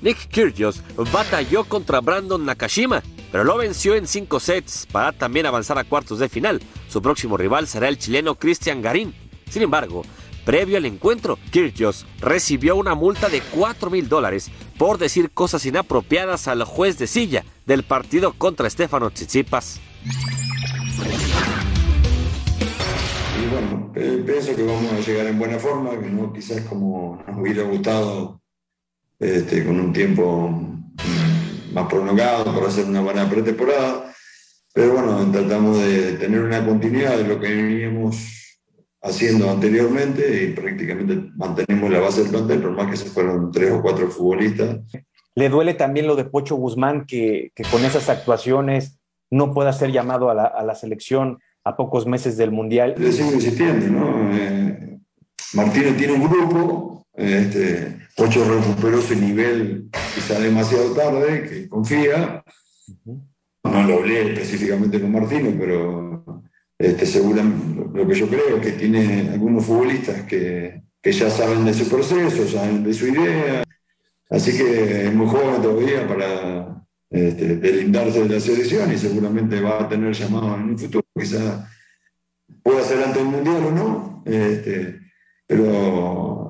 Nick 0.00 0.28
Kyrgios 0.28 0.82
batalló 1.12 1.64
contra 1.64 2.00
Brandon 2.00 2.44
Nakashima, 2.44 3.02
pero 3.36 3.44
lo 3.44 3.58
venció 3.58 3.94
en 3.94 4.06
cinco 4.06 4.40
sets 4.40 4.86
para 4.90 5.12
también 5.12 5.44
avanzar 5.44 5.78
a 5.78 5.84
cuartos 5.84 6.18
de 6.18 6.30
final. 6.30 6.62
Su 6.88 7.02
próximo 7.02 7.36
rival 7.36 7.66
será 7.66 7.86
el 7.86 7.98
chileno 7.98 8.36
Cristian 8.36 8.80
Garín. 8.80 9.14
Sin 9.50 9.60
embargo, 9.60 10.04
previo 10.46 10.78
al 10.78 10.86
encuentro, 10.86 11.38
Kyrgios 11.50 12.06
recibió 12.18 12.76
una 12.76 12.94
multa 12.94 13.28
de 13.28 13.42
4 13.42 13.90
mil 13.90 14.08
dólares 14.08 14.50
por 14.78 14.96
decir 14.96 15.30
cosas 15.32 15.66
inapropiadas 15.66 16.48
al 16.48 16.64
juez 16.64 16.96
de 16.96 17.06
silla 17.06 17.44
del 17.66 17.82
partido 17.82 18.32
contra 18.32 18.70
Stefano 18.70 19.10
Tsitsipas. 19.10 19.82
Y 23.38 23.50
bueno, 23.50 23.92
eh, 23.96 24.22
pienso 24.24 24.56
que 24.56 24.62
vamos 24.62 24.90
a 24.94 25.00
llegar 25.00 25.26
en 25.26 25.38
buena 25.38 25.58
forma, 25.58 25.90
quizás 26.32 26.62
como 26.62 27.22
hubiera 27.36 27.64
gustado 27.64 28.40
este, 29.18 29.62
con 29.62 29.78
un 29.78 29.92
tiempo 29.92 30.72
más 31.76 31.88
prolongado 31.88 32.44
para 32.54 32.68
hacer 32.68 32.86
una 32.86 33.02
buena 33.02 33.28
pretemporada. 33.28 34.10
Pero 34.72 34.94
bueno, 34.94 35.30
tratamos 35.30 35.78
de 35.78 36.14
tener 36.14 36.40
una 36.40 36.64
continuidad 36.64 37.18
de 37.18 37.24
lo 37.24 37.38
que 37.38 37.48
veníamos 37.54 38.16
haciendo 39.02 39.50
anteriormente 39.50 40.44
y 40.44 40.52
prácticamente 40.52 41.30
mantenemos 41.36 41.90
la 41.90 42.00
base 42.00 42.22
del 42.22 42.30
plantel, 42.30 42.62
por 42.62 42.70
más 42.72 42.90
que 42.90 42.96
se 42.96 43.10
fueron 43.10 43.52
tres 43.52 43.72
o 43.72 43.82
cuatro 43.82 44.08
futbolistas. 44.10 44.80
Le 45.34 45.48
duele 45.50 45.74
también 45.74 46.06
lo 46.06 46.16
de 46.16 46.24
Pocho 46.24 46.56
Guzmán, 46.56 47.04
que, 47.06 47.52
que 47.54 47.62
con 47.64 47.84
esas 47.84 48.08
actuaciones 48.08 48.98
no 49.30 49.52
pueda 49.52 49.72
ser 49.72 49.92
llamado 49.92 50.30
a 50.30 50.34
la, 50.34 50.44
a 50.44 50.64
la 50.64 50.74
selección 50.74 51.38
a 51.62 51.76
pocos 51.76 52.06
meses 52.06 52.38
del 52.38 52.52
Mundial. 52.52 52.94
Le 52.96 53.12
sigo 53.12 53.32
insistiendo, 53.32 53.86
¿no? 53.86 54.34
Eh, 54.34 54.98
Martínez 55.52 55.96
tiene 55.96 56.14
un 56.14 56.28
grupo, 56.28 56.95
este, 57.16 57.96
Pocho 58.14 58.44
recuperó 58.44 59.00
su 59.00 59.14
nivel 59.14 59.88
quizá 60.14 60.38
demasiado 60.38 60.92
tarde, 60.92 61.48
que 61.48 61.68
confía. 61.68 62.44
No 63.64 63.82
lo 63.82 63.94
hablé 63.98 64.32
específicamente 64.32 65.00
con 65.00 65.12
Martínez, 65.12 65.54
pero 65.58 66.42
este, 66.78 67.06
seguramente 67.06 67.98
lo 67.98 68.06
que 68.06 68.14
yo 68.14 68.28
creo 68.28 68.56
es 68.56 68.62
que 68.62 68.72
tiene 68.72 69.30
algunos 69.30 69.64
futbolistas 69.64 70.22
que, 70.22 70.82
que 71.02 71.12
ya 71.12 71.30
saben 71.30 71.64
de 71.64 71.74
su 71.74 71.88
proceso, 71.88 72.46
saben 72.46 72.84
de 72.84 72.94
su 72.94 73.06
idea. 73.08 73.64
Así 74.28 74.56
que 74.56 75.06
es 75.06 75.14
muy 75.14 75.26
joven 75.26 75.62
todavía 75.62 76.06
para 76.06 76.84
este, 77.10 77.56
deslindarse 77.56 78.24
de 78.24 78.34
la 78.34 78.40
selección 78.40 78.92
y 78.92 78.98
seguramente 78.98 79.60
va 79.60 79.82
a 79.82 79.88
tener 79.88 80.12
llamado 80.12 80.54
en 80.54 80.70
un 80.70 80.78
futuro. 80.78 81.04
Quizá 81.14 81.70
pueda 82.62 82.82
ser 82.82 83.02
antes 83.04 83.22
del 83.22 83.26
Mundial 83.26 83.64
o 83.64 83.70
no, 83.70 84.22
este, 84.26 85.00
pero 85.46 86.45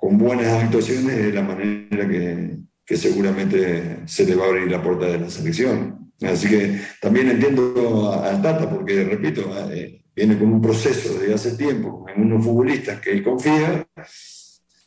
con 0.00 0.16
buenas 0.16 0.46
actuaciones 0.46 1.14
es 1.18 1.34
la 1.34 1.42
manera 1.42 2.08
que, 2.08 2.58
que 2.84 2.96
seguramente 2.96 3.98
se 4.06 4.24
le 4.24 4.34
va 4.34 4.46
a 4.46 4.48
abrir 4.48 4.70
la 4.70 4.82
puerta 4.82 5.06
de 5.06 5.20
la 5.20 5.30
selección. 5.30 6.10
Así 6.22 6.48
que 6.48 6.80
también 7.00 7.30
entiendo 7.30 8.12
al 8.12 8.42
Tata, 8.42 8.68
porque 8.68 9.04
repito, 9.04 9.42
eh, 9.70 10.02
viene 10.14 10.38
con 10.38 10.52
un 10.52 10.60
proceso 10.60 11.18
de 11.18 11.34
hace 11.34 11.56
tiempo 11.56 12.06
en 12.08 12.22
unos 12.22 12.44
futbolistas 12.44 13.00
que 13.00 13.12
él 13.12 13.22
confía, 13.22 13.86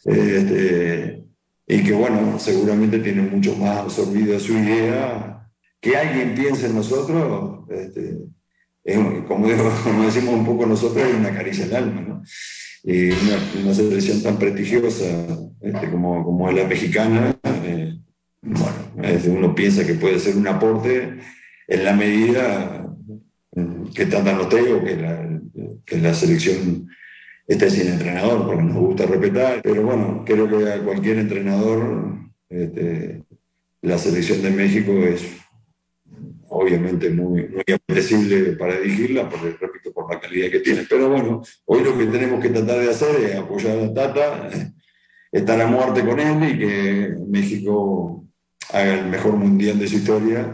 este, 0.06 1.24
y 1.66 1.84
que 1.84 1.94
bueno, 1.94 2.38
seguramente 2.40 3.00
tiene 3.00 3.22
mucho 3.22 3.56
más 3.56 3.78
absorbida 3.80 4.40
su 4.40 4.54
idea. 4.54 5.50
Que 5.80 5.98
alguien 5.98 6.34
piense 6.34 6.68
en 6.68 6.76
nosotros, 6.76 7.70
este, 7.70 8.18
es, 8.84 8.98
como, 9.28 9.48
como 9.84 10.06
decimos 10.06 10.34
un 10.34 10.46
poco 10.46 10.66
nosotros, 10.66 11.08
es 11.08 11.16
una 11.16 11.34
caricia 11.34 11.66
al 11.66 11.76
alma, 11.76 12.02
¿no? 12.02 12.24
Y 12.84 13.12
una, 13.12 13.74
selección 13.74 14.22
tan 14.22 14.38
prestigiosa 14.38 15.06
este, 15.62 15.90
como, 15.90 16.24
como 16.24 16.52
la 16.52 16.68
mexicana, 16.68 17.34
eh, 17.64 17.98
bueno, 18.42 18.76
uno 19.28 19.56
piensa 19.56 19.86
que 19.86 19.94
puede 19.94 20.20
ser 20.20 20.36
un 20.36 20.48
aporte 20.48 21.18
en 21.68 21.84
la 21.84 21.94
medida 21.94 22.94
que 23.96 24.06
Tata 24.06 24.34
no 24.34 24.48
tengo, 24.48 24.84
que 24.84 24.98
la, 24.98 25.42
que 25.86 25.98
la 25.98 26.14
selección 26.14 26.88
esté 27.48 27.70
sin 27.70 27.88
entrenador, 27.88 28.46
porque 28.46 28.64
nos 28.64 28.76
gusta 28.76 29.06
respetar. 29.06 29.62
Pero 29.62 29.84
bueno, 29.84 30.24
creo 30.26 30.50
que 30.50 30.72
a 30.72 30.80
cualquier 30.80 31.20
entrenador, 31.20 32.18
este, 32.50 33.24
la 33.82 33.98
selección 33.98 34.42
de 34.42 34.52
México 34.52 34.92
es 35.04 35.26
obviamente 36.54 37.10
muy, 37.10 37.48
muy 37.48 37.64
apetecible 37.74 38.54
para 38.54 38.80
dirigirla, 38.80 39.28
porque 39.28 39.58
repito, 39.60 39.92
por 39.92 40.14
la 40.14 40.20
calidad 40.20 40.52
que 40.52 40.60
tiene. 40.60 40.86
Pero 40.88 41.10
bueno, 41.10 41.42
hoy 41.66 41.84
lo 41.84 41.98
que 41.98 42.06
tenemos 42.06 42.42
que 42.42 42.50
tratar 42.50 42.80
de 42.80 42.90
hacer 42.92 43.16
es 43.22 43.36
apoyar 43.36 43.80
a 43.80 43.94
Tata, 43.94 44.50
estar 45.32 45.60
a 45.60 45.68
muerte 45.68 46.06
con 46.06 46.20
él 46.20 46.52
y 46.52 46.60
que 46.60 47.16
México 47.28 48.24
haga 48.72 48.94
el 48.94 49.06
mejor 49.08 49.34
mundial 49.34 49.80
de 49.80 49.88
su 49.88 49.96
historia. 49.96 50.54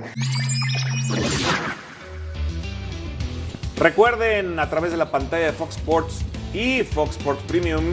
Recuerden 3.78 4.58
a 4.60 4.70
través 4.70 4.92
de 4.92 4.98
la 4.98 5.12
pantalla 5.12 5.48
de 5.48 5.54
Fox 5.54 5.78
Sports 5.78 6.26
y 6.54 6.84
Fox 6.84 7.18
Sports 7.18 7.44
Premium, 7.48 7.84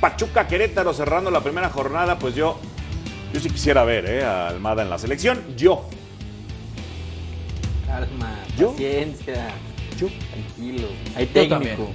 Pachuca 0.00 0.46
Querétaro 0.48 0.94
cerrando 0.94 1.30
la 1.30 1.42
primera 1.42 1.68
jornada, 1.68 2.18
pues 2.18 2.34
yo, 2.34 2.58
yo 3.34 3.40
sí 3.40 3.50
quisiera 3.50 3.84
ver 3.84 4.06
¿eh? 4.06 4.24
a 4.24 4.48
Almada 4.48 4.82
en 4.82 4.88
la 4.88 4.98
selección. 4.98 5.42
Yo. 5.56 5.88
Calma, 7.88 8.34
¿Yo? 8.56 8.70
paciencia. 8.72 9.48
Yo. 9.98 10.06
Tranquilo. 10.30 10.88
Hay 11.16 11.26
técnico. 11.26 11.88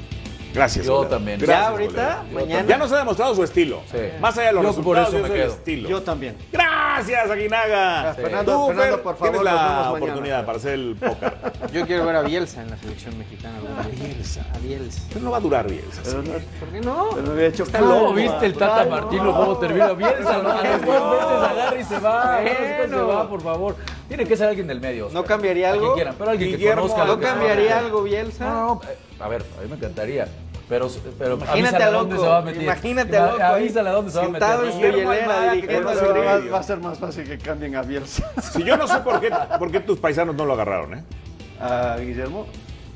Gracias. 0.53 0.85
Yo 0.85 1.07
también. 1.07 1.39
Gracias, 1.39 1.59
Ya 1.65 1.69
ahorita, 1.71 2.23
mañana. 2.31 2.67
Ya 2.69 2.77
nos 2.77 2.91
ha 2.91 2.97
demostrado 2.99 3.33
su 3.33 3.43
estilo. 3.43 3.81
Sí. 3.91 3.97
Más 4.21 4.37
allá 4.37 4.47
de 4.49 4.53
los 4.53 4.63
Yo 4.75 4.83
por 4.83 4.95
resultados, 4.97 5.07
eso 5.09 5.17
es 5.17 5.23
me 5.23 5.27
el 5.35 5.41
quedo. 5.45 5.53
estilo. 5.53 5.89
Yo 5.89 6.01
también. 6.03 6.37
Gracias, 6.51 7.31
Aguinaga. 7.31 8.13
Fernando, 8.13 8.53
Tú, 8.53 8.67
Fernando, 8.67 8.93
Fer, 8.93 9.01
por 9.03 9.17
favor, 9.17 9.31
tienes 9.33 9.43
la 9.43 9.51
mañana. 9.63 9.91
oportunidad 9.93 10.45
para 10.45 10.57
hacer 10.59 10.73
el 10.75 10.95
póker. 10.95 11.33
Yo 11.73 11.87
quiero 11.87 12.05
ver 12.05 12.15
a 12.17 12.21
Bielsa 12.21 12.61
en 12.61 12.69
la 12.69 12.77
selección 12.77 13.17
mexicana. 13.17 13.57
A. 13.79 13.87
Bielsa. 13.87 14.45
A 14.53 14.57
Bielsa. 14.59 15.01
Pero 15.09 15.21
no 15.21 15.31
va 15.31 15.37
a 15.37 15.39
durar 15.39 15.67
Bielsa. 15.67 16.01
Pero 16.03 16.21
no, 16.21 16.31
¿Por 16.33 16.69
qué 16.71 16.81
no? 16.81 17.09
pero 17.15 17.21
no 17.25 17.31
había 17.31 17.47
hecho 17.47 17.63
Está 17.63 17.81
nada. 17.81 17.93
¿Cómo 17.99 18.13
viste 18.13 18.45
el 18.45 18.53
Tata 18.53 18.85
Martino? 18.85 19.23
no. 19.23 19.33
¿Cómo 19.35 19.57
termina? 19.57 19.93
Bielsa, 19.93 20.37
¿no? 20.37 20.49
A 20.51 20.61
los 20.63 20.85
dos 20.85 20.99
No. 20.99 21.09
veces 21.09 21.49
agarra 21.49 21.79
y 21.79 21.83
se 21.83 21.97
va. 21.99 22.35
dos 22.35 22.43
veces 22.43 22.89
se 22.91 22.95
va, 23.01 23.27
por 23.27 23.41
favor. 23.41 23.75
Tiene 24.15 24.29
que 24.29 24.37
ser 24.37 24.47
alguien 24.49 24.67
del 24.67 24.79
medio. 24.79 25.05
¿No 25.11 25.21
Oscar. 25.21 25.37
cambiaría 25.37 25.69
A 25.69 25.71
quien 25.71 25.83
algo? 25.83 25.95
quieran, 25.95 26.15
pero 26.19 26.29
alguien 26.29 26.51
Guillermo, 26.51 26.83
que 26.83 26.89
conozca. 26.93 27.05
¿No 27.05 27.13
a 27.13 27.19
cambiaría 27.19 27.79
algo 27.79 28.03
Bielsa? 28.03 28.45
No, 28.45 28.53
no, 28.53 28.81
a 29.25 29.27
ver, 29.27 29.41
a 29.57 29.61
mí 29.63 29.67
me 29.69 29.75
encantaría. 29.75 30.27
Pero, 30.69 30.87
pero 31.19 31.35
Imagínate 31.35 31.83
a 31.83 31.87
al 31.87 31.93
dónde 31.93 32.15
se 32.17 32.21
va 32.27 32.37
a 32.37 32.41
meter. 32.41 32.61
imagínate 32.63 33.11
Ima- 33.17 33.23
al 33.23 33.31
loco 33.31 33.43
Avísale 33.43 33.89
a 33.89 33.91
dónde 33.91 34.11
se 34.11 34.17
va 34.17 34.25
a 34.25 34.29
meter. 34.29 34.49
¿no? 35.81 36.51
va, 36.51 36.59
a 36.59 36.63
ser 36.63 36.77
más 36.79 36.99
fácil 36.99 37.23
que 37.25 37.37
cambien 37.37 37.75
a 37.75 37.81
Bielsa. 37.81 38.31
Si 38.41 38.63
yo 38.63 38.77
no 38.77 38.87
sé 38.87 38.99
por 38.99 39.19
qué, 39.19 39.29
por 39.59 39.71
qué 39.71 39.79
tus 39.79 39.97
paisanos 39.99 40.35
no 40.35 40.45
lo 40.45 40.53
agarraron, 40.53 40.93
¿eh? 40.95 41.03
a 41.59 41.97
Guillermo. 41.99 42.45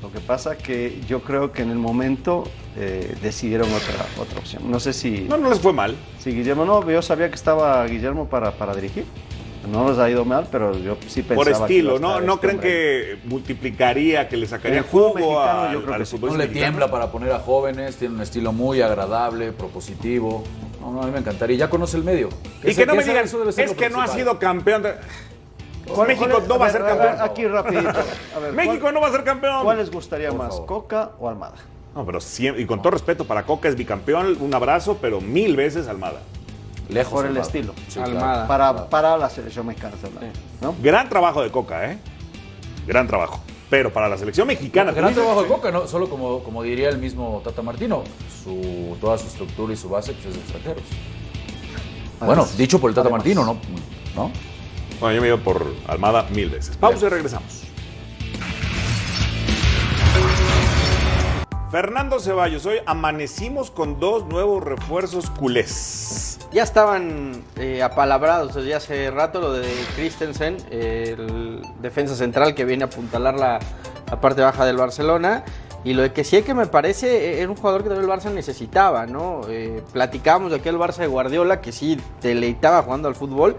Lo 0.00 0.12
que 0.12 0.20
pasa 0.20 0.56
que 0.56 1.00
yo 1.08 1.20
creo 1.22 1.50
que 1.50 1.62
en 1.62 1.70
el 1.70 1.78
momento 1.78 2.44
eh, 2.76 3.16
decidieron 3.20 3.68
otra, 3.72 4.06
otra 4.22 4.38
opción. 4.38 4.70
No 4.70 4.78
sé 4.78 4.92
si, 4.92 5.22
No, 5.28 5.36
no 5.36 5.50
les 5.50 5.58
fue 5.58 5.72
mal. 5.72 5.96
si 6.20 6.30
Guillermo, 6.32 6.64
no, 6.64 6.88
yo 6.88 7.02
sabía 7.02 7.28
que 7.28 7.34
estaba 7.34 7.84
Guillermo 7.86 8.28
para, 8.28 8.52
para 8.52 8.74
dirigir. 8.74 9.04
No 9.70 9.86
nos 9.86 9.98
ha 9.98 10.08
ido 10.10 10.24
mal, 10.24 10.46
pero 10.50 10.76
yo 10.78 10.96
sí 11.06 11.22
pensaba 11.22 11.36
Por 11.36 11.48
estilo, 11.62 11.94
que 11.94 12.00
¿no? 12.00 12.20
¿No 12.20 12.34
este 12.34 12.40
creen 12.40 12.56
hombre. 12.56 12.70
que 12.70 13.18
multiplicaría, 13.24 14.28
que 14.28 14.36
le 14.36 14.46
sacaría 14.46 14.78
el 14.78 14.84
jugo 14.84 15.14
mexicano, 15.14 15.60
al- 15.62 15.72
yo 15.72 15.82
creo 15.82 15.94
al 15.94 16.00
que 16.00 16.06
sí. 16.06 16.18
No 16.18 16.26
le 16.26 16.32
mexicano? 16.38 16.52
tiembla 16.52 16.90
para 16.90 17.10
poner 17.12 17.32
a 17.32 17.38
jóvenes, 17.40 17.96
tiene 17.96 18.14
un 18.14 18.20
estilo 18.22 18.52
muy 18.52 18.80
agradable, 18.80 19.52
propositivo. 19.52 20.44
No, 20.80 20.92
no, 20.92 21.02
a 21.02 21.06
mí 21.06 21.12
me 21.12 21.18
encantaría. 21.18 21.56
Ya 21.56 21.70
conoce 21.70 21.96
el 21.96 22.04
medio. 22.04 22.28
Y 22.64 22.74
que 22.74 22.86
no 22.86 22.94
me 22.94 23.04
digan, 23.04 23.24
es 23.24 23.72
que 23.74 23.90
no 23.90 24.00
ha 24.00 24.06
sido 24.08 24.38
campeón. 24.38 24.82
de- 24.82 24.94
¿Cuál- 25.92 26.08
México 26.08 26.28
cuál 26.28 26.42
es- 26.42 26.48
no 26.48 26.58
va 26.58 26.66
a 26.66 26.70
ser 26.70 26.84
campeón. 26.84 27.16
Aquí 27.20 27.46
rapidito. 27.46 27.88
A 28.36 28.38
ver, 28.40 28.52
México 28.52 28.76
¿cuál- 28.82 28.94
no 28.94 29.00
va 29.00 29.08
a 29.08 29.12
ser 29.12 29.24
campeón. 29.24 29.62
¿Cuál 29.64 29.78
les 29.78 29.90
gustaría 29.90 30.30
más, 30.32 30.60
Coca 30.60 31.12
o 31.18 31.28
Almada? 31.28 31.54
No, 31.94 32.04
pero 32.04 32.20
siempre, 32.20 32.62
y 32.62 32.66
con 32.66 32.80
todo 32.82 32.90
respeto 32.92 33.24
para 33.24 33.44
Coca 33.44 33.68
es 33.68 33.74
bicampeón, 33.74 34.36
un 34.40 34.54
abrazo, 34.54 34.98
pero 35.00 35.20
mil 35.20 35.56
veces 35.56 35.88
Almada. 35.88 36.20
Lejos. 36.88 37.12
Por 37.12 37.26
el 37.26 37.36
estilo. 37.36 37.74
Sí, 37.88 37.94
claro. 37.94 38.12
Almada. 38.12 38.48
Para, 38.48 38.88
para 38.88 39.16
la 39.18 39.28
selección 39.28 39.66
mexicana, 39.66 39.94
¿no? 40.60 40.74
Gran 40.82 41.08
trabajo 41.08 41.42
de 41.42 41.50
Coca, 41.50 41.90
¿eh? 41.90 41.98
Gran 42.86 43.06
trabajo. 43.06 43.40
Pero 43.68 43.92
para 43.92 44.08
la 44.08 44.16
selección 44.16 44.46
mexicana. 44.46 44.92
Gran 44.92 45.12
trabajo 45.12 45.42
de 45.42 45.48
Coca, 45.48 45.70
¿no? 45.70 45.86
Solo 45.86 46.08
como, 46.08 46.42
como 46.42 46.62
diría 46.62 46.88
el 46.88 46.98
mismo 46.98 47.42
Tata 47.44 47.60
Martino, 47.60 48.02
su, 48.42 48.96
toda 49.00 49.18
su 49.18 49.26
estructura 49.26 49.74
y 49.74 49.76
su 49.76 49.90
base 49.90 50.12
pues, 50.12 50.26
es 50.26 50.34
de 50.34 50.40
extranjeros. 50.40 50.82
Bueno, 52.20 52.46
dicho 52.56 52.80
por 52.80 52.90
el 52.90 52.94
Tata 52.94 53.10
Martino, 53.10 53.44
¿no? 53.44 53.58
¿no? 54.16 54.30
Bueno, 55.00 55.14
yo 55.14 55.20
me 55.20 55.28
he 55.28 55.30
ido 55.30 55.38
por 55.38 55.64
Almada 55.86 56.24
mil 56.30 56.48
veces. 56.48 56.76
Pausa 56.78 57.06
y 57.06 57.08
regresamos. 57.10 57.67
Fernando 61.70 62.18
Ceballos, 62.18 62.64
hoy 62.64 62.78
amanecimos 62.86 63.70
con 63.70 64.00
dos 64.00 64.24
nuevos 64.24 64.64
refuerzos 64.64 65.28
culés. 65.28 66.38
Ya 66.50 66.62
estaban 66.62 67.44
eh, 67.56 67.82
apalabrados 67.82 68.54
desde 68.54 68.74
hace 68.74 69.10
rato 69.10 69.38
lo 69.38 69.52
de 69.52 69.68
Christensen, 69.94 70.56
el 70.70 71.60
defensa 71.82 72.14
central 72.14 72.54
que 72.54 72.64
viene 72.64 72.84
a 72.84 72.86
apuntalar 72.86 73.34
la, 73.34 73.58
parte 74.18 74.40
baja 74.40 74.64
del 74.64 74.78
Barcelona. 74.78 75.44
Y 75.84 75.92
lo 75.92 76.00
de 76.00 76.12
que 76.14 76.24
sí 76.24 76.40
que 76.40 76.54
me 76.54 76.66
parece 76.66 77.34
eh, 77.34 77.42
era 77.42 77.50
un 77.50 77.56
jugador 77.56 77.82
que 77.82 77.90
también 77.90 78.10
el 78.10 78.16
Barça 78.16 78.32
necesitaba, 78.32 79.04
¿no? 79.04 79.42
Eh, 79.50 79.82
platicábamos 79.92 80.50
de 80.50 80.56
aquel 80.56 80.78
Barça 80.78 81.00
de 81.00 81.06
Guardiola 81.06 81.60
que 81.60 81.72
sí 81.72 82.00
deleitaba 82.22 82.82
jugando 82.82 83.08
al 83.08 83.14
fútbol, 83.14 83.58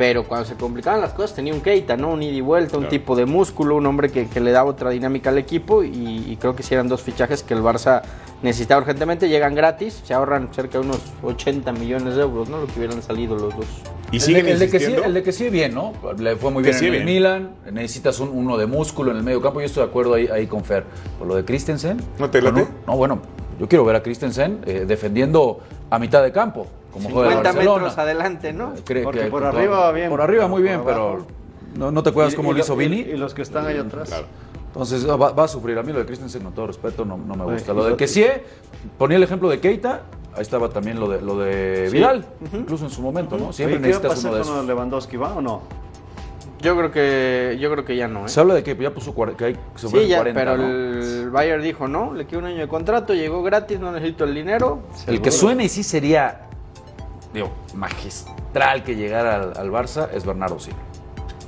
pero 0.00 0.24
cuando 0.24 0.46
se 0.46 0.54
complicaban 0.54 1.02
las 1.02 1.12
cosas 1.12 1.34
tenía 1.36 1.52
un 1.52 1.60
Keita, 1.60 1.94
¿no? 1.94 2.08
Un 2.14 2.22
ida 2.22 2.32
y 2.32 2.40
vuelta, 2.40 2.78
un 2.78 2.84
Claro. 2.84 2.88
tipo 2.90 3.14
de 3.16 3.26
músculo, 3.26 3.76
un 3.76 3.84
hombre 3.84 4.08
que, 4.08 4.28
que 4.28 4.40
le 4.40 4.50
daba 4.50 4.70
otra 4.70 4.88
dinámica 4.88 5.28
al 5.28 5.36
equipo 5.36 5.84
y, 5.84 6.24
y 6.26 6.38
creo 6.40 6.56
que 6.56 6.62
sí 6.62 6.72
eran 6.72 6.88
dos 6.88 7.02
fichajes 7.02 7.42
que 7.42 7.52
el 7.52 7.60
Barça 7.60 8.00
necesitaba 8.42 8.80
urgentemente, 8.80 9.28
llegan 9.28 9.54
gratis, 9.54 10.00
se 10.02 10.14
ahorran 10.14 10.48
cerca 10.54 10.78
de 10.78 10.86
unos 10.86 11.00
80 11.22 11.72
millones 11.72 12.16
de 12.16 12.22
euros, 12.22 12.48
¿no? 12.48 12.62
Lo 12.62 12.66
que 12.66 12.78
hubieran 12.78 13.02
salido 13.02 13.36
los 13.36 13.54
dos. 13.54 13.66
Y 14.10 14.16
el, 14.16 14.22
siguen 14.22 14.46
de, 14.46 14.52
el 14.52 14.58
de 14.60 14.64
que 14.64 14.70
sí, 14.70 14.76
insistiendo. 14.76 15.04
el 15.06 15.12
de 15.14 15.22
que 15.22 15.32
sí 15.32 15.48
bien, 15.50 15.74
¿no? 15.74 15.92
Le 16.18 16.34
fue 16.36 16.50
muy 16.50 16.62
bien 16.62 16.74
sí 16.74 16.86
en 16.86 16.94
el 16.94 17.02
bien. 17.04 17.16
Milan. 17.16 17.50
Necesitas 17.70 18.20
un- 18.20 18.30
uno 18.30 18.56
de 18.56 18.64
músculo 18.64 19.10
en 19.10 19.18
el 19.18 19.22
medio 19.22 19.42
campo. 19.42 19.60
Yo 19.60 19.66
estoy 19.66 19.82
de 19.84 19.90
acuerdo 19.90 20.14
ahí, 20.14 20.28
ahí 20.28 20.46
con 20.46 20.64
Fer. 20.64 20.84
Por 21.18 21.28
lo 21.28 21.34
de 21.36 21.44
Christensen. 21.44 21.98
¿No 22.18 22.30
te 22.30 22.40
late? 22.40 22.62
un- 22.62 22.68
no, 22.86 22.96
bueno, 22.96 23.20
yo 23.60 23.68
quiero 23.68 23.84
ver 23.84 23.96
a 23.96 24.02
Christensen 24.02 24.60
eh, 24.64 24.84
defendiendo 24.88 25.60
a 25.90 25.98
mitad 25.98 26.22
de 26.22 26.32
campo, 26.32 26.66
como 26.92 27.08
juega 27.10 27.28
el 27.28 27.34
50 27.36 27.52
Barcelona. 27.52 27.78
metros 27.82 27.98
adelante, 27.98 28.52
¿no? 28.52 28.72
Cree 28.84 29.02
Porque 29.04 29.20
que- 29.20 29.26
por 29.26 29.42
con 29.42 29.56
arriba 29.56 29.78
va 29.80 29.92
bien, 29.92 30.10
Por 30.10 30.20
arriba 30.20 30.48
muy 30.48 30.62
bien, 30.62 30.82
pero 30.84 31.26
no, 31.76 31.90
no 31.90 32.02
te 32.02 32.10
acuerdas 32.10 32.34
cómo 32.34 32.50
y 32.50 32.54
lo 32.54 32.60
hizo 32.60 32.76
Vini. 32.76 33.00
Y 33.00 33.16
los 33.16 33.32
que 33.34 33.42
están 33.42 33.66
ahí 33.66 33.78
atrás. 33.78 34.08
Claro. 34.08 34.26
Entonces 34.68 35.08
va, 35.08 35.16
va 35.32 35.44
a 35.44 35.48
sufrir. 35.48 35.76
A 35.78 35.82
mí 35.82 35.92
lo 35.92 35.98
de 35.98 36.06
Christensen, 36.06 36.42
con 36.42 36.52
todo 36.52 36.68
respeto, 36.68 37.04
no, 37.04 37.16
no 37.16 37.34
me 37.34 37.44
gusta. 37.52 37.72
Lo 37.72 37.84
de 37.84 37.96
que 37.96 38.06
sí, 38.06 38.24
ponía 38.98 39.16
el 39.16 39.22
ejemplo 39.22 39.48
de 39.48 39.58
Keita. 39.60 40.02
Ahí 40.32 40.42
estaba 40.42 40.68
también 40.68 41.00
lo 41.00 41.08
de, 41.08 41.20
lo 41.20 41.36
de 41.38 41.86
Sí. 41.88 41.96
Vidal, 41.96 42.24
incluso 42.52 42.84
en 42.84 42.90
su 42.90 43.02
momento, 43.02 43.36
¿no? 43.36 43.52
Siempre 43.52 43.78
Oye, 43.78 43.86
¿qué 43.88 43.92
va 43.92 43.98
a 43.98 44.14
necesitas 44.14 44.24
uno 44.24 44.34
de 44.36 44.42
con 44.42 44.52
esos. 44.52 44.66
Lewandowski? 44.66 45.16
¿Va 45.16 45.34
o 45.34 45.40
no? 45.40 45.62
Yo 46.60 46.76
creo 46.76 46.92
que 46.92 47.56
yo 47.58 47.70
creo 47.72 47.84
que 47.84 47.96
ya 47.96 48.06
no, 48.06 48.26
¿eh? 48.26 48.28
Se 48.28 48.38
habla 48.38 48.54
de 48.54 48.62
que 48.62 48.76
ya 48.76 48.92
puso 48.92 49.12
que 49.36 49.44
hay 49.46 49.56
sobre 49.76 50.02
Sí, 50.02 50.08
ya, 50.08 50.18
40, 50.18 50.40
pero 50.40 50.56
¿no? 50.56 50.68
el 50.68 51.30
Bayern 51.30 51.62
dijo, 51.62 51.88
no, 51.88 52.12
le 52.14 52.26
quiero 52.26 52.44
un 52.44 52.52
año 52.52 52.58
de 52.60 52.68
contrato, 52.68 53.12
llegó 53.14 53.42
gratis, 53.42 53.80
no 53.80 53.90
necesito 53.90 54.24
el 54.24 54.34
dinero. 54.34 54.80
El 55.06 55.20
que 55.22 55.30
suene 55.30 55.64
y 55.64 55.68
sí 55.70 55.82
sería, 55.82 56.42
digo, 57.32 57.50
magistral 57.74 58.82
que 58.84 58.96
llegara 58.96 59.36
al, 59.36 59.52
al 59.56 59.70
Barça 59.70 60.08
es 60.12 60.24
Bernardo 60.24 60.58
Silva. 60.58 60.78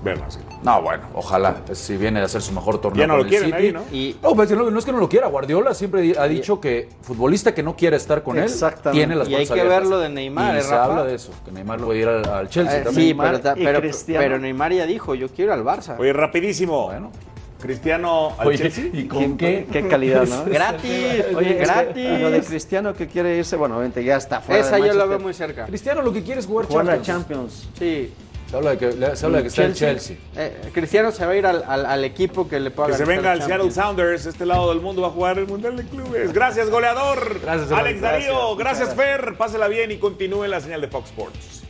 Verla, 0.05 0.29
sí. 0.29 0.41
No, 0.65 0.83
bueno, 0.83 1.05
ojalá. 1.15 1.59
Si 1.75 1.97
viene 1.97 2.19
a 2.21 2.25
hacer 2.25 2.43
su 2.43 2.51
mejor 2.53 2.81
torneo 2.81 3.03
Ya 3.03 3.07
no 3.07 3.13
con 3.15 3.19
lo 3.19 3.25
el 3.25 3.29
quieren 3.31 3.51
City. 3.53 3.67
ahí, 3.67 3.73
¿no? 3.73 3.83
Y 3.93 4.17
No, 4.21 4.35
pues, 4.35 4.51
no, 4.51 4.69
no 4.69 4.77
es 4.81 4.85
que 4.85 4.91
no 4.91 4.99
lo 4.99 5.09
quiera. 5.09 5.29
Guardiola 5.29 5.75
siempre 5.75 6.13
ha 6.19 6.27
dicho 6.27 6.61
que 6.61 6.89
futbolista 7.03 7.55
que 7.55 7.63
no 7.63 7.77
quiera 7.77 7.97
estar 7.97 8.25
con 8.25 8.37
él 8.37 8.43
Exactamente. 8.45 8.99
tiene 8.99 9.15
las 9.15 9.29
Y 9.29 9.37
hay 9.37 9.47
que 9.47 9.53
abiertas. 9.53 9.79
ver 9.83 9.89
lo 9.89 9.99
de 10.01 10.09
Neymar, 10.09 10.57
Y 10.57 10.59
¿eh, 10.59 10.63
se 10.63 10.71
Rafa? 10.71 10.85
habla 10.87 11.05
de 11.05 11.15
eso, 11.15 11.31
que 11.45 11.53
Neymar 11.53 11.79
puede 11.81 12.01
ir 12.01 12.09
al, 12.09 12.29
al 12.29 12.49
Chelsea 12.49 12.79
Eh, 12.81 12.83
también. 12.83 13.09
sí, 13.11 13.15
pero, 13.15 13.37
y 13.61 13.65
pero, 13.65 13.81
Cristiano. 13.81 14.25
pero 14.25 14.39
Neymar 14.41 14.73
ya 14.73 14.87
dijo, 14.87 15.15
yo 15.15 15.29
quiero 15.29 15.53
ir 15.55 15.59
al 15.61 15.65
Barça. 15.65 15.97
Oye, 16.01 16.13
rapidísimo. 16.13 16.87
Bueno. 16.87 17.13
Cristiano 17.63 18.35
al 18.39 18.49
Oye, 18.49 18.59
Chelsea. 18.59 18.87
¿y 18.93 19.07
con 19.07 19.37
qué? 19.39 19.67
Qué 19.73 19.87
calidad, 19.89 20.27
¿no? 20.27 20.45
gratis, 20.47 21.25
Oye, 21.35 21.55
gratis. 21.55 22.21
lo 22.21 22.31
de 22.31 22.41
Cristiano 22.43 22.93
que 22.93 23.07
quiere 23.07 23.37
irse, 23.39 23.57
bueno, 23.57 23.77
obviamente 23.77 24.03
ya 24.05 24.17
está 24.17 24.41
fuera 24.41 24.61
Esa 24.61 24.77
de 24.77 24.89
yo 24.89 24.93
la 24.95 25.05
veo 25.07 25.19
muy 25.21 25.33
cerca. 25.33 25.65
Cristiano 25.67 26.03
lo 26.03 26.13
que 26.13 26.23
quiere 26.23 26.41
es 26.41 26.47
jugar 26.47 26.67
Jugar 26.67 26.85
la 26.85 27.01
Champions. 27.01 27.63
Champions. 27.63 27.69
Sí. 27.79 28.13
Se 28.51 28.57
habla 28.59 28.73
de 28.73 28.79
que, 28.79 29.17
se 29.17 29.25
habla 29.25 29.39
de 29.39 29.43
que 29.45 29.49
está 29.49 29.65
en 29.65 29.73
Chelsea. 29.73 30.17
Eh, 30.37 30.61
Cristiano 30.75 31.11
se 31.11 31.25
va 31.25 31.33
a 31.33 31.37
ir 31.37 31.47
al, 31.47 31.65
al- 31.67 31.87
al 31.87 32.05
equipo 32.05 32.47
que 32.47 32.61
le 32.61 32.71
pueda 32.71 32.91
Que 32.91 32.97
se 32.99 33.05
venga 33.07 33.33
al 33.33 33.41
Seattle. 33.43 33.71
Sounders, 33.71 34.27
este 34.27 34.45
lado 34.45 34.69
del 34.69 34.83
mundo 34.83 35.01
va 35.01 35.09
a 35.09 35.11
jugar 35.13 35.39
el 35.39 35.47
Mundial 35.47 35.75
de 35.79 35.85
Clubes. 35.85 36.35
Gracias, 36.35 36.69
goleador. 36.69 37.41
Gracias, 37.43 37.73
Alex 37.73 37.73
Alex. 37.73 38.01
Darío, 38.03 38.57
Gracias. 38.57 38.95
gracias, 38.95 38.95
Fer. 39.23 39.37
Pásela 39.39 39.69
bien 39.69 39.91
y 39.91 39.97
continúe 39.97 40.47
la 40.49 40.61
señal 40.61 40.83
de 40.83 40.89
Fox 40.89 41.09
Sports. 41.09 41.62